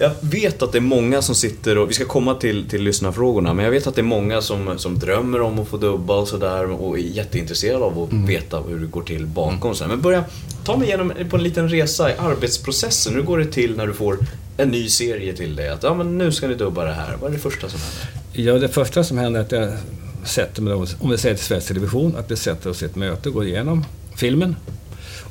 Jag 0.00 0.10
vet 0.20 0.62
att 0.62 0.72
det 0.72 0.78
är 0.78 0.82
många 0.82 1.22
som 1.22 1.34
sitter 1.34 1.78
och, 1.78 1.90
vi 1.90 1.94
ska 1.94 2.04
komma 2.04 2.34
till, 2.34 2.68
till 2.68 2.82
lyssnarfrågorna, 2.82 3.54
men 3.54 3.64
jag 3.64 3.72
vet 3.72 3.86
att 3.86 3.94
det 3.94 4.00
är 4.00 4.02
många 4.02 4.40
som, 4.40 4.78
som 4.78 4.98
drömmer 4.98 5.40
om 5.40 5.58
att 5.58 5.68
få 5.68 5.76
dubba 5.76 6.14
och 6.14 6.28
sådär 6.28 6.70
och 6.70 6.98
är 6.98 7.02
jätteintresserade 7.02 7.84
av 7.84 8.02
att 8.02 8.12
mm. 8.12 8.26
veta 8.26 8.60
hur 8.60 8.78
det 8.78 8.86
går 8.86 9.02
till 9.02 9.26
bakom. 9.26 9.72
Mm. 9.72 9.88
Men 9.88 10.00
börja, 10.00 10.24
ta 10.64 10.76
mig 10.76 10.88
igenom 10.88 11.12
på 11.30 11.36
en 11.36 11.42
liten 11.42 11.68
resa 11.68 12.10
i 12.10 12.14
arbetsprocessen. 12.18 13.14
Hur 13.14 13.22
går 13.22 13.38
det 13.38 13.44
till 13.44 13.76
när 13.76 13.86
du 13.86 13.92
får 13.92 14.18
en 14.56 14.68
ny 14.68 14.88
serie 14.88 15.32
till 15.32 15.56
dig? 15.56 15.68
Att 15.68 15.82
ja, 15.82 15.94
men 15.94 16.18
nu 16.18 16.32
ska 16.32 16.48
ni 16.48 16.54
dubba 16.54 16.84
det 16.84 16.92
här. 16.92 17.16
Vad 17.20 17.30
är 17.30 17.34
det 17.34 17.40
första 17.40 17.68
som 17.68 17.80
händer? 17.80 18.52
Ja, 18.52 18.58
det 18.58 18.68
första 18.68 19.04
som 19.04 19.18
händer 19.18 19.40
är 19.40 19.44
att 19.44 19.52
jag 19.52 19.72
sätter 20.24 20.62
mig, 20.62 20.74
om 20.74 21.10
vi 21.10 21.18
säger 21.18 21.34
till 21.34 21.44
Sveriges 21.44 21.66
Television, 21.66 22.16
att 22.16 22.30
vi 22.30 22.36
sätter 22.36 22.70
oss 22.70 22.82
i 22.82 22.86
ett 22.86 22.96
möte 22.96 23.28
och 23.28 23.34
går 23.34 23.44
igenom 23.44 23.84
filmen. 24.16 24.56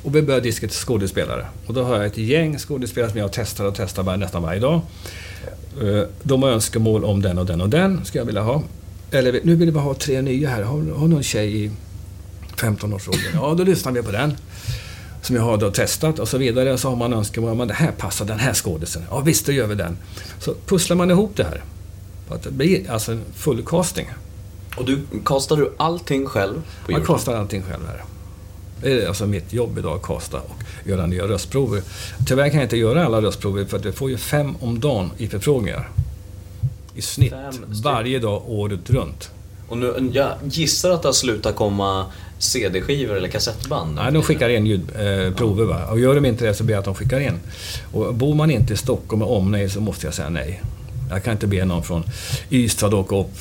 Och 0.02 0.16
vi 0.16 0.22
börjar 0.22 0.40
diska 0.40 0.66
till 0.66 0.76
skådespelare. 0.76 1.46
Och 1.66 1.74
då 1.74 1.82
har 1.82 1.96
jag 1.96 2.06
ett 2.06 2.18
gäng 2.18 2.58
skådespelare 2.58 3.10
som 3.10 3.20
jag 3.20 3.32
testar 3.32 3.64
och 3.64 3.74
testar 3.76 4.16
nästan 4.16 4.42
varje 4.42 4.60
dag. 4.60 4.80
Eh, 5.82 6.02
de 6.22 6.42
har 6.42 6.50
önskemål 6.50 7.04
om 7.04 7.22
den 7.22 7.38
och 7.38 7.46
den 7.46 7.60
och 7.60 7.68
den, 7.68 8.04
skulle 8.04 8.20
jag 8.20 8.26
vilja 8.26 8.42
ha. 8.42 8.62
eller 9.10 9.40
nu 9.44 9.54
vill 9.54 9.66
vi 9.66 9.72
bara 9.72 9.84
ha 9.84 9.94
tre 9.94 10.22
nya 10.22 10.48
här. 10.48 10.62
Har, 10.62 10.82
har 10.98 11.08
någon 11.08 11.22
tjej 11.22 11.64
i 11.64 11.70
15-årsåldern? 12.56 13.30
Ja, 13.34 13.54
då 13.54 13.64
lyssnar 13.64 13.92
vi 13.92 14.02
på 14.02 14.10
den. 14.10 14.36
Som 15.22 15.36
jag 15.36 15.42
har 15.42 15.56
då 15.56 15.70
testat 15.70 16.18
och 16.18 16.28
så 16.28 16.38
vidare. 16.38 16.78
Så 16.78 16.88
har 16.88 16.96
man 16.96 17.12
önskemål 17.12 17.50
om 17.50 17.60
att 17.60 17.68
det 17.68 17.74
här 17.74 17.92
passar 17.92 18.24
den 18.24 18.38
här 18.38 18.54
skådisen. 18.54 19.02
Ja, 19.10 19.20
visst, 19.20 19.46
då 19.46 19.52
gör 19.52 19.66
vi 19.66 19.74
den. 19.74 19.96
Så 20.38 20.54
pusslar 20.66 20.96
man 20.96 21.10
ihop 21.10 21.36
det 21.36 21.44
här. 21.44 21.62
Att 22.28 22.42
det 22.42 22.50
blir 22.50 22.90
alltså 22.90 23.12
en 23.12 23.22
full 23.34 23.62
casting. 23.66 24.08
Och 24.76 24.84
du, 24.84 25.02
kastar 25.24 25.56
du 25.56 25.72
allting 25.76 26.26
själv 26.26 26.62
på 26.86 26.92
Eurotalk? 26.92 27.06
kastar 27.06 27.36
allting 27.36 27.62
själv 27.62 27.86
här. 27.86 28.04
Det 28.82 29.02
är 29.02 29.08
alltså 29.08 29.26
mitt 29.26 29.52
jobb 29.52 29.78
idag, 29.78 29.96
att 29.96 30.02
kasta 30.02 30.36
och 30.36 30.88
göra 30.88 31.06
nya 31.06 31.24
röstprover. 31.24 31.82
Tyvärr 32.26 32.48
kan 32.48 32.56
jag 32.56 32.64
inte 32.64 32.76
göra 32.76 33.04
alla 33.04 33.22
röstprover 33.22 33.64
för 33.64 33.76
att 33.76 33.84
vi 33.84 33.92
får 33.92 34.10
ju 34.10 34.16
fem 34.16 34.56
om 34.60 34.80
dagen 34.80 35.10
i 35.18 35.28
förfrågningar. 35.28 35.88
I 36.94 37.02
snitt, 37.02 37.34
varje 37.82 38.18
dag, 38.18 38.42
året 38.46 38.90
runt. 38.90 39.30
Och 39.68 39.78
nu, 39.78 40.10
jag 40.12 40.32
gissar 40.44 40.90
att 40.90 41.02
det 41.02 41.08
har 41.08 41.12
slutat 41.12 41.56
komma 41.56 42.06
CD-skivor 42.38 43.16
eller 43.16 43.28
kassettband? 43.28 43.94
Nej, 43.94 44.12
de 44.12 44.22
skickar 44.22 44.48
in 44.48 44.66
ljudprover. 44.66 45.62
Eh, 45.62 45.68
va? 45.68 45.86
Och 45.90 46.00
gör 46.00 46.14
de 46.14 46.24
inte 46.24 46.44
det 46.44 46.54
så 46.54 46.64
ber 46.64 46.72
jag 46.72 46.78
att 46.78 46.84
de 46.84 46.94
skickar 46.94 47.20
in. 47.20 47.40
Och 47.92 48.14
bor 48.14 48.34
man 48.34 48.50
inte 48.50 48.72
i 48.72 48.76
Stockholm 48.76 49.22
och 49.22 49.36
omnejd 49.36 49.72
så 49.72 49.80
måste 49.80 50.06
jag 50.06 50.14
säga 50.14 50.28
nej. 50.28 50.62
Jag 51.10 51.24
kan 51.24 51.32
inte 51.32 51.46
be 51.46 51.64
någon 51.64 51.82
från 51.82 52.04
Ystad 52.50 52.94
åka 52.94 53.16
upp 53.16 53.38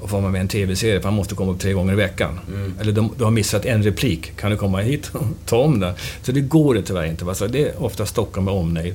och 0.00 0.10
få 0.10 0.20
vara 0.20 0.32
med 0.32 0.38
i 0.38 0.40
en 0.42 0.48
TV-serie 0.48 1.00
för 1.00 1.08
han 1.08 1.14
måste 1.16 1.34
komma 1.34 1.52
upp 1.52 1.60
tre 1.60 1.72
gånger 1.72 1.92
i 1.92 1.96
veckan. 1.96 2.38
Eller 2.80 2.92
de, 2.92 3.10
du 3.18 3.24
har 3.24 3.30
missat 3.30 3.64
en 3.64 3.82
replik, 3.82 4.36
kan 4.36 4.50
du 4.50 4.56
komma 4.56 4.78
hit 4.80 5.10
och 5.14 5.22
ta 5.46 5.56
om 5.58 5.80
den? 5.80 5.94
Så 6.22 6.32
det 6.32 6.40
går 6.40 6.74
det 6.74 6.82
tyvärr 6.82 7.04
inte. 7.06 7.24
Va? 7.24 7.34
Så 7.34 7.46
det 7.46 7.68
är 7.68 7.82
ofta 7.82 8.06
Stockholm 8.06 8.48
och 8.48 8.58
omnejd 8.60 8.94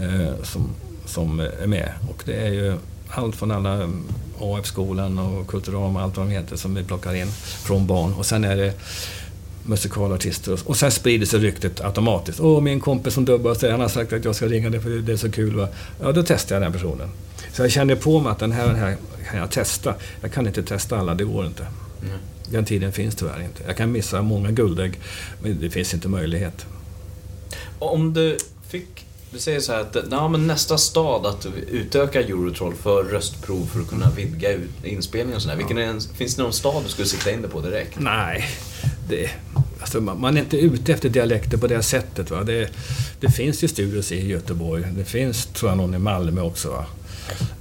eh, 0.00 0.42
som, 0.42 0.68
som 1.06 1.40
är 1.40 1.66
med. 1.66 1.92
Och 2.10 2.22
det 2.26 2.32
är 2.34 2.52
ju 2.52 2.74
allt 3.08 3.36
från 3.36 3.50
alla 3.50 3.72
mm, 3.72 4.02
AF-skolan 4.40 5.18
och 5.18 5.46
Kulturama, 5.46 6.02
allt 6.02 6.16
vad 6.16 6.26
de 6.26 6.32
heter, 6.32 6.56
som 6.56 6.74
vi 6.74 6.84
plockar 6.84 7.14
in 7.14 7.26
från 7.64 7.86
barn. 7.86 8.12
Och 8.12 8.26
sen 8.26 8.44
är 8.44 8.56
det 8.56 8.72
musikalartister. 9.64 10.52
Och- 10.52 10.60
Och 10.66 10.76
sen 10.76 10.90
sprider 10.90 11.26
sig 11.26 11.40
ryktet 11.40 11.80
automatiskt. 11.80 12.40
Åh, 12.40 12.60
min 12.60 12.80
kompis 12.80 13.14
som 13.14 13.24
dubbar 13.24 13.54
sig, 13.54 13.70
han 13.70 13.80
har 13.80 13.88
sagt 13.88 14.12
att 14.12 14.24
jag 14.24 14.34
ska 14.34 14.46
ringa 14.46 14.70
dig 14.70 14.80
för 14.80 14.90
det 14.90 15.12
är 15.12 15.16
så 15.16 15.30
kul. 15.30 15.54
Va? 15.56 15.68
Ja, 16.02 16.12
då 16.12 16.22
testar 16.22 16.54
jag 16.56 16.62
den 16.62 16.72
personen. 16.72 17.08
Så 17.52 17.62
jag 17.62 17.70
känner 17.70 17.94
på 17.94 18.20
mig 18.20 18.32
att 18.32 18.38
den 18.38 18.52
här, 18.52 18.66
den 18.66 18.76
här 18.76 18.96
kan 19.30 19.38
jag 19.38 19.50
testa. 19.50 19.94
Jag 20.20 20.32
kan 20.32 20.46
inte 20.46 20.62
testa 20.62 20.98
alla, 20.98 21.14
det 21.14 21.24
går 21.24 21.46
inte. 21.46 21.66
Den 22.50 22.64
tiden 22.64 22.92
finns 22.92 23.14
tyvärr 23.14 23.42
inte. 23.42 23.62
Jag 23.66 23.76
kan 23.76 23.92
missa 23.92 24.22
många 24.22 24.50
guldägg, 24.50 25.00
men 25.42 25.60
det 25.60 25.70
finns 25.70 25.94
inte 25.94 26.08
möjlighet. 26.08 26.66
Om 27.78 28.14
du 28.14 28.38
fick... 28.68 29.04
Du 29.30 29.38
säger 29.38 29.60
så 29.60 29.72
här 29.72 29.80
att 29.80 29.96
ja, 30.10 30.28
men 30.28 30.46
nästa 30.46 30.78
stad 30.78 31.26
att 31.26 31.46
utöka 31.70 32.20
Eurotroll 32.20 32.74
för 32.74 33.04
röstprov 33.04 33.66
för 33.66 33.80
att 33.80 33.88
kunna 33.88 34.10
vidga 34.10 34.48
inspelningen 34.84 35.36
och 35.36 35.42
sådär. 35.42 35.78
En, 35.78 36.00
finns 36.00 36.34
det 36.34 36.42
någon 36.42 36.52
stad 36.52 36.82
du 36.84 36.90
skulle 36.90 37.08
sikta 37.08 37.30
in 37.30 37.42
dig 37.42 37.50
på 37.50 37.60
direkt? 37.60 37.98
Nej, 38.00 38.44
det, 39.08 39.30
alltså 39.80 40.00
man, 40.00 40.20
man 40.20 40.36
är 40.36 40.40
inte 40.40 40.56
ute 40.56 40.92
efter 40.92 41.08
dialekter 41.08 41.56
på 41.56 41.66
det 41.66 41.82
sättet. 41.82 42.30
Va? 42.30 42.44
Det, 42.44 42.70
det 43.20 43.30
finns 43.30 43.64
ju 43.64 43.68
studios 43.68 44.12
i 44.12 44.26
Göteborg. 44.26 44.84
Det 44.96 45.04
finns, 45.04 45.46
tror 45.46 45.70
jag, 45.70 45.76
någon 45.76 45.94
i 45.94 45.98
Malmö 45.98 46.40
också. 46.40 46.70
Va? 46.70 46.86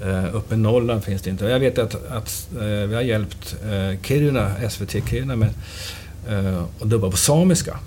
Uh, 0.05 0.35
uppe 0.35 0.55
i 0.55 0.57
Norrland 0.57 1.03
finns 1.03 1.21
det 1.21 1.29
inte. 1.29 1.45
Jag 1.45 1.59
vet 1.59 1.77
att, 1.77 1.95
att 2.11 2.49
eh, 2.55 2.65
vi 2.65 2.95
har 2.95 3.01
hjälpt 3.01 3.55
uh, 3.65 4.01
Kiruna, 4.01 4.69
SVT 4.69 5.09
Kiruna 5.09 5.35
med 5.35 5.49
uh, 6.31 6.63
att 6.81 6.89
dubba 6.89 7.11
på 7.11 7.17
samiska. 7.17 7.79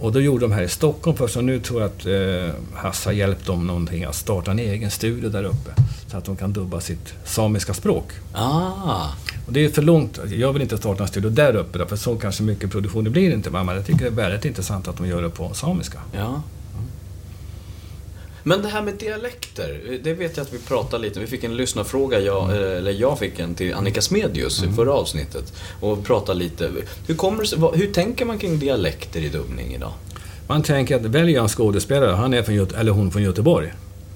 Och 0.00 0.12
då 0.12 0.20
gjorde 0.20 0.44
de 0.44 0.52
här 0.52 0.62
i 0.62 0.68
Stockholm 0.68 1.16
först 1.16 1.36
och 1.36 1.44
nu 1.44 1.60
tror 1.60 1.80
jag 1.80 1.90
att 1.90 2.06
uh, 2.06 2.50
Hasse 2.74 3.08
har 3.08 3.14
hjälpt 3.14 3.46
dem 3.46 3.66
någonting 3.66 4.04
att 4.04 4.14
starta 4.14 4.50
en 4.50 4.58
egen 4.58 4.90
studio 4.90 5.30
där 5.30 5.44
uppe. 5.44 5.70
Så 6.06 6.16
att 6.16 6.24
de 6.24 6.36
kan 6.36 6.52
dubba 6.52 6.80
sitt 6.80 7.14
samiska 7.24 7.74
språk. 7.74 8.12
Ah, 8.32 9.08
Och 9.46 9.52
det 9.52 9.64
är 9.64 9.68
för 9.68 9.82
långt. 9.82 10.18
Jag 10.30 10.52
vill 10.52 10.62
inte 10.62 10.78
starta 10.78 11.02
en 11.02 11.08
studio 11.08 11.30
där 11.30 11.56
uppe, 11.56 11.78
då, 11.78 11.86
för 11.86 11.96
så 11.96 12.16
kanske 12.16 12.42
mycket 12.42 12.70
produktion 12.70 13.04
det 13.04 13.10
blir 13.10 13.32
inte. 13.32 13.50
Men 13.50 13.68
jag 13.68 13.86
tycker 13.86 14.00
det 14.00 14.06
är 14.06 14.10
väldigt 14.10 14.44
intressant 14.44 14.88
att 14.88 14.96
de 14.96 15.06
gör 15.06 15.22
det 15.22 15.30
på 15.30 15.54
samiska. 15.54 15.98
ja. 16.12 16.42
Men 18.42 18.62
det 18.62 18.68
här 18.68 18.82
med 18.82 18.94
dialekter, 18.94 19.98
det 20.02 20.14
vet 20.14 20.36
jag 20.36 20.44
att 20.44 20.52
vi 20.52 20.58
pratade 20.58 21.02
lite 21.02 21.20
Vi 21.20 21.26
fick 21.26 21.44
en 21.44 21.56
lyssnarfråga, 21.56 22.20
jag, 22.20 22.56
eller 22.56 22.92
jag 22.92 23.18
fick 23.18 23.38
en 23.38 23.54
till 23.54 23.74
Annika 23.74 24.00
Smedjus 24.00 24.62
i 24.62 24.72
förra 24.72 24.92
avsnittet. 24.92 25.52
Och 25.80 26.04
pratade 26.04 26.38
lite. 26.38 26.70
Hur, 27.06 27.14
kommer 27.14 27.76
hur 27.76 27.92
tänker 27.92 28.24
man 28.24 28.38
kring 28.38 28.58
dialekter 28.58 29.20
i 29.20 29.28
dubbning 29.28 29.74
idag? 29.74 29.92
Man 30.46 30.62
tänker 30.62 30.96
att 30.96 31.02
väljer 31.02 31.34
jag 31.34 31.42
en 31.42 31.48
skådespelare, 31.48 32.10
han 32.10 32.34
är 32.34 32.42
från 32.42 32.68
eller 32.78 32.92
hon 32.92 33.10
från 33.10 33.22
Göteborg. 33.22 33.72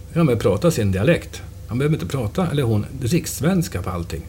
Då 0.09 0.15
kan 0.15 0.27
man 0.27 0.39
prata 0.39 0.71
sin 0.71 0.93
dialekt. 0.93 1.43
Han 1.69 1.79
behöver 1.79 1.97
inte 1.97 2.07
prata, 2.07 2.47
eller 2.51 2.63
hon, 2.63 2.87
rikssvenska 3.03 3.83
på 3.83 3.91
allting. 3.91 4.23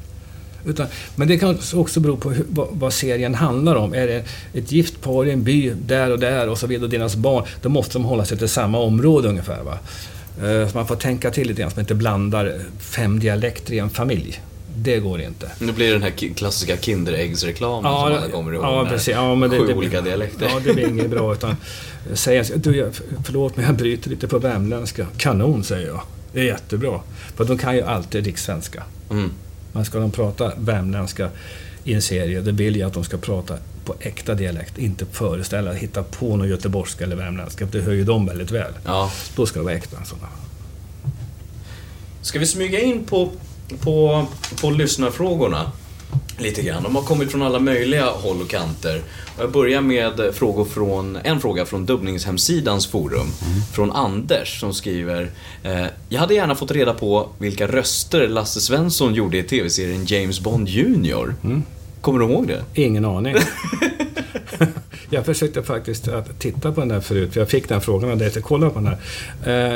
Utan, 0.67 0.87
men 1.15 1.27
det 1.27 1.37
kan 1.37 1.57
också 1.73 1.99
bero 1.99 2.17
på 2.17 2.31
hur, 2.31 2.45
vad, 2.49 2.67
vad 2.71 2.93
serien 2.93 3.35
handlar 3.35 3.75
om. 3.75 3.93
Är 3.93 4.07
det 4.07 4.23
ett 4.53 4.71
gift 4.71 5.01
par 5.01 5.25
i 5.27 5.31
en 5.31 5.43
by 5.43 5.69
där 5.87 6.11
och 6.11 6.19
där 6.19 6.49
och 6.49 6.57
så 6.57 6.67
vidare 6.67 6.83
och 6.85 6.89
deras 6.89 7.15
barn, 7.15 7.43
då 7.61 7.69
måste 7.69 7.93
de 7.93 8.03
hålla 8.05 8.25
sig 8.25 8.37
till 8.37 8.49
samma 8.49 8.77
område 8.79 9.27
ungefär. 9.29 9.63
Va? 9.63 9.77
Eh, 10.49 10.67
Så 10.69 10.77
man 10.77 10.87
får 10.87 10.95
tänka 10.95 11.31
till 11.31 11.47
lite 11.47 11.61
grann 11.61 11.71
så 11.71 11.75
man 11.77 11.83
inte 11.83 11.95
blandar 11.95 12.59
fem 12.79 13.19
dialekter 13.19 13.73
i 13.73 13.79
en 13.79 13.89
familj. 13.89 14.41
Det 14.77 14.99
går 14.99 15.21
inte. 15.21 15.51
Nu 15.59 15.71
blir 15.71 15.87
det 15.87 15.93
den 15.93 16.01
här 16.03 16.33
klassiska 16.35 16.77
Kinderäggsreklamen 16.77 17.83
som 17.83 17.91
Ja, 18.11 18.17
alla 18.17 18.29
kommer 18.31 18.53
ihåg. 18.53 18.63
ja, 18.63 18.87
precis. 18.89 19.07
Ja, 19.15 19.35
men 19.35 19.49
det, 19.49 19.59
sju 19.59 19.65
det, 19.67 19.73
olika 19.73 20.01
dialekter. 20.01 20.45
Ja, 20.53 20.59
det 20.65 20.73
blir 20.73 20.87
inget 20.89 21.09
bra. 21.09 21.33
Utan 21.33 21.55
säga, 22.13 22.43
du, 22.55 22.75
jag, 22.77 22.89
förlåt 23.25 23.57
men 23.57 23.65
jag 23.65 23.75
bryter 23.75 24.09
lite 24.09 24.27
på 24.27 24.39
värmländska. 24.39 25.07
Kanon, 25.17 25.63
säger 25.63 25.87
jag. 25.87 26.01
Det 26.33 26.39
är 26.39 26.43
jättebra. 26.43 26.99
För 27.35 27.45
de 27.45 27.57
kan 27.57 27.75
ju 27.75 27.81
alltid 27.81 28.25
rikssvenska. 28.25 28.83
Mm. 29.11 29.31
Men 29.75 29.85
ska 29.85 29.99
de 29.99 30.11
prata 30.11 30.51
värmländska 30.57 31.29
i 31.83 31.93
en 31.93 32.01
serie, 32.01 32.41
då 32.41 32.51
vill 32.51 32.75
jag 32.75 32.87
att 32.87 32.93
de 32.93 33.03
ska 33.03 33.17
prata 33.17 33.57
på 33.85 33.95
äkta 33.99 34.33
dialekt. 34.33 34.77
Inte 34.77 35.05
föreställa, 35.05 35.73
hitta 35.73 36.03
på 36.03 36.37
något 36.37 36.47
göteborgska 36.47 37.03
eller 37.03 37.15
värmländska. 37.15 37.67
för 37.67 37.77
Det 37.79 37.85
hör 37.85 37.93
ju 37.93 38.03
de 38.03 38.25
väldigt 38.25 38.51
väl. 38.51 38.73
Ja. 38.85 39.11
Då 39.35 39.45
ska 39.45 39.59
det 39.59 39.65
vara 39.65 39.75
äkta. 39.75 39.97
Sådana. 40.05 40.27
Ska 42.21 42.39
vi 42.39 42.45
smyga 42.45 42.79
in 42.79 43.03
på, 43.05 43.31
på, 43.79 44.25
på 44.61 44.69
lyssnarfrågorna? 44.69 45.71
Lite 46.37 46.61
grann. 46.61 46.83
De 46.83 46.95
har 46.95 47.03
kommit 47.03 47.31
från 47.31 47.41
alla 47.41 47.59
möjliga 47.59 48.05
håll 48.05 48.41
och 48.41 48.49
kanter. 48.49 49.01
Jag 49.39 49.51
börjar 49.51 49.81
med 49.81 50.21
frågor 50.33 50.65
från, 50.65 51.15
en 51.23 51.39
fråga 51.41 51.65
från 51.65 51.85
dubbningshemsidans 51.85 52.87
forum. 52.87 53.27
Från 53.73 53.91
Anders 53.91 54.59
som 54.59 54.73
skriver 54.73 55.31
eh, 55.63 55.85
Jag 56.09 56.19
hade 56.19 56.33
gärna 56.33 56.55
fått 56.55 56.71
reda 56.71 56.93
på 56.93 57.29
vilka 57.37 57.67
röster 57.67 58.27
Lasse 58.27 58.61
Svensson 58.61 59.13
gjorde 59.13 59.37
i 59.37 59.43
tv-serien 59.43 60.05
James 60.05 60.39
Bond 60.39 60.69
Junior. 60.69 61.35
Mm. 61.43 61.63
Kommer 62.05 62.19
du 62.19 62.25
ihåg 62.25 62.47
det? 62.47 62.63
Ingen 62.81 63.05
aning. 63.05 63.35
jag 65.09 65.25
försökte 65.25 65.63
faktiskt 65.63 66.07
att 66.07 66.39
titta 66.39 66.71
på 66.71 66.79
den 66.79 66.89
där 66.89 66.99
förut, 66.99 67.33
för 67.33 67.39
jag 67.39 67.49
fick 67.49 67.69
den 67.69 67.81
frågan 67.81 68.11
av 68.11 68.17
dig 68.17 68.27
att 68.27 68.43
kolla 68.43 68.69
på 68.69 68.79
den 68.79 68.87
här. 68.87 68.97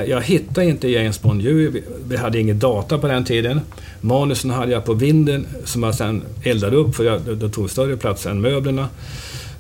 Eh, 0.02 0.10
Jag 0.10 0.22
hittade 0.22 0.68
inte 0.68 0.88
James 0.88 1.22
Bond 1.22 1.42
Junior. 1.42 1.82
Vi- 2.08 2.18
hade 2.18 2.40
ingen 2.40 2.60
data 2.60 2.98
på 2.98 3.08
den 3.08 3.26
tiden. 3.26 3.62
Manusen 4.02 4.52
hade 4.52 4.72
jag 4.72 4.86
på 4.86 4.94
vinden 4.94 5.48
som 5.66 5.84
jag 5.84 5.96
sen 5.96 6.24
eldade 6.44 6.76
upp, 6.78 6.96
för 6.96 7.04
jag, 7.04 7.22
det 7.38 7.50
tog 7.50 7.70
större 7.70 7.98
plats 7.98 8.26
än 8.26 8.42
möblerna. 8.42 8.88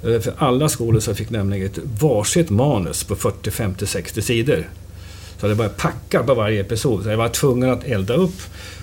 Eh, 0.03 0.19
För 0.19 0.33
alla 0.37 0.69
skolor 0.69 0.99
så 0.99 1.13
fick 1.15 1.29
nämligen 1.29 1.65
ett 1.65 1.79
varsitt 2.01 2.49
manus 2.49 3.03
på 3.03 3.15
40, 3.15 3.51
50, 3.51 3.85
60 3.85 4.21
sidor. 4.21 4.69
Så 5.41 5.47
det 5.47 5.53
var 5.53 5.67
packa 5.67 6.23
på 6.23 6.33
varje 6.33 6.61
episod. 6.61 7.03
Så 7.03 7.09
jag 7.09 7.17
var 7.17 7.29
tvungen 7.29 7.69
att 7.69 7.83
elda 7.83 8.13
upp. 8.13 8.41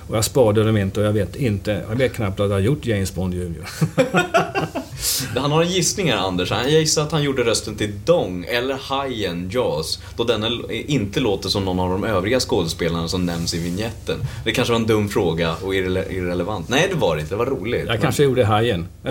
Och 0.08 0.16
jag 0.16 0.24
sparade 0.24 0.64
dem 0.64 0.76
inte 0.76 1.00
och 1.00 1.06
jag 1.06 1.12
vet 1.12 1.36
inte, 1.36 1.82
jag 1.88 1.96
vet 1.96 2.12
knappt 2.14 2.40
att 2.40 2.46
jag 2.48 2.54
har 2.56 2.60
gjort 2.60 2.86
James 2.86 3.14
Bond 3.14 3.34
Junior. 3.34 3.64
Han 5.36 5.52
har 5.52 5.62
en 5.62 5.68
gissning 5.70 6.10
här 6.10 6.18
Anders. 6.18 6.50
Han 6.50 6.70
gissar 6.70 7.02
att 7.02 7.12
han 7.12 7.22
gjorde 7.22 7.42
rösten 7.44 7.76
till 7.76 7.92
Dong 8.04 8.44
eller 8.48 8.74
Hajen 8.82 9.50
Jaws. 9.52 9.98
Då 10.16 10.24
denna 10.24 10.48
inte 10.70 11.20
låter 11.20 11.48
som 11.48 11.64
någon 11.64 11.78
av 11.80 11.90
de 11.90 12.04
övriga 12.04 12.40
skådespelarna 12.40 13.08
som 13.08 13.26
nämns 13.26 13.54
i 13.54 13.58
vignetten. 13.58 14.16
Det 14.44 14.52
kanske 14.52 14.72
var 14.72 14.80
en 14.80 14.86
dum 14.86 15.08
fråga 15.08 15.54
och 15.62 15.74
irrele- 15.74 16.10
irrelevant. 16.12 16.68
Nej, 16.68 16.88
det 16.92 16.96
var 16.98 17.16
det 17.16 17.20
inte. 17.22 17.34
Det 17.34 17.38
var 17.38 17.46
roligt. 17.46 17.84
Jag 17.86 18.00
kanske 18.00 18.22
gjorde 18.22 18.44
Hajen. 18.44 18.86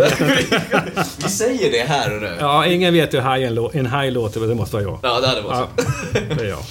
Vi 1.18 1.30
säger 1.30 1.72
det 1.72 1.86
här 1.88 2.16
och 2.16 2.22
nu. 2.22 2.32
Ja, 2.40 2.66
ingen 2.68 2.94
vet 2.94 3.14
hur 3.14 3.20
hajen 3.20 3.70
en 3.74 3.86
haj 3.86 4.12
låter, 4.12 4.40
men 4.40 4.50
det 4.50 4.56
måste 4.56 4.76
vara 4.76 4.84
jag. 4.84 5.00
Ja, 5.04 5.20
det 5.20 5.28
hade 5.28 5.42
varit 5.42 5.68
Ja, 5.78 5.84
så. 6.14 6.20
det 6.36 6.42
är 6.46 6.50
jag. 6.50 6.60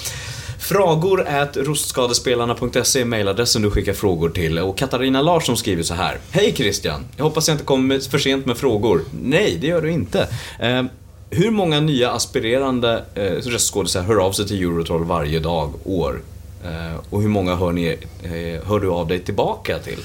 Fragor 0.64 1.28
at 1.28 1.56
rostskadespelarna.se 1.56 3.00
är 3.00 3.04
mejladressen 3.04 3.62
du 3.62 3.70
skickar 3.70 3.92
frågor 3.92 4.30
till. 4.30 4.58
Och 4.58 4.78
Katarina 4.78 5.22
Larsson 5.22 5.56
skriver 5.56 5.82
så 5.82 5.94
här. 5.94 6.18
Hej 6.30 6.52
Christian! 6.56 7.04
Jag 7.16 7.24
hoppas 7.24 7.48
jag 7.48 7.54
inte 7.54 7.64
kommer 7.64 8.10
för 8.10 8.18
sent 8.18 8.46
med 8.46 8.56
frågor. 8.56 9.04
Nej, 9.22 9.58
det 9.60 9.66
gör 9.66 9.82
du 9.82 9.90
inte. 9.90 10.28
Eh, 10.60 10.82
hur 11.30 11.50
många 11.50 11.80
nya 11.80 12.10
aspirerande 12.10 13.04
eh, 13.14 13.22
röstskådisar 13.22 14.02
hör 14.02 14.16
av 14.16 14.32
sig 14.32 14.46
till 14.46 14.62
Eurotroll 14.62 15.04
varje 15.04 15.40
dag, 15.40 15.72
år? 15.84 16.22
Eh, 16.64 17.00
och 17.10 17.22
hur 17.22 17.28
många 17.28 17.56
hör, 17.56 17.72
ni, 17.72 17.98
eh, 18.22 18.68
hör 18.68 18.80
du 18.80 18.88
av 18.88 19.08
dig 19.08 19.20
tillbaka 19.20 19.78
till? 19.78 19.98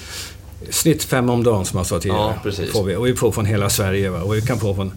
Snitt 0.70 1.04
fem 1.04 1.30
om 1.30 1.44
dagen 1.44 1.66
som 1.66 1.78
jag 1.78 1.86
sa 1.86 2.00
tidigare. 2.00 2.20
Ja, 2.20 2.34
precis. 2.44 2.72
Får 2.72 2.84
vi. 2.84 2.96
Och 2.96 3.08
vi 3.08 3.16
får 3.16 3.32
från 3.32 3.46
hela 3.46 3.70
Sverige. 3.70 4.10
Va? 4.10 4.22
Och 4.22 4.36
vi 4.36 4.42
kan 4.42 4.60
få 4.60 4.76
från 4.76 4.92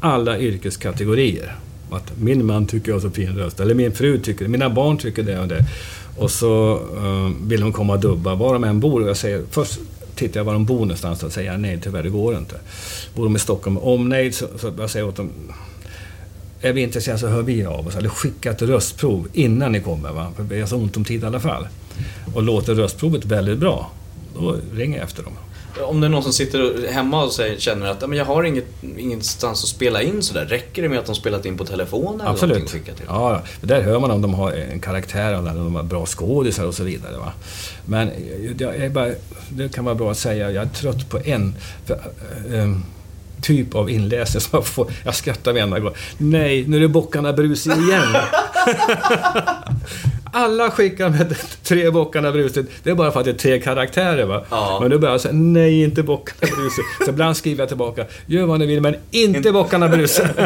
alla 0.00 0.38
yrkeskategorier. 0.38 1.56
Att 1.90 2.18
min 2.18 2.46
man 2.46 2.66
tycker 2.66 2.88
jag 2.88 2.96
har 2.96 3.00
så 3.00 3.10
fin 3.10 3.36
röst. 3.36 3.60
Eller 3.60 3.74
min 3.74 3.92
fru 3.92 4.18
tycker 4.18 4.44
det. 4.44 4.50
Mina 4.50 4.70
barn 4.70 4.98
tycker 4.98 5.22
det 5.22 5.40
och 5.40 5.48
det. 5.48 5.64
Och 6.16 6.30
så 6.30 6.80
eh, 6.96 7.46
vill 7.46 7.60
de 7.60 7.72
komma 7.72 7.92
och 7.92 8.00
dubba 8.00 8.34
var 8.34 8.52
de 8.52 8.64
än 8.64 8.80
bor. 8.80 9.02
Och 9.02 9.08
jag 9.08 9.16
säger 9.16 9.42
först 9.50 9.80
tittar 10.14 10.40
jag 10.40 10.44
var 10.44 10.52
de 10.52 10.64
bor 10.64 10.80
någonstans 10.80 11.22
och 11.22 11.32
säger 11.32 11.58
nej 11.58 11.80
tyvärr, 11.82 12.02
det 12.02 12.10
går 12.10 12.36
inte. 12.36 12.56
Bor 13.14 13.24
de 13.24 13.36
i 13.36 13.38
Stockholm 13.38 13.74
med 13.74 13.82
omnejd 13.82 14.34
så, 14.34 14.46
så 14.58 14.72
jag 14.78 14.90
säger 14.90 15.08
åt 15.08 15.16
dem 15.16 15.30
är 16.60 16.72
vi 16.72 16.80
intresserade 16.80 17.18
så 17.18 17.28
hör 17.28 17.42
vi 17.42 17.64
av 17.64 17.86
oss. 17.86 17.96
Eller 17.96 18.08
skicka 18.08 18.50
ett 18.50 18.62
röstprov 18.62 19.28
innan 19.32 19.72
ni 19.72 19.80
kommer. 19.80 20.12
Va? 20.12 20.32
För 20.36 20.42
vi 20.42 20.60
har 20.60 20.66
så 20.66 20.76
ont 20.76 20.96
om 20.96 21.04
tid 21.04 21.22
i 21.22 21.26
alla 21.26 21.40
fall. 21.40 21.68
Och 22.34 22.42
låter 22.42 22.74
röstprovet 22.74 23.24
väldigt 23.24 23.58
bra, 23.58 23.90
då 24.34 24.56
ringer 24.74 24.98
jag 24.98 25.04
efter 25.04 25.22
dem. 25.22 25.32
Om 25.82 26.00
det 26.00 26.06
är 26.06 26.08
någon 26.08 26.22
som 26.22 26.32
sitter 26.32 26.88
hemma 26.92 27.24
och 27.24 27.32
säger, 27.32 27.58
känner 27.58 27.86
att 27.86 27.98
"Ja, 28.00 28.06
men 28.06 28.18
jag 28.18 28.24
har 28.24 28.44
inget, 28.44 28.64
ingenstans 28.98 29.62
att 29.64 29.68
spela 29.68 30.02
in 30.02 30.22
sådär. 30.22 30.44
Räcker 30.46 30.82
det 30.82 30.88
med 30.88 30.98
att 30.98 31.06
de 31.06 31.14
spelat 31.14 31.46
in 31.46 31.56
på 31.58 31.64
telefonen? 31.64 32.20
Eller 32.20 32.30
Absolut. 32.30 32.70
skickat 32.70 32.96
till? 32.96 33.06
Ja, 33.08 33.42
där 33.60 33.82
hör 33.82 34.00
man 34.00 34.10
om 34.10 34.22
de 34.22 34.34
har 34.34 34.52
en 34.52 34.80
karaktär, 34.80 35.32
eller 35.32 35.50
om 35.50 35.64
de 35.64 35.74
har 35.74 35.82
bra 35.82 36.06
skådisar 36.06 36.64
och 36.64 36.74
så 36.74 36.84
vidare. 36.84 37.16
Va? 37.16 37.32
Men 37.84 38.08
är 38.08 38.88
bara, 38.88 39.08
det 39.48 39.74
kan 39.74 39.84
vara 39.84 39.94
bra 39.94 40.10
att 40.10 40.18
säga, 40.18 40.50
jag 40.50 40.64
är 40.64 40.68
trött 40.68 41.10
på 41.10 41.18
en 41.24 41.54
för, 41.86 41.98
ehm, 42.54 42.82
typ 43.42 43.74
av 43.74 43.90
inläsning 43.90 44.40
som 44.40 44.50
jag 44.52 44.66
får. 44.66 44.90
Jag 45.04 45.14
skrattar 45.14 45.52
varenda 45.52 45.78
gång. 45.78 45.92
Nej, 46.18 46.64
nu 46.68 46.76
är 46.76 46.80
det 46.80 46.88
bockarna 46.88 47.32
brus 47.32 47.66
igen. 47.66 48.16
Alla 50.32 50.70
skickar 50.70 51.08
med 51.10 51.36
tre 51.62 51.90
bockarna 51.90 52.32
bruset. 52.32 52.66
Det 52.82 52.90
är 52.90 52.94
bara 52.94 53.10
för 53.10 53.20
att 53.20 53.24
det 53.24 53.30
är 53.30 53.34
tre 53.34 53.60
karaktärer 53.60 54.24
va. 54.24 54.44
Ja. 54.50 54.78
Men 54.80 54.90
då 54.90 54.98
börjar 54.98 55.14
jag 55.14 55.20
säga, 55.20 55.34
nej 55.34 55.82
inte 55.82 56.02
bockarna 56.02 56.56
bruset. 56.56 56.84
Så 57.04 57.10
ibland 57.10 57.36
skriver 57.36 57.62
jag 57.62 57.68
tillbaka, 57.68 58.04
gör 58.26 58.46
vad 58.46 58.58
ni 58.60 58.66
vill 58.66 58.80
men 58.80 58.96
inte 59.10 59.52
bockarna 59.52 59.88
bruset. 59.88 60.30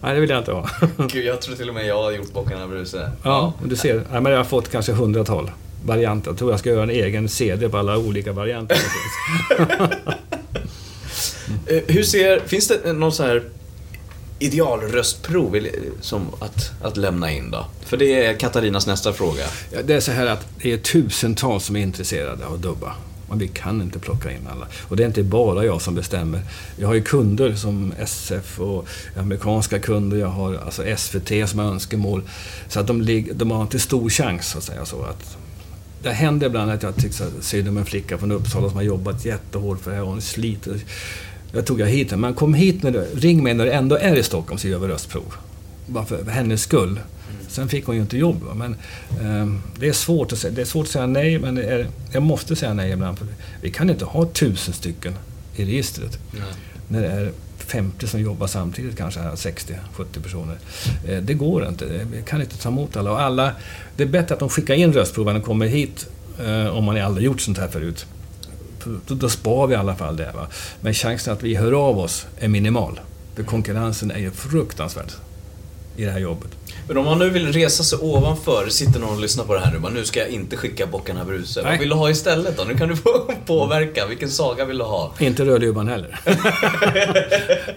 nej, 0.00 0.14
det 0.14 0.20
vill 0.20 0.30
jag 0.30 0.38
inte 0.38 0.52
ha. 0.52 0.68
Gud, 1.08 1.24
jag 1.24 1.40
tror 1.40 1.54
till 1.54 1.68
och 1.68 1.74
med 1.74 1.86
jag 1.86 2.02
har 2.02 2.12
gjort 2.12 2.32
Bockarna 2.32 2.66
Bruse. 2.66 3.10
Ja, 3.22 3.52
du 3.64 3.76
ser. 3.76 4.02
Ja, 4.12 4.20
men 4.20 4.32
jag 4.32 4.38
har 4.38 4.44
fått 4.44 4.70
kanske 4.70 4.92
hundratal 4.92 5.50
varianter. 5.84 6.30
Jag 6.30 6.38
tror 6.38 6.50
jag 6.50 6.60
ska 6.60 6.70
göra 6.70 6.82
en 6.82 6.90
egen 6.90 7.28
CD 7.28 7.68
på 7.68 7.76
alla 7.78 7.98
olika 7.98 8.32
varianter. 8.32 8.78
Eh, 11.66 11.82
Hur 11.86 12.02
ser, 12.02 12.40
finns 12.46 12.68
det 12.68 12.92
någon 12.92 13.12
så 13.12 13.22
här 13.22 13.42
idealröstprov 14.38 15.56
som 16.00 16.26
att, 16.38 16.70
att 16.82 16.96
lämna 16.96 17.32
in 17.32 17.50
då? 17.50 17.66
För 17.84 17.96
det 17.96 18.24
är 18.26 18.34
Katarinas 18.34 18.86
nästa 18.86 19.12
fråga. 19.12 19.44
Ja, 19.72 19.78
det 19.84 19.94
är 19.94 20.00
så 20.00 20.12
här 20.12 20.26
att 20.26 20.46
det 20.62 20.72
är 20.72 20.76
tusentals 20.78 21.64
som 21.64 21.76
är 21.76 21.80
intresserade 21.80 22.46
av 22.46 22.54
att 22.54 22.62
dubba. 22.62 22.92
Men 23.28 23.38
vi 23.38 23.48
kan 23.48 23.82
inte 23.82 23.98
plocka 23.98 24.32
in 24.32 24.48
alla. 24.52 24.66
Och 24.88 24.96
det 24.96 25.02
är 25.02 25.06
inte 25.06 25.22
bara 25.22 25.64
jag 25.64 25.82
som 25.82 25.94
bestämmer. 25.94 26.40
Jag 26.76 26.88
har 26.88 26.94
ju 26.94 27.02
kunder 27.02 27.54
som 27.54 27.92
SF 27.98 28.60
och 28.60 28.86
amerikanska 29.16 29.78
kunder. 29.78 30.16
Jag 30.16 30.28
har 30.28 30.54
alltså 30.54 30.96
SVT 30.96 31.48
som 31.48 31.58
har 31.58 31.66
önskemål. 31.66 32.22
Så 32.68 32.80
att 32.80 32.86
de, 32.86 33.02
lig- 33.02 33.34
de 33.34 33.50
har 33.50 33.62
inte 33.62 33.78
stor 33.78 34.10
chans, 34.10 34.46
så 34.48 34.58
att 34.58 34.64
säga. 34.64 34.84
Så 34.84 35.02
att 35.02 35.36
det 36.02 36.12
händer 36.12 36.46
ibland 36.46 36.70
att 36.70 36.82
jag 36.82 36.96
tycker 36.96 37.24
synd 37.40 37.68
om 37.68 37.76
en 37.76 37.84
flicka 37.84 38.18
från 38.18 38.32
Uppsala 38.32 38.68
som 38.68 38.76
har 38.76 38.82
jobbat 38.82 39.24
jättehårt 39.24 39.80
för 39.80 39.90
det 39.90 39.96
här 39.96 40.02
och 40.04 40.10
hon 40.10 40.20
sliter. 40.22 40.80
Jag 41.52 41.66
tog 41.66 41.80
jag 41.80 41.86
hit. 41.86 42.18
Men 42.18 42.34
kom 42.34 42.54
hit, 42.54 42.82
när 42.82 42.90
du, 42.90 43.06
ring 43.14 43.42
mig 43.42 43.54
när 43.54 43.64
du 43.64 43.70
ändå 43.70 43.96
är 43.96 44.16
i 44.16 44.22
Stockholm 44.22 44.58
så 44.58 44.68
gör 44.68 44.78
vi 44.78 44.88
röstprov. 44.88 45.34
Bara 45.86 46.06
för 46.06 46.24
hennes 46.24 46.62
skull. 46.62 47.00
Sen 47.48 47.68
fick 47.68 47.86
hon 47.86 47.94
ju 47.94 48.00
inte 48.00 48.18
jobb. 48.18 48.42
Men 48.54 48.76
ehm, 49.22 49.62
det, 49.78 49.88
är 49.88 49.92
svårt 49.92 50.32
att 50.32 50.38
säga, 50.38 50.52
det 50.54 50.60
är 50.60 50.64
svårt 50.64 50.84
att 50.84 50.90
säga 50.90 51.06
nej, 51.06 51.38
men 51.38 51.58
är, 51.58 51.86
jag 52.12 52.22
måste 52.22 52.56
säga 52.56 52.74
nej 52.74 52.92
ibland. 52.92 53.18
För 53.18 53.26
vi 53.62 53.70
kan 53.70 53.90
inte 53.90 54.04
ha 54.04 54.26
tusen 54.26 54.74
stycken 54.74 55.14
i 55.56 55.64
registret. 55.64 56.18
När 56.88 57.02
det 57.02 57.08
är 57.08 57.32
50 57.58 58.06
som 58.06 58.20
jobbar 58.20 58.46
samtidigt, 58.46 58.96
kanske 58.96 59.20
60-70 59.20 60.22
personer. 60.22 60.58
Eh, 61.08 61.22
det 61.22 61.34
går 61.34 61.68
inte. 61.68 61.84
Vi 62.12 62.22
kan 62.22 62.40
inte 62.40 62.56
ta 62.56 62.68
emot 62.68 62.96
alla. 62.96 63.10
Och 63.10 63.20
alla. 63.20 63.52
Det 63.96 64.02
är 64.02 64.08
bättre 64.08 64.34
att 64.34 64.40
de 64.40 64.48
skickar 64.48 64.74
in 64.74 64.92
röstprov 64.92 65.28
än 65.28 65.36
att 65.36 65.44
kommer 65.44 65.66
hit 65.66 66.06
eh, 66.46 66.66
om 66.66 66.84
man 66.84 67.00
aldrig 67.00 67.26
gjort 67.26 67.40
sånt 67.40 67.58
här 67.58 67.68
förut. 67.68 68.06
Då, 69.06 69.14
då 69.14 69.28
spar 69.28 69.66
vi 69.66 69.74
i 69.74 69.76
alla 69.76 69.96
fall 69.96 70.16
det. 70.16 70.32
Va? 70.34 70.46
Men 70.80 70.94
chansen 70.94 71.32
att 71.32 71.42
vi 71.42 71.54
hör 71.54 71.72
av 71.72 71.98
oss 71.98 72.26
är 72.38 72.48
minimal. 72.48 73.00
För 73.34 73.42
konkurrensen 73.42 74.10
är 74.10 74.18
ju 74.18 74.30
fruktansvärd 74.30 75.10
i 75.96 76.04
det 76.04 76.10
här 76.10 76.18
jobbet. 76.18 76.50
Men 76.88 76.96
om 76.96 77.04
man 77.04 77.18
nu 77.18 77.30
vill 77.30 77.52
resa 77.52 77.84
sig 77.84 77.98
ovanför, 78.02 78.68
sitter 78.68 79.00
någon 79.00 79.14
och 79.14 79.20
lyssnar 79.20 79.44
på 79.44 79.54
det 79.54 79.60
här 79.60 79.72
nu, 79.72 79.78
bara, 79.78 79.92
nu 79.92 80.04
ska 80.04 80.20
jag 80.20 80.28
inte 80.28 80.56
skicka 80.56 80.86
Bockarna 80.86 81.24
Bruse. 81.24 81.62
Vad 81.62 81.78
vill 81.78 81.88
du 81.88 81.94
ha 81.94 82.10
istället 82.10 82.56
då? 82.56 82.64
Nu 82.64 82.76
kan 82.76 82.88
du 82.88 82.96
få 82.96 83.32
påverka. 83.46 84.06
Vilken 84.06 84.30
saga 84.30 84.64
vill 84.64 84.78
du 84.78 84.84
ha? 84.84 85.12
Inte 85.18 85.44
Rödluvan 85.44 85.88
heller. 85.88 86.20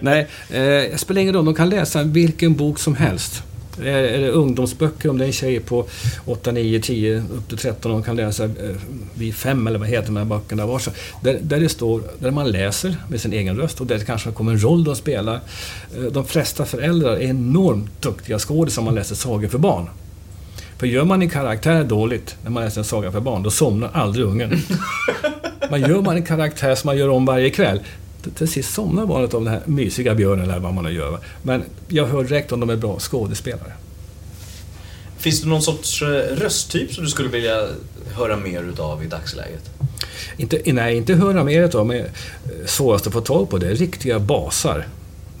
Nej, 0.00 0.28
eh, 0.50 0.96
spelar 0.96 1.20
ingen 1.20 1.34
roll. 1.34 1.44
De 1.44 1.54
kan 1.54 1.70
läsa 1.70 2.02
vilken 2.02 2.54
bok 2.54 2.78
som 2.78 2.94
helst. 2.94 3.42
Är, 3.84 4.20
det 4.20 4.30
ungdomsböcker, 4.30 5.08
om 5.08 5.18
det 5.18 5.24
är 5.24 5.26
en 5.26 5.32
tjej 5.32 5.60
på 5.60 5.86
8, 6.24 6.52
9, 6.52 6.80
10, 6.80 7.18
upp 7.18 7.48
till 7.48 7.58
13, 7.58 7.92
de 7.92 8.02
kan 8.02 8.16
läsa 8.16 8.44
eh, 8.44 8.50
vid 9.14 9.34
fem 9.34 9.66
eller 9.66 9.78
vad 9.78 9.88
heter 9.88 10.06
de 10.06 10.16
här 10.16 10.24
böckerna. 10.24 10.66
Var 10.66 10.78
så, 10.78 10.90
där, 11.22 11.38
där 11.42 11.60
det 11.60 11.68
står, 11.68 12.02
där 12.18 12.30
man 12.30 12.50
läser 12.50 12.96
med 13.08 13.20
sin 13.20 13.32
egen 13.32 13.56
röst 13.56 13.80
och 13.80 13.86
där 13.86 13.98
det 13.98 14.04
kanske 14.04 14.30
kommer 14.30 14.52
en 14.52 14.62
roll 14.62 14.84
de 14.84 14.96
spelar. 14.96 15.40
Eh, 15.96 16.02
de 16.02 16.24
flesta 16.24 16.64
föräldrar 16.64 17.16
är 17.16 17.20
enormt 17.20 18.02
duktiga 18.02 18.38
skådisar 18.38 18.82
om 18.82 18.86
man 18.86 18.94
läser 18.94 19.14
sagor 19.14 19.48
för 19.48 19.58
barn. 19.58 19.86
För 20.78 20.86
gör 20.86 21.04
man 21.04 21.22
en 21.22 21.30
karaktär 21.30 21.84
dåligt 21.84 22.36
när 22.42 22.50
man 22.50 22.64
läser 22.64 22.80
en 22.80 22.84
saga 22.84 23.12
för 23.12 23.20
barn, 23.20 23.42
då 23.42 23.50
somnar 23.50 23.90
aldrig 23.92 24.26
ungen. 24.26 24.58
Men 25.70 25.80
gör 25.80 26.02
man 26.02 26.16
en 26.16 26.22
karaktär 26.22 26.74
som 26.74 26.88
man 26.88 26.96
gör 26.96 27.08
om 27.08 27.24
varje 27.24 27.50
kväll, 27.50 27.80
till 28.34 28.48
sist 28.48 28.74
somnar 28.74 29.06
barnet 29.06 29.34
av 29.34 29.44
den 29.44 29.52
här 29.52 29.62
mysiga 29.66 30.14
björnen 30.14 30.50
eller 30.50 30.58
vad 30.58 30.74
man 30.74 30.84
nu 30.84 30.92
gör. 30.92 31.18
Men 31.42 31.62
jag 31.88 32.06
hör 32.06 32.24
direkt 32.24 32.52
om 32.52 32.60
de 32.60 32.70
är 32.70 32.76
bra 32.76 32.98
skådespelare. 32.98 33.72
Finns 35.18 35.42
det 35.42 35.48
någon 35.48 35.62
sorts 35.62 36.02
eh, 36.02 36.06
rösttyp 36.36 36.94
som 36.94 37.04
du 37.04 37.10
skulle 37.10 37.28
vilja 37.28 37.68
höra 38.12 38.36
mer 38.36 38.62
utav 38.62 39.04
i 39.04 39.06
dagsläget? 39.06 39.70
Inte, 40.36 40.72
nej, 40.72 40.96
inte 40.96 41.14
höra 41.14 41.44
mer 41.44 41.62
utav, 41.62 41.86
men 41.86 41.96
eh, 41.96 42.04
svårast 42.66 43.06
att 43.06 43.12
få 43.12 43.20
tag 43.20 43.50
på 43.50 43.58
det 43.58 43.68
är 43.68 43.74
riktiga 43.74 44.18
basar. 44.18 44.86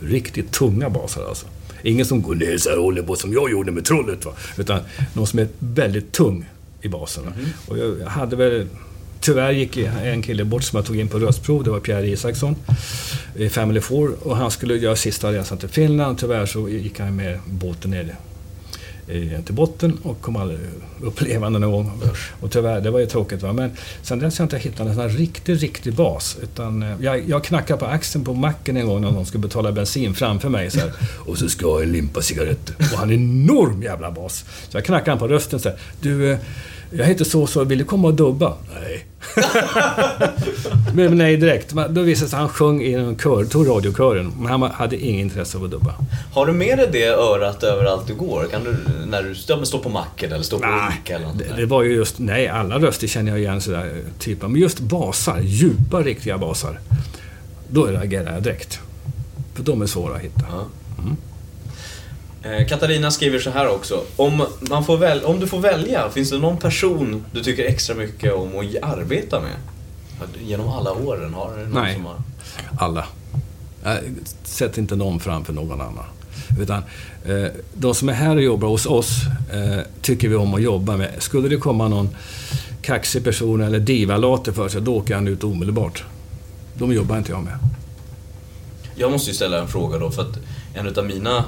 Riktigt 0.00 0.52
tunga 0.52 0.90
basar 0.90 1.28
alltså. 1.28 1.46
Ingen 1.82 2.06
som 2.06 2.22
går 2.22 2.34
ner 2.34 2.58
så 2.58 2.70
här 2.70 2.76
håller 2.76 3.02
på 3.02 3.16
som 3.16 3.32
jag 3.32 3.50
gjorde 3.50 3.72
med 3.72 3.84
trollet. 3.84 4.24
Va? 4.24 4.32
Utan 4.56 4.80
någon 5.12 5.26
som 5.26 5.38
är 5.38 5.48
väldigt 5.58 6.12
tung 6.12 6.48
i 6.82 6.88
baserna. 6.88 7.32
Och 7.66 7.78
jag 7.78 8.06
hade 8.06 8.36
väl... 8.36 8.66
Tyvärr 9.20 9.52
gick 9.52 9.76
en 9.76 10.22
kille 10.22 10.44
bort 10.44 10.62
som 10.62 10.76
jag 10.76 10.86
tog 10.86 10.98
in 10.98 11.08
på 11.08 11.18
röstprov. 11.18 11.64
Det 11.64 11.70
var 11.70 11.80
Pierre 11.80 12.08
Isaksson 12.08 12.56
i 13.34 13.48
Family 13.48 13.80
Four. 13.80 14.16
Och 14.22 14.36
han 14.36 14.50
skulle 14.50 14.76
göra 14.76 14.96
sista 14.96 15.32
resan 15.32 15.58
till 15.58 15.68
Finland. 15.68 16.18
Tyvärr 16.18 16.46
så 16.46 16.68
gick 16.68 16.98
han 17.00 17.16
med 17.16 17.38
båten 17.46 17.90
ner 17.90 18.16
eh, 19.08 19.40
till 19.44 19.54
botten 19.54 19.98
och 20.02 20.20
kom 20.20 20.36
aldrig 20.36 20.58
upp 21.00 21.20
levande 21.28 21.58
någon. 21.58 21.90
Och 22.40 22.50
tyvärr, 22.50 22.80
det 22.80 22.90
var 22.90 23.00
ju 23.00 23.06
tråkigt. 23.06 23.42
Va? 23.42 23.52
Men 23.52 23.70
sen 24.02 24.18
dess 24.18 24.38
har 24.38 24.42
jag 24.42 24.46
inte 24.46 24.68
hittat 24.68 24.86
en 24.86 24.94
sån 24.94 25.08
riktig, 25.08 25.62
riktig 25.62 25.94
bas. 25.94 26.36
Utan, 26.42 26.82
eh, 26.82 26.96
jag, 27.00 27.28
jag 27.28 27.44
knackade 27.44 27.80
på 27.80 27.86
axeln 27.86 28.24
på 28.24 28.34
macken 28.34 28.76
en 28.76 28.86
gång 28.86 29.00
när 29.00 29.10
någon 29.10 29.26
skulle 29.26 29.42
betala 29.42 29.72
bensin 29.72 30.14
framför 30.14 30.48
mig. 30.48 30.70
Så 30.70 30.78
här, 30.78 30.92
och 31.26 31.38
så 31.38 31.48
ska 31.48 31.66
jag 31.66 31.88
limpa 31.88 32.22
cigaretter. 32.22 32.74
Och 32.78 32.98
han 32.98 33.10
är 33.10 33.14
en 33.14 33.44
enorm 33.44 33.82
jävla 33.82 34.10
bas. 34.10 34.44
Så 34.68 34.76
jag 34.76 34.84
knackade 34.84 35.10
han 35.10 35.18
på 35.18 35.28
rösten 35.28 35.60
så 35.60 35.68
här. 35.68 35.78
Du, 36.00 36.32
eh, 36.32 36.38
jag 36.90 37.04
heter 37.04 37.24
så 37.24 37.46
så, 37.46 37.64
vill 37.64 37.78
du 37.78 37.84
komma 37.84 38.08
och 38.08 38.14
dubba? 38.14 38.54
Nej. 38.74 39.06
men 40.94 41.18
nej 41.18 41.36
direkt. 41.36 41.70
Då 41.70 42.02
visade 42.02 42.06
det 42.06 42.16
sig 42.16 42.26
att 42.26 42.32
han 42.32 42.48
sjöng 42.48 42.82
i 42.82 42.92
en 42.92 43.18
kör, 43.18 43.44
tog 43.44 43.68
radiokören. 43.68 44.32
Men 44.38 44.46
han 44.46 44.62
hade 44.62 44.96
ingen 44.96 45.20
intresse 45.20 45.58
av 45.58 45.64
att 45.64 45.70
dubba. 45.70 45.94
Har 46.32 46.46
du 46.46 46.52
med 46.52 46.78
dig 46.78 46.88
det 46.92 47.06
örat 47.06 47.62
överallt 47.62 48.06
du 48.06 48.14
går? 48.14 48.46
Kan 48.50 48.64
du, 48.64 48.76
när 49.06 49.22
du 49.22 49.34
står 49.34 49.78
på 49.78 49.88
macken 49.88 50.32
eller 50.32 50.44
står 50.44 50.58
på 50.58 50.66
Ica 50.66 51.16
eller 51.16 51.26
något 51.26 51.38
det, 51.38 51.56
det 51.56 51.66
var 51.66 51.82
ju 51.82 51.94
just, 51.94 52.18
nej 52.18 52.48
alla 52.48 52.78
röster 52.78 53.06
känner 53.06 53.30
jag 53.30 53.40
igen 53.40 53.60
sådär, 53.60 54.02
typ, 54.18 54.42
men 54.42 54.56
just 54.56 54.80
basar, 54.80 55.40
djupa 55.40 56.00
riktiga 56.00 56.38
basar. 56.38 56.80
Då 57.68 57.84
reagerar 57.84 58.32
jag 58.32 58.42
direkt. 58.42 58.80
För 59.54 59.62
de 59.62 59.82
är 59.82 59.86
svåra 59.86 60.14
att 60.14 60.20
hitta. 60.20 60.44
Ja. 60.50 60.66
Eh, 62.42 62.66
Katarina 62.66 63.10
skriver 63.10 63.38
så 63.38 63.50
här 63.50 63.68
också. 63.68 64.04
Om, 64.16 64.46
man 64.60 64.84
får 64.84 64.96
väl, 64.96 65.24
om 65.24 65.40
du 65.40 65.46
får 65.46 65.60
välja, 65.60 66.10
finns 66.10 66.30
det 66.30 66.38
någon 66.38 66.56
person 66.56 67.24
du 67.32 67.42
tycker 67.42 67.64
extra 67.64 67.94
mycket 67.94 68.32
om 68.32 68.48
att 68.58 68.82
arbeta 68.82 69.40
med? 69.40 69.56
Genom 70.42 70.68
alla 70.68 70.92
åren, 70.92 71.34
har 71.34 71.56
du 71.56 71.66
någon 71.66 71.82
Nej. 71.82 71.94
som 71.94 72.04
har... 72.04 72.16
Alla. 72.78 73.06
Jag 73.84 73.98
sätter 74.44 74.80
inte 74.80 74.96
någon 74.96 75.20
framför 75.20 75.52
någon 75.52 75.80
annan. 75.80 76.04
Utan 76.60 76.82
eh, 77.24 77.46
de 77.74 77.94
som 77.94 78.08
är 78.08 78.12
här 78.12 78.36
och 78.36 78.42
jobbar 78.42 78.68
hos 78.68 78.86
oss 78.86 79.10
eh, 79.52 79.80
tycker 80.02 80.28
vi 80.28 80.34
om 80.34 80.54
att 80.54 80.62
jobba 80.62 80.96
med. 80.96 81.10
Skulle 81.18 81.48
det 81.48 81.56
komma 81.56 81.88
någon 81.88 82.08
kaxig 82.82 83.24
person 83.24 83.60
eller 83.60 83.78
divalater 83.78 84.52
för 84.52 84.68
sig, 84.68 84.80
då 84.80 84.96
åker 84.96 85.14
han 85.14 85.28
ut 85.28 85.44
omedelbart. 85.44 86.04
De 86.74 86.92
jobbar 86.92 87.18
inte 87.18 87.32
jag 87.32 87.42
med. 87.42 87.58
Jag 88.94 89.10
måste 89.10 89.30
ju 89.30 89.36
ställa 89.36 89.60
en 89.60 89.68
fråga 89.68 89.98
då, 89.98 90.10
för 90.10 90.22
att 90.22 90.38
en 90.74 90.98
av 90.98 91.04
mina 91.04 91.44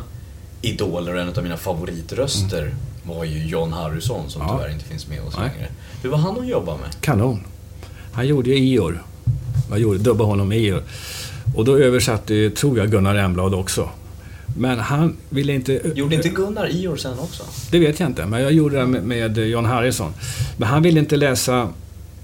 idoler 0.62 1.14
och 1.14 1.20
en 1.20 1.28
av 1.28 1.42
mina 1.42 1.56
favoritröster 1.56 2.74
var 3.06 3.24
ju 3.24 3.46
John 3.46 3.72
Harrison 3.72 4.30
som 4.30 4.42
Ja. 4.42 4.56
tyvärr 4.58 4.72
inte 4.72 4.84
finns 4.84 5.08
med 5.08 5.20
oss 5.22 5.34
Nej. 5.38 5.50
längre. 5.54 5.68
Hur 6.02 6.10
var 6.10 6.18
han 6.18 6.38
att 6.40 6.48
jobba 6.48 6.76
med? 6.76 7.00
Kanon. 7.00 7.40
Han 8.12 8.26
gjorde 8.26 8.50
ju 8.50 8.56
Ior. 8.58 9.02
Jag 9.70 9.78
gjorde, 9.78 9.98
dubbade 9.98 10.30
honom 10.30 10.52
i 10.52 10.56
Ior. 10.56 10.82
Och 11.56 11.64
då 11.64 11.78
översatte, 11.78 12.50
tror 12.50 12.78
jag, 12.78 12.90
Gunnar 12.90 13.14
Emblad 13.14 13.54
också. 13.54 13.88
Men 14.56 14.78
han 14.78 15.16
ville 15.30 15.52
inte... 15.52 15.80
Gjorde 15.94 16.14
inte 16.14 16.28
Gunnar 16.28 16.68
Ior 16.70 16.96
sen 16.96 17.18
också? 17.18 17.42
Det 17.70 17.78
vet 17.78 18.00
jag 18.00 18.08
inte, 18.08 18.26
men 18.26 18.42
jag 18.42 18.52
gjorde 18.52 18.76
det 18.78 18.86
med, 18.86 19.02
med 19.04 19.38
John 19.38 19.64
Harrison. 19.64 20.12
Men 20.56 20.68
han 20.68 20.82
ville 20.82 21.00
inte 21.00 21.16
läsa 21.16 21.68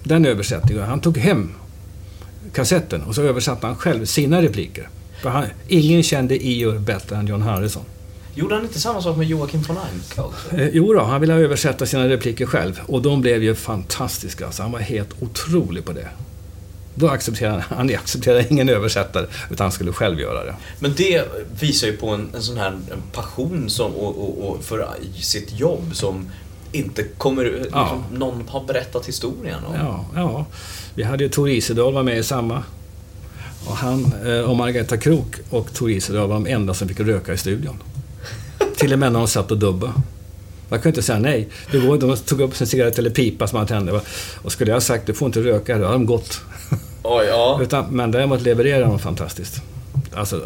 den 0.03 0.27
översättningen. 0.27 0.85
Han 0.85 1.01
tog 1.01 1.19
hem 1.19 1.51
kassetten 2.55 3.03
och 3.03 3.15
så 3.15 3.23
översatte 3.23 3.67
han 3.67 3.77
själv 3.77 4.05
sina 4.05 4.43
repliker. 4.43 4.89
Han, 5.23 5.45
ingen 5.69 6.03
kände 6.03 6.47
Ior 6.47 6.79
bättre 6.79 7.17
än 7.17 7.27
John 7.27 7.43
Harrison. 7.43 7.83
Gjorde 8.35 8.55
han 8.55 8.65
inte 8.65 8.81
samma 8.81 9.03
sak 9.03 9.17
med 9.17 9.27
Joakim 9.27 9.63
von 9.63 9.77
Anka 9.79 10.23
också? 10.23 10.57
Eh, 10.57 10.69
jo 10.73 10.93
då, 10.93 11.01
han 11.01 11.21
ville 11.21 11.35
översätta 11.35 11.87
sina 11.87 12.09
repliker 12.09 12.47
själv 12.47 12.81
och 12.87 13.03
de 13.03 13.21
blev 13.21 13.43
ju 13.43 13.55
fantastiska. 13.55 14.47
Alltså, 14.47 14.63
han 14.63 14.73
var 14.73 14.81
helt 14.81 15.23
otrolig 15.23 15.85
på 15.85 15.93
det. 15.93 16.09
Då 16.95 17.09
accepterade 17.09 17.65
han, 17.69 17.79
han 17.79 17.95
accepterade 17.97 18.47
ingen 18.51 18.69
översättare, 18.69 19.27
utan 19.51 19.65
han 19.65 19.73
skulle 19.73 19.93
själv 19.93 20.21
göra 20.21 20.45
det. 20.45 20.55
Men 20.79 20.95
det 20.97 21.25
visar 21.61 21.87
ju 21.87 21.97
på 21.97 22.09
en, 22.09 22.31
en 22.35 22.43
sån 22.43 22.57
här 22.57 22.69
en 22.71 23.03
passion 23.13 23.71
som, 23.71 23.93
och, 23.93 24.19
och, 24.19 24.49
och 24.49 24.65
för 24.65 24.89
sitt 25.21 25.61
jobb 25.61 25.91
som 25.93 26.31
inte 26.73 27.03
kommer... 27.03 27.45
Liksom, 27.45 27.71
Ja. 27.73 28.03
Någon 28.13 28.45
har 28.49 28.65
berättat 28.65 29.07
historien 29.07 29.65
om. 29.65 29.75
Ja, 29.75 30.05
ja. 30.15 30.47
Vi 30.95 31.03
hade 31.03 31.25
ju 31.25 31.31
Tor 31.31 31.51
Isedal 31.51 31.95
var 31.95 32.03
med 32.03 32.19
i 32.19 32.23
samma. 32.23 32.63
Och 33.67 33.77
han 33.77 34.13
eh, 34.27 34.41
och 34.41 34.57
Margareta 34.57 34.97
Krok 34.97 35.35
och 35.51 35.73
Tor 35.75 35.91
Isedal 35.91 36.29
var 36.29 36.35
de 36.35 36.47
enda 36.47 36.75
som 36.75 36.89
fick 36.89 37.01
röka 37.01 37.33
i 37.33 37.37
studion. 37.37 37.83
Till 38.79 38.93
och 38.93 38.99
med 38.99 39.13
när 39.13 39.19
de 39.19 39.29
satt 39.29 39.51
och 39.51 39.59
dubbade. 39.59 39.93
Man 40.69 40.79
kunde 40.81 40.89
inte 40.89 41.03
säga 41.03 41.19
nej. 41.19 41.49
Det 41.71 41.79
var, 41.79 41.99
de 41.99 42.17
tog 42.17 42.41
upp 42.41 42.57
sin 42.57 42.67
cigarett 42.67 42.99
eller 42.99 43.11
pipa 43.11 43.47
som 43.47 43.59
man 43.59 43.67
tände. 43.67 44.01
Och 44.43 44.53
skulle 44.53 44.71
jag 44.71 44.77
ha 44.77 44.81
sagt 44.81 45.07
du 45.07 45.15
får 45.15 45.27
inte 45.27 45.41
röka 45.41 45.79
då 45.79 45.85
hade 45.85 45.95
de 45.95 46.07
gått. 46.07 46.41
Oj, 47.03 47.27
ja. 47.27 47.59
Utan, 47.63 47.85
men 47.91 48.11
däremot 48.11 48.43
levererade 48.43 48.85
de 48.85 48.99
fantastiskt. 48.99 49.63
Alltså, 50.15 50.43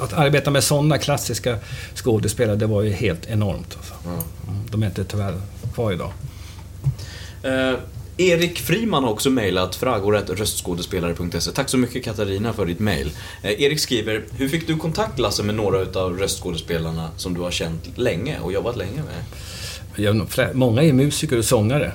att 0.00 0.12
arbeta 0.12 0.50
med 0.50 0.64
sådana 0.64 0.98
klassiska 0.98 1.58
skådespelare, 1.94 2.56
det 2.56 2.66
var 2.66 2.82
ju 2.82 2.90
helt 2.92 3.26
enormt. 3.26 3.76
Alltså. 3.76 3.94
Mm, 4.06 4.18
De 4.70 4.82
är 4.82 4.86
inte 4.86 5.04
tyvärr 5.04 5.40
kvar 5.74 5.92
idag. 5.92 6.12
Eh, 7.42 7.74
Erik 8.16 8.58
Friman 8.58 9.04
har 9.04 9.10
också 9.10 9.30
mejlat 9.30 9.74
fragor.röstskådespelare.se. 9.74 11.50
Tack 11.50 11.68
så 11.68 11.78
mycket 11.78 12.04
Katarina 12.04 12.52
för 12.52 12.66
ditt 12.66 12.78
mejl. 12.80 13.10
Eh, 13.42 13.62
Erik 13.62 13.80
skriver, 13.80 14.24
hur 14.36 14.48
fick 14.48 14.66
du 14.66 14.76
kontakt 14.76 15.18
Lasse 15.18 15.42
med 15.42 15.54
några 15.54 15.80
utav 15.80 16.18
röstskådespelarna 16.18 17.08
som 17.16 17.34
du 17.34 17.40
har 17.40 17.50
känt 17.50 17.98
länge 17.98 18.38
och 18.38 18.52
jobbat 18.52 18.76
länge 18.76 19.02
med? 19.02 19.24
Jag, 19.96 20.26
många 20.54 20.82
är 20.82 20.92
musiker 20.92 21.38
och 21.38 21.44
sångare. 21.44 21.92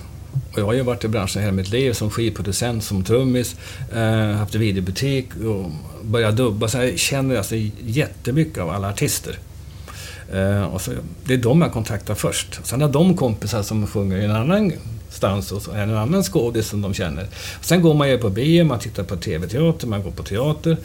Och 0.54 0.60
jag 0.60 0.66
har 0.66 0.74
ju 0.74 0.82
varit 0.82 1.04
i 1.04 1.08
branschen 1.08 1.42
hela 1.42 1.54
mitt 1.54 1.70
liv 1.70 1.94
som 1.94 2.10
skivproducent, 2.10 2.84
som 2.84 3.04
trummis, 3.04 3.56
eh, 3.94 4.32
haft 4.32 4.56
en 4.56 4.62
videobutik 4.62 5.30
och 5.36 5.72
börjat 6.04 6.38
dubba. 6.38 6.68
Så 6.68 6.78
jag 6.78 7.00
känner 7.00 7.36
alltså 7.36 7.56
jättemycket 7.86 8.58
av 8.58 8.70
alla 8.70 8.90
artister. 8.90 9.40
Eh, 10.34 10.64
och 10.64 10.82
så, 10.82 10.92
det 11.24 11.34
är 11.34 11.38
de 11.38 11.62
jag 11.62 11.74
kontaktar 11.74 12.16
först. 12.16 12.60
Sen 12.64 12.82
har 12.82 12.90
de 12.90 13.18
kompisar 13.18 13.64
som 13.64 13.88
sjunger 13.88 14.18
i 14.18 14.26
en 14.26 14.32
annan 14.32 14.72
stans 15.20 15.52
och 15.52 15.62
så 15.62 15.72
är 15.72 15.78
det 15.78 15.94
en 15.94 15.98
annan 15.98 16.24
skådis 16.24 16.68
som 16.68 16.82
de 16.82 16.94
känner. 16.94 17.28
Sen 17.62 17.82
går 17.82 17.94
man 17.94 18.10
ju 18.10 18.18
på 18.18 18.30
bio, 18.30 18.64
man 18.64 18.80
tittar 18.80 19.04
på 19.04 19.16
TV-teater, 19.16 19.88
man 19.88 20.04
går 20.04 20.12
på 20.12 20.24
teater. 20.24 20.78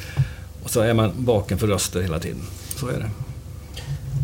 Och 0.62 0.70
så 0.70 0.80
är 0.80 0.94
man 0.94 1.12
vaken 1.16 1.58
för 1.58 1.66
röster 1.66 2.02
hela 2.02 2.18
tiden. 2.18 2.42
Så 2.76 2.88
är 2.88 2.98
det. 2.98 3.10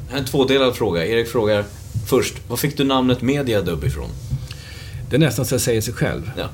Här 0.08 0.16
är 0.16 0.18
en 0.18 0.24
tvådelad 0.24 0.74
fråga. 0.74 1.06
Erik 1.06 1.28
frågar 1.28 1.64
först, 2.06 2.34
var 2.48 2.56
fick 2.56 2.76
du 2.76 2.84
namnet 2.84 3.22
Mediadub 3.22 3.84
ifrån? 3.84 4.10
Det 5.10 5.16
är 5.16 5.20
nästan 5.20 5.44
så 5.44 5.54
det 5.54 5.60
säger 5.60 5.80
sig 5.80 5.94
själv. 5.94 6.30
Ja. 6.36 6.48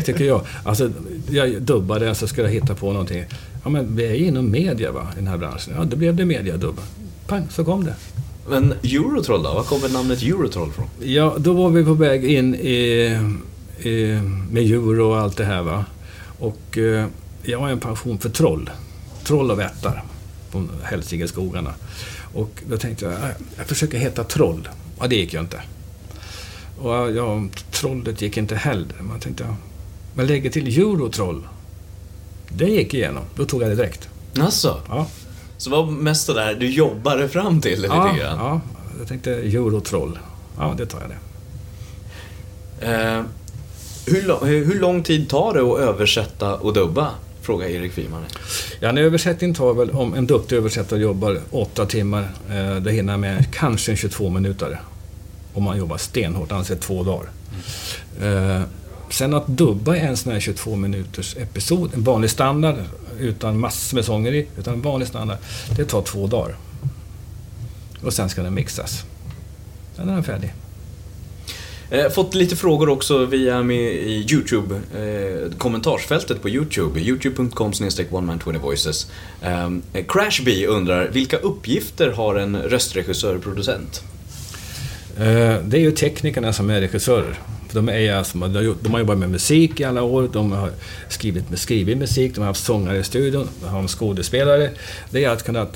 tycker 0.04 0.24
jag. 0.24 0.46
Alltså, 0.64 0.90
jag 1.30 1.62
dubbade, 1.62 2.14
så 2.14 2.26
skulle 2.26 2.46
jag 2.46 2.54
hitta 2.54 2.74
på 2.74 2.92
någonting. 2.92 3.24
Ja, 3.64 3.70
men 3.70 3.96
vi 3.96 4.06
är 4.06 4.14
ju 4.14 4.26
inom 4.26 4.50
media, 4.50 4.92
va, 4.92 5.08
i 5.12 5.18
den 5.18 5.26
här 5.26 5.38
branschen. 5.38 5.74
Ja, 5.76 5.84
då 5.84 5.96
blev 5.96 6.16
det 6.16 6.24
mediadubb. 6.24 6.80
Pang, 7.26 7.46
så 7.50 7.64
kom 7.64 7.84
det. 7.84 7.94
Men 8.48 8.72
Eurotroll 8.72 9.42
då? 9.42 9.54
Var 9.54 9.62
kommer 9.62 9.88
namnet 9.88 10.22
Eurotroll 10.22 10.68
ifrån? 10.68 10.86
Ja, 11.00 11.36
då 11.38 11.52
var 11.52 11.70
vi 11.70 11.84
på 11.84 11.94
väg 11.94 12.24
in 12.24 12.54
i, 12.54 13.18
i, 13.82 14.20
med 14.50 14.62
djur 14.62 15.00
och 15.00 15.18
allt 15.18 15.36
det 15.36 15.44
här, 15.44 15.62
va. 15.62 15.84
Och 16.38 16.78
eh, 16.78 17.06
jag 17.42 17.58
har 17.58 17.68
en 17.68 17.80
passion 17.80 18.18
för 18.18 18.28
troll. 18.28 18.70
Troll 19.24 19.50
och 19.50 19.58
vättar 19.58 20.04
på 20.50 20.64
Hälsingeskogarna. 20.82 21.74
Och 22.34 22.62
då 22.68 22.76
tänkte 22.76 23.04
jag, 23.04 23.14
äh, 23.14 23.28
jag 23.56 23.66
försöker 23.66 23.98
heta 23.98 24.24
Troll. 24.24 24.68
Ja, 25.00 25.06
det 25.06 25.16
gick 25.16 25.34
ju 25.34 25.40
inte. 25.40 25.60
Och 26.78 27.12
ja, 27.12 27.44
trollet 27.70 28.22
gick 28.22 28.36
inte 28.36 28.54
heller. 28.54 28.94
Man 29.00 29.20
tänkte, 29.20 29.44
ja, 29.44 29.56
men 30.14 30.26
lägger 30.26 30.50
till 30.50 30.78
Eurotroll. 30.78 31.42
Det 32.48 32.68
gick 32.68 32.94
igenom. 32.94 33.24
Då 33.36 33.44
tog 33.44 33.62
jag 33.62 33.70
det 33.70 33.74
direkt. 33.74 34.08
Alltså, 34.38 34.80
Ja, 34.88 35.06
så 35.62 35.70
vad 35.70 35.88
mest 35.88 36.26
det 36.26 36.34
där 36.34 36.54
du 36.54 36.70
jobbade 36.70 37.28
fram 37.28 37.60
till 37.60 37.82
lite 37.82 37.94
ja, 37.94 38.04
grann? 38.04 38.38
ja 38.38 38.60
jag 38.98 39.08
tänkte 39.08 39.30
Eurotroll. 39.30 40.18
Ja, 40.58 40.74
det 40.78 40.86
tar 40.86 41.00
jag 41.00 41.10
det. 41.10 41.16
Eh, 42.86 43.22
hur, 44.06 44.46
hur 44.64 44.80
lång 44.80 45.02
tid 45.02 45.28
tar 45.28 45.54
det 45.54 45.60
att 45.60 45.78
översätta 45.78 46.54
och 46.54 46.72
dubba? 46.72 47.10
Frågar 47.42 47.66
Erik 47.66 47.92
Friman. 47.92 48.22
Ja, 48.80 48.88
en 48.88 48.98
översättning 48.98 49.54
tar 49.54 49.74
väl, 49.74 49.90
om 49.90 50.14
en 50.14 50.26
duktig 50.26 50.56
översättare 50.56 51.00
jobbar 51.00 51.40
åtta 51.50 51.86
timmar, 51.86 52.28
eh, 52.50 52.76
det 52.76 52.92
hinner 52.92 53.16
med 53.16 53.44
kanske 53.52 53.92
en 53.92 53.96
22 53.96 54.30
minuter. 54.30 54.80
Om 55.54 55.62
man 55.62 55.78
jobbar 55.78 55.96
stenhårt, 55.96 56.52
alltså 56.52 56.76
två 56.76 57.02
dagar. 57.02 57.30
Eh, 58.22 58.62
sen 59.10 59.34
att 59.34 59.46
dubba 59.46 59.96
en 59.96 60.16
sån 60.16 60.32
här 60.32 60.40
22 60.40 60.76
minuters 60.76 61.36
episod, 61.36 61.90
en 61.94 62.02
vanlig 62.04 62.30
standard, 62.30 62.76
utan 63.18 63.60
massor 63.60 63.96
med 63.96 64.04
sånger 64.04 64.32
i, 64.34 64.46
utan 64.58 64.80
vanlig 64.82 65.08
standard, 65.08 65.38
det 65.76 65.84
tar 65.84 66.02
två 66.02 66.26
dagar. 66.26 66.56
Och 68.04 68.12
sen 68.12 68.28
ska 68.28 68.42
den 68.42 68.54
mixas. 68.54 69.04
Sen 69.96 70.08
är 70.08 70.14
den 70.14 70.24
färdig. 70.24 70.52
Eh, 71.90 72.08
fått 72.10 72.34
lite 72.34 72.56
frågor 72.56 72.88
också 72.88 73.24
via 73.24 73.62
med 73.62 73.92
i 73.92 74.26
YouTube, 74.30 74.74
eh, 74.74 75.52
kommentarsfältet 75.58 76.42
på 76.42 76.48
YouTube, 76.48 77.00
youtube.com 77.00 77.72
oneman20voices. 77.72 79.06
Eh, 79.42 80.04
Crashbee 80.08 80.66
undrar, 80.66 81.08
vilka 81.08 81.36
uppgifter 81.36 82.10
har 82.10 82.34
en 82.34 82.56
röstregissör-producent? 82.56 84.02
Eh, 85.16 85.56
Det 85.64 85.76
är 85.76 85.80
ju 85.80 85.90
teknikerna 85.90 86.52
som 86.52 86.70
är 86.70 86.80
regissörer. 86.80 87.38
För 87.72 87.76
De, 87.80 87.88
är 87.88 88.12
alltså, 88.14 88.38
de 88.38 88.54
har- 88.54 88.74
de 88.82 88.92
har 88.92 88.98
jobbat 88.98 89.18
med 89.18 89.30
musik 89.30 89.80
i 89.80 89.84
alla 89.84 90.02
år, 90.02 90.28
de 90.32 90.52
har 90.52 90.70
skrivit, 91.08 91.44
skrivit 91.54 91.98
musik, 91.98 92.34
de 92.34 92.40
har 92.40 92.46
haft 92.46 92.64
sångare 92.64 92.98
i 92.98 93.04
studion, 93.04 93.48
de 93.62 93.68
har 93.68 93.88
skådespelare. 93.88 94.70
Det 95.10 95.24
är 95.24 95.28
att 95.30 95.42
kunna 95.42 95.66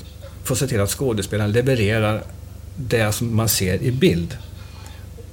få 0.43 0.55
se 0.55 0.67
till 0.67 0.81
att 0.81 0.89
skådespelaren 0.89 1.51
levererar 1.51 2.23
det 2.75 3.11
som 3.11 3.35
man 3.35 3.49
ser 3.49 3.81
i 3.83 3.91
bild. 3.91 4.37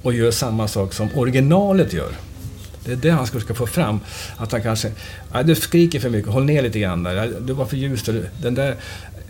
Och 0.01 0.13
gör 0.13 0.31
samma 0.31 0.67
sak 0.67 0.93
som 0.93 1.09
originalet 1.15 1.93
gör. 1.93 2.11
Det 2.85 2.91
är 2.91 2.95
det 2.95 3.09
han 3.09 3.27
ska 3.27 3.53
få 3.53 3.67
fram. 3.67 3.99
Att 4.37 4.51
han 4.51 4.61
kanske... 4.61 4.91
Nej, 5.33 5.43
du 5.43 5.55
skriker 5.55 5.99
för 5.99 6.09
mycket, 6.09 6.31
håll 6.31 6.45
ner 6.45 6.61
lite 6.61 6.79
grann 6.79 7.03
där. 7.03 7.33
Du 7.41 7.53
var 7.53 7.65
för 7.65 7.77
ljus. 7.77 8.03
Den 8.41 8.55
där, 8.55 8.75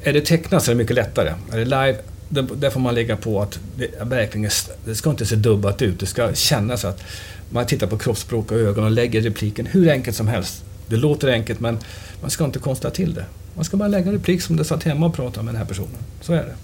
är 0.04 0.14
det 0.14 0.22
tecknat 0.22 0.64
så 0.64 0.72
är 0.72 0.76
det 0.76 0.78
mycket 0.78 0.96
lättare. 0.96 1.34
Är 1.52 1.58
det 1.58 1.66
live, 1.66 1.98
där 2.42 2.70
får 2.70 2.80
man 2.80 2.96
lägga 2.96 3.18
på 3.18 3.42
att 3.42 3.60
det, 3.78 3.88
verkligen, 4.02 4.50
det 4.86 4.96
ska 4.96 5.10
inte 5.10 5.26
se 5.26 5.36
dubbat 5.36 5.82
ut. 5.82 6.00
Det 6.00 6.06
ska 6.06 6.34
kännas 6.34 6.86
att 6.86 7.04
man 7.50 7.66
tittar 7.66 7.88
på 7.88 7.98
kroppsspråk 7.98 8.52
och 8.52 8.58
ögon 8.58 8.84
och 8.84 8.92
lägger 8.92 9.22
repliken 9.22 9.66
hur 9.66 9.90
enkelt 9.90 10.18
som 10.18 10.28
helst. 10.28 10.64
Det 10.88 10.98
låter 10.98 11.28
enkelt 11.28 11.60
men 11.60 11.78
man 12.22 12.30
ska 12.30 12.46
inte 12.46 12.60
konsta 12.60 12.90
till 12.90 13.14
det. 13.14 13.26
Man 13.56 13.66
ska 13.66 13.78
bara 13.78 13.88
lägga 13.88 14.06
en 14.06 14.14
replik 14.14 14.42
som 14.42 14.56
du 14.58 14.64
satt 14.64 14.84
hemma 14.84 15.06
och 15.06 15.14
pratade 15.14 15.46
med 15.46 15.54
den 15.54 15.60
här 15.60 15.68
personen. 15.68 15.98
Så 16.22 16.34
är 16.34 16.44
det. 16.44 16.56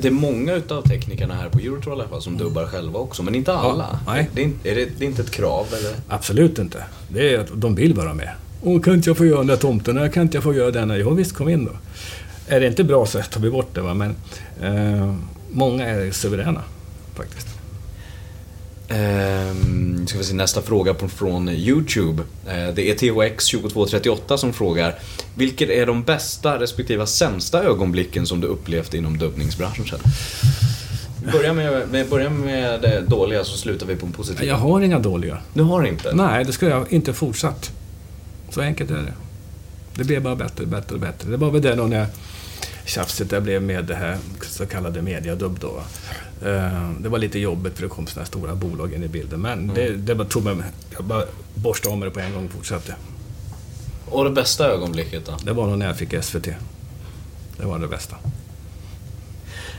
Det 0.00 0.08
är 0.08 0.12
många 0.12 0.54
utav 0.54 0.82
teknikerna 0.82 1.34
här 1.34 1.48
på 1.48 1.58
Eurotroll 1.58 1.98
i 1.98 2.00
alla 2.00 2.10
fall 2.10 2.22
som 2.22 2.38
dubbar 2.38 2.66
själva 2.66 2.98
också, 2.98 3.22
men 3.22 3.34
inte 3.34 3.52
alla. 3.52 4.00
nej. 4.06 4.30
Det, 4.34 4.42
är, 4.42 4.46
är 4.46 4.74
det, 4.74 4.88
det 4.98 5.04
är 5.04 5.08
inte 5.08 5.22
ett 5.22 5.30
krav 5.30 5.66
eller? 5.78 5.92
Absolut 6.08 6.58
inte. 6.58 6.84
Det 7.08 7.34
är 7.34 7.46
de 7.54 7.74
vill 7.74 7.94
vara 7.94 8.14
med. 8.14 8.30
Åh, 8.62 8.80
kan 8.80 8.94
inte 8.94 9.10
jag 9.10 9.16
få 9.16 9.26
göra 9.26 9.38
den 9.38 9.46
där 9.46 9.56
tomten? 9.56 10.10
Kan 10.10 10.22
inte 10.22 10.36
jag 10.36 10.44
få 10.44 10.54
göra 10.54 10.70
den? 10.70 10.90
Jo, 10.98 11.14
visst, 11.14 11.32
kom 11.32 11.48
in 11.48 11.64
då. 11.64 11.72
Är 12.48 12.60
det 12.60 12.66
inte 12.66 12.84
bra 12.84 13.06
så 13.06 13.22
tar 13.22 13.40
vi 13.40 13.50
bort 13.50 13.74
det, 13.74 13.80
va? 13.80 13.94
men 13.94 14.16
eh, 14.62 15.14
många 15.50 15.84
är 15.84 16.10
suveräna 16.10 16.62
faktiskt. 17.14 17.48
Ehm, 18.88 20.06
ska 20.06 20.18
vi 20.18 20.24
se 20.24 20.34
nästa 20.34 20.62
fråga 20.62 20.94
på, 20.94 21.08
från 21.08 21.48
YouTube. 21.48 22.22
Eh, 22.46 22.74
det 22.74 22.90
är 22.90 22.94
THX2238 22.94 24.36
som 24.36 24.52
frågar 24.52 24.94
Vilket 25.34 25.70
är 25.70 25.86
de 25.86 26.02
bästa 26.02 26.60
respektive 26.60 27.06
sämsta 27.06 27.62
ögonblicken 27.62 28.26
som 28.26 28.40
du 28.40 28.46
upplevt 28.46 28.94
inom 28.94 29.18
dubbningsbranschen? 29.18 29.98
Vi 31.24 31.32
börjar 31.32 31.52
med, 31.52 31.88
med, 31.88 32.08
börjar 32.08 32.30
med 32.30 32.80
det 32.82 33.00
dåliga 33.00 33.44
så 33.44 33.56
slutar 33.56 33.86
vi 33.86 33.96
på 33.96 34.06
en 34.06 34.12
positiv. 34.12 34.48
Jag 34.48 34.56
har 34.56 34.80
inga 34.80 34.98
dåliga. 34.98 35.38
Du 35.54 35.62
har 35.62 35.84
inte? 35.84 36.14
Nej, 36.14 36.44
det 36.44 36.52
skulle 36.52 36.70
jag 36.70 36.92
inte 36.92 37.12
fortsatt. 37.12 37.70
Så 38.50 38.60
enkelt 38.60 38.90
är 38.90 38.94
det. 38.94 39.12
Det 39.94 40.04
blev 40.04 40.22
bara 40.22 40.36
bättre, 40.36 40.66
bättre 40.66 40.94
och 40.94 41.00
bättre. 41.00 41.30
Det 41.30 41.36
var 41.36 41.50
väl 41.50 41.62
det 41.62 41.74
då 41.74 41.84
när 41.84 42.06
tjafset 42.84 43.30
där 43.30 43.40
blev 43.40 43.62
med 43.62 43.84
det 43.84 43.94
här 43.94 44.18
så 44.42 44.66
kallade 44.66 45.02
mediadubb 45.02 45.58
då. 45.60 45.82
Eh, 46.48 46.90
Det 47.00 47.08
var 47.08 47.18
lite 47.18 47.38
jobbigt 47.38 47.74
för 47.76 47.82
det 47.82 47.88
kom 47.88 48.06
sådana 48.06 48.22
här 48.22 48.26
stora 48.26 48.54
bolag 48.54 48.92
in 48.92 49.02
i 49.02 49.08
bilden. 49.08 49.40
Men 49.40 49.66
det, 49.74 49.88
det 49.96 50.14
bara 50.14 50.28
tog 50.28 50.44
mig, 50.44 50.56
jag 50.96 51.04
bara 51.04 51.24
borstade 51.54 51.94
om 51.94 52.00
det 52.00 52.10
på 52.10 52.20
en 52.20 52.32
gång 52.32 52.46
och 52.46 52.52
fortsatte. 52.52 52.94
Och 54.06 54.24
det 54.24 54.30
bästa 54.30 54.66
ögonblicket 54.66 55.26
då? 55.26 55.36
Det 55.44 55.52
var 55.52 55.66
nog 55.66 55.78
när 55.78 55.86
jag 55.86 55.96
fick 55.96 56.24
SVT. 56.24 56.44
Det 57.56 57.66
var 57.66 57.78
det 57.78 57.88
bästa. 57.88 58.16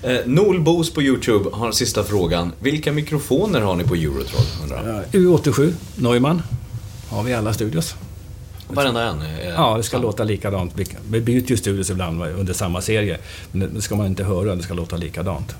Eh, 0.04 0.18
Noel 0.26 0.62
Boos 0.62 0.94
på 0.94 1.02
YouTube 1.02 1.50
har 1.54 1.72
sista 1.72 2.04
frågan. 2.04 2.52
Vilka 2.60 2.92
mikrofoner 2.92 3.62
har 3.62 3.76
ni 3.76 3.84
på 3.84 3.96
Eurotroll? 3.96 4.46
Undrar 4.64 4.94
han. 4.94 5.04
U87, 5.12 5.74
Neumann. 5.96 6.42
har 7.10 7.24
vi 7.24 7.34
alla 7.34 7.54
studios. 7.54 7.96
Varenda 8.68 9.04
en? 9.04 9.22
Är 9.22 9.54
Ja, 9.54 9.78
det 9.78 9.84
ska 9.84 9.98
låta 9.98 10.24
likadant. 10.24 10.74
Vi- 11.10 11.22
byter 11.22 11.50
ju 11.52 11.58
studios 11.58 11.90
ibland 11.90 12.24
under 12.24 12.54
samma 12.54 12.82
serie. 12.82 13.18
Men 13.52 13.74
det- 13.74 13.82
ska 13.82 13.96
man 13.96 14.06
inte 14.08 14.24
höra, 14.24 14.56
det 14.56 14.64
ska 14.64 14.74
låta 14.74 14.98
likadant. 14.98 15.56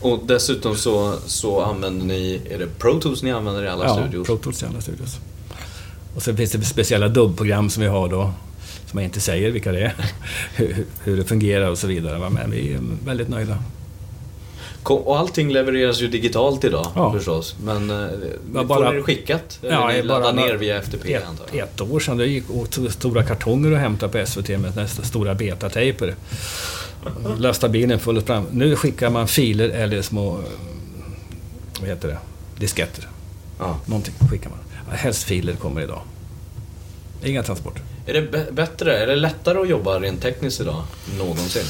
Och 0.00 0.20
dessutom 0.26 0.76
så, 0.76 1.14
så 1.26 1.60
använder 1.62 2.06
ni, 2.06 2.40
är 2.50 2.58
det 2.58 2.66
Pro 2.78 3.00
Tools 3.00 3.22
ni 3.22 3.30
använder 3.32 3.64
i 3.64 3.68
alla 3.68 3.84
ja, 3.84 3.94
studios? 3.94 4.26
Pro 4.26 4.36
Tools 4.36 4.62
i 4.62 4.66
alla 4.66 4.80
studios. 4.80 5.18
Och 6.16 6.22
sen 6.22 6.36
finns 6.36 6.52
det 6.52 6.62
speciella 6.64 7.08
dubbprogram 7.08 7.70
som 7.70 7.82
vi 7.82 7.88
har 7.88 8.08
då, 8.08 8.32
som 8.90 8.98
jag 8.98 9.04
inte 9.04 9.20
säger 9.20 9.50
vilka 9.50 9.72
det 9.72 9.80
är, 9.80 9.94
hur, 10.56 10.86
hur 11.04 11.16
det 11.16 11.24
fungerar 11.24 11.70
och 11.70 11.78
så 11.78 11.86
vidare. 11.86 12.30
Men 12.30 12.50
vi 12.50 12.72
är 12.74 12.80
väldigt 13.04 13.28
nöjda. 13.28 13.58
Och 14.90 15.18
allting 15.18 15.52
levereras 15.52 16.00
ju 16.00 16.08
digitalt 16.08 16.64
idag 16.64 16.86
Ja. 16.94 17.12
förstås. 17.12 17.54
Men 17.64 17.90
eh, 17.90 17.96
Ja, 18.54 18.64
bara- 18.64 18.78
får 18.84 18.90
ni 18.90 18.96
det 18.96 19.02
skickat? 19.02 19.58
Eller 19.62 19.72
Ja, 19.72 19.88
ni 19.88 20.02
laddar 20.02 20.32
ner 20.32 20.54
via 20.54 20.76
FTP 20.82 21.14
antar 21.16 21.44
ett, 21.44 21.54
jag? 21.54 21.68
ett 21.68 21.80
år 21.80 22.00
sedan, 22.00 22.16
det 22.16 22.26
gick 22.26 22.50
åt 22.50 22.78
stora 22.92 23.22
kartonger 23.24 23.72
att 23.72 23.78
hämta 23.78 24.08
på 24.08 24.26
SVT 24.26 24.48
med 24.48 24.76
nästa 24.76 25.02
stora 25.02 25.34
betatejper. 25.34 26.14
Lasta 27.38 27.68
bilen 27.68 27.98
full 27.98 28.16
och 28.16 28.22
fram. 28.26 28.46
Nu 28.50 28.76
skickar 28.76 29.10
man 29.10 29.28
filer 29.28 29.68
eller 29.68 30.02
små, 30.02 30.40
vad 31.80 31.88
heter 31.88 32.08
det, 32.08 32.18
disketter. 32.58 33.08
Ja. 33.58 33.78
Någonting 33.86 34.14
skickar 34.30 34.50
man. 34.50 34.58
Helst 34.98 35.22
filer 35.22 35.54
kommer 35.54 35.80
idag. 35.80 36.00
Inga 37.24 37.42
transporter. 37.42 37.82
Är 38.06 38.12
det 38.12 38.20
bä- 38.20 38.52
bättre, 38.52 38.98
är 38.98 39.06
det 39.06 39.16
lättare 39.16 39.58
att 39.58 39.68
jobba 39.68 40.00
rent 40.00 40.22
tekniskt 40.22 40.60
idag? 40.60 40.82
Någonsin? 41.18 41.62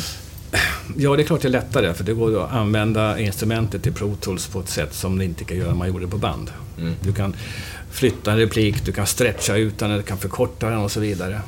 Ja, 0.97 1.17
det 1.17 1.23
är 1.23 1.25
klart 1.27 1.41
det 1.43 1.49
är 1.49 1.51
lättare 1.51 1.95
för 1.95 2.05
det 2.05 2.13
går 2.13 2.45
att 2.45 2.53
använda 2.53 3.19
instrumentet 3.19 3.87
i 3.87 3.91
Pro 3.93 4.17
Tools 4.21 4.47
på 4.47 4.61
ett 4.61 4.69
sätt 4.69 4.95
som 4.95 5.19
det 5.19 5.25
inte 5.25 5.45
kan 5.45 5.57
göra 5.57 5.73
om 5.73 5.79
man 5.79 5.89
gjorde 5.89 6.09
på 6.09 6.17
band. 6.19 6.51
Mm. 6.79 6.95
Du 7.01 7.13
kan 7.13 7.35
flytta 7.91 8.33
en 8.33 8.39
replik, 8.39 8.85
du 8.85 8.93
kan 8.93 9.07
stretcha 9.07 9.57
ut 9.57 9.79
den, 9.79 9.91
du 9.91 10.03
kan 10.03 10.19
förkorta 10.19 10.71
den 10.71 10.79
och 10.79 10.91
så 10.91 11.01
vidare. 11.01 11.41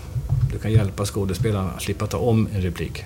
Du 0.53 0.59
kan 0.59 0.73
hjälpa 0.73 1.05
skådespelarna 1.07 1.71
att 1.71 1.83
slippa 1.83 2.07
ta 2.07 2.19
om 2.19 2.49
en 2.55 2.63
replik. 2.63 3.05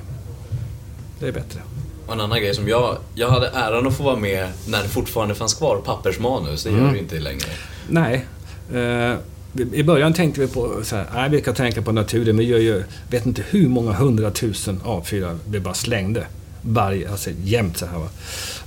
Det 1.21 1.29
är 1.29 1.33
bättre. 1.33 1.61
Och 2.07 2.13
en 2.15 2.21
annan 2.21 2.41
grej 2.41 2.55
som 2.55 2.69
jag, 2.69 2.97
jag 3.15 3.29
hade 3.31 3.49
äran 3.49 3.87
att 3.87 3.97
få 3.97 4.03
vara 4.03 4.17
med 4.17 4.49
när 4.69 4.83
det 4.83 4.89
fortfarande 4.89 5.35
fanns 5.35 5.55
kvar 5.55 5.77
pappersmanus. 5.85 6.65
Det 6.65 6.71
gör 6.71 6.79
Mm. 6.79 6.93
det 6.93 6.99
inte 6.99 7.19
längre. 7.21 7.45
Nej. 7.89 8.27
Eh, 8.75 9.15
I 9.61 9.83
början 9.83 10.13
tänkte 10.13 10.41
vi 10.41 10.47
på 10.47 10.81
så 10.83 10.97
här, 10.97 11.07
nej, 11.15 11.31
vi 11.31 11.41
kan 11.41 11.55
tänka 11.55 11.83
på 11.83 11.93
naturen, 11.93 12.37
men 12.37 12.45
vi 12.45 12.45
gör 12.45 12.59
ju, 12.59 12.83
vet 13.11 13.27
inte 13.27 13.43
hur 13.51 13.69
många 13.69 13.93
hundratusen 13.93 14.81
A4 14.85 15.39
vi 15.51 15.61
bara 15.61 15.75
slängde. 15.75 16.27
Varje, 16.63 17.11
alltså 17.11 17.31
jämt 17.43 17.77
så 17.77 17.87
här. 17.87 17.99
Va? 17.99 18.09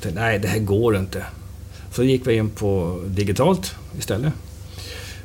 Tänkte, 0.01 0.21
nej, 0.21 0.39
det 0.39 0.47
här 0.47 0.59
går 0.59 0.97
inte. 0.97 1.25
Så 1.91 2.03
gick 2.03 2.27
vi 2.27 2.35
in 2.35 2.49
på 2.49 3.01
digitalt 3.07 3.75
istället. 3.97 4.33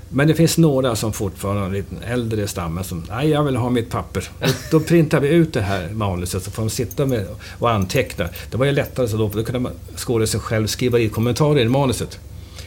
Men 0.08 0.28
det 0.28 0.34
finns 0.34 0.58
några 0.58 0.96
som 0.96 1.12
fortfarande 1.12 1.60
har 1.60 1.66
en 1.66 1.72
liten 1.72 1.98
äldre 2.02 2.48
stammen 2.48 2.84
som, 2.84 3.04
nej 3.08 3.28
jag 3.28 3.44
vill 3.44 3.56
ha 3.56 3.70
mitt 3.70 3.90
papper. 3.90 4.28
Och 4.40 4.48
då 4.70 4.80
printar 4.80 5.20
vi 5.20 5.28
ut 5.28 5.52
det 5.52 5.60
här 5.60 5.88
manuset 5.88 6.42
så 6.42 6.50
får 6.50 6.62
de 6.62 6.70
sitta 6.70 7.06
med 7.06 7.26
och 7.58 7.70
anteckna. 7.70 8.28
Det 8.50 8.56
var 8.56 8.66
ju 8.66 8.72
lättare 8.72 9.08
så 9.08 9.16
då, 9.16 9.30
för 9.30 9.38
då 9.38 9.44
kunde 9.44 9.58
man 9.58 9.72
skådespelaren 9.96 10.48
själv 10.48 10.66
skriva 10.66 10.98
i 10.98 11.08
kommentarer 11.08 11.60
i 11.60 11.68
manuset. 11.68 12.18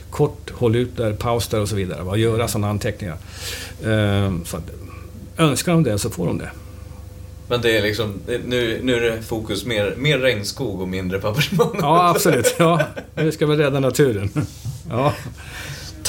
Kort, 0.10 0.52
håll 0.52 0.76
ut 0.76 0.98
där, 0.98 1.14
paus 1.14 1.48
där 1.48 1.62
och 1.62 1.70
så 1.70 1.76
vidare. 1.76 2.02
Och 2.02 2.18
göra 2.18 2.48
sådana 2.48 2.70
anteckningar. 2.70 3.18
Ehm, 3.86 4.46
så 4.46 4.58
att, 4.58 4.64
önskar 5.38 5.72
de 5.72 5.84
det 5.84 6.00
så 6.00 6.10
får 6.10 6.28
de 6.28 6.38
det. 6.38 6.50
Men 7.48 7.62
det 7.62 7.78
är 7.78 7.82
liksom, 7.82 8.14
nu, 8.46 8.80
nu 8.84 8.96
är 8.96 9.02
det 9.02 9.22
fokus 9.22 9.66
mer, 9.66 9.96
mer 9.98 10.20
regnskog 10.20 10.82
och 10.82 10.88
mindre 10.88 11.20
pappersmanus. 11.20 11.76
Ja, 11.82 12.10
absolut. 12.10 12.56
Ja, 12.58 12.82
nu 13.16 13.32
ska 13.32 13.46
vi 13.46 13.56
rädda 13.56 13.80
naturen. 13.80 14.30
Ja. 14.90 15.14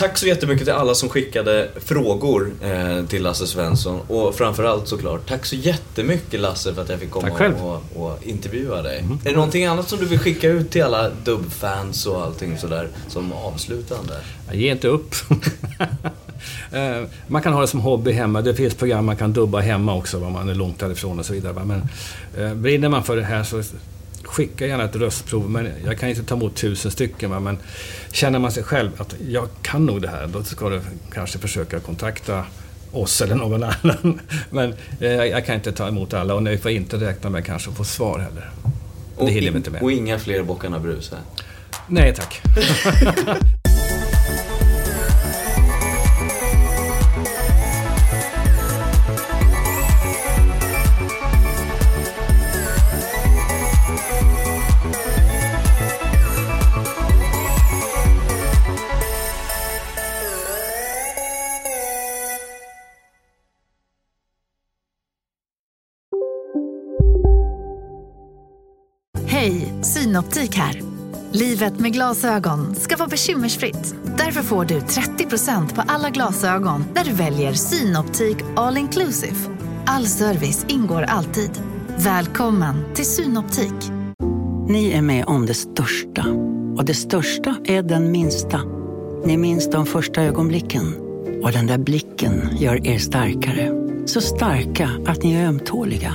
Tack 0.00 0.18
så 0.18 0.26
jättemycket 0.26 0.64
till 0.64 0.74
alla 0.74 0.94
som 0.94 1.08
skickade 1.08 1.68
frågor 1.76 2.52
eh, 2.62 3.06
till 3.06 3.22
Lasse 3.22 3.46
Svensson. 3.46 4.00
Och 4.08 4.34
framförallt 4.34 4.88
såklart, 4.88 5.28
tack 5.28 5.46
så 5.46 5.56
jättemycket 5.56 6.40
Lasse 6.40 6.74
för 6.74 6.82
att 6.82 6.88
jag 6.88 7.00
fick 7.00 7.10
komma 7.10 7.54
och, 7.62 8.02
och 8.02 8.26
intervjua 8.26 8.82
dig. 8.82 9.04
Är 9.24 9.30
det 9.30 9.36
någonting 9.36 9.64
annat 9.64 9.88
som 9.88 9.98
du 9.98 10.06
vill 10.06 10.18
skicka 10.18 10.48
ut 10.48 10.70
till 10.70 10.82
alla 10.82 11.10
dubbfans 11.10 12.06
och 12.06 12.22
allting 12.22 12.58
sådär 12.58 12.88
som 13.08 13.32
avslutande? 13.32 14.14
Ger 14.52 14.72
inte 14.72 14.88
upp. 14.88 15.14
Eh, 16.72 17.02
man 17.26 17.42
kan 17.42 17.52
ha 17.52 17.60
det 17.60 17.66
som 17.66 17.80
hobby 17.80 18.12
hemma. 18.12 18.42
Det 18.42 18.54
finns 18.54 18.74
program 18.74 19.04
man 19.04 19.16
kan 19.16 19.32
dubba 19.32 19.60
hemma 19.60 19.94
också, 19.94 20.24
om 20.24 20.32
man 20.32 20.48
är 20.48 20.54
långt 20.54 20.78
därifrån 20.78 21.18
och 21.18 21.26
så 21.26 21.32
vidare. 21.32 21.64
Men 21.64 21.88
eh, 22.38 22.54
brinner 22.54 22.88
man 22.88 23.04
för 23.04 23.16
det 23.16 23.22
här 23.22 23.44
så 23.44 23.62
skicka 24.30 24.66
gärna 24.66 24.84
ett 24.84 24.96
röstprov. 24.96 25.50
Men 25.50 25.68
jag 25.84 25.98
kan 25.98 26.08
inte 26.08 26.22
ta 26.22 26.34
emot 26.34 26.56
tusen 26.56 26.90
stycken. 26.90 27.30
Va? 27.30 27.40
Men 27.40 27.58
känner 28.12 28.38
man 28.38 28.52
sig 28.52 28.62
själv 28.62 28.90
att 28.98 29.14
jag 29.28 29.48
kan 29.62 29.86
nog 29.86 30.02
det 30.02 30.08
här, 30.08 30.26
då 30.26 30.42
ska 30.44 30.68
du 30.68 30.80
kanske 31.12 31.38
försöka 31.38 31.80
kontakta 31.80 32.44
oss 32.92 33.20
eller 33.20 33.34
någon 33.34 33.62
annan. 33.82 34.20
Men 34.50 34.74
eh, 35.00 35.08
jag 35.10 35.46
kan 35.46 35.54
inte 35.54 35.72
ta 35.72 35.88
emot 35.88 36.14
alla 36.14 36.34
och 36.34 36.42
ni 36.42 36.58
får 36.58 36.70
inte 36.70 36.96
räkna 36.96 37.30
med 37.30 37.44
kanske 37.44 37.70
att 37.70 37.76
få 37.76 37.84
svar 37.84 38.18
heller. 38.18 38.50
Och, 39.16 39.26
Det 39.26 39.32
hinner 39.32 39.46
in- 39.46 39.52
vi 39.52 39.56
inte 39.56 39.70
med. 39.70 39.82
och 39.82 39.92
inga 39.92 40.18
fler 40.18 40.42
Bockarna 40.42 40.78
Brus 40.78 41.10
här. 41.10 41.20
Nej 41.86 42.14
tack. 42.14 42.40
Synoptik 70.20 70.54
här. 70.54 70.82
Livet 71.32 71.80
med 71.80 71.92
glasögon 71.92 72.74
ska 72.74 72.96
vara 72.96 73.08
bekymmersfritt. 73.08 73.94
Därför 74.18 74.42
får 74.42 74.64
du 74.64 74.78
30% 74.78 75.74
på 75.74 75.82
alla 75.86 76.10
glasögon 76.10 76.84
när 76.94 77.04
du 77.04 77.12
väljer 77.12 77.52
Synoptik 77.52 78.36
All 78.56 78.76
Inclusive. 78.76 79.36
All 79.86 80.06
service 80.06 80.66
ingår 80.68 81.02
alltid. 81.02 81.50
Välkommen 81.98 82.94
till 82.94 83.04
Synoptik. 83.04 83.90
Ni 84.68 84.90
är 84.90 85.02
med 85.02 85.24
om 85.26 85.46
det 85.46 85.54
största. 85.54 86.26
Och 86.76 86.84
det 86.84 86.94
största 86.94 87.56
är 87.64 87.82
den 87.82 88.12
minsta. 88.12 88.60
Ni 89.24 89.36
minns 89.36 89.70
de 89.70 89.86
första 89.86 90.22
ögonblicken. 90.22 90.94
Och 91.42 91.52
den 91.52 91.66
där 91.66 91.78
blicken 91.78 92.48
gör 92.58 92.86
er 92.86 92.98
starkare. 92.98 93.70
Så 94.06 94.20
starka 94.20 94.90
att 95.06 95.22
ni 95.22 95.34
är 95.34 95.46
ömtåliga. 95.46 96.14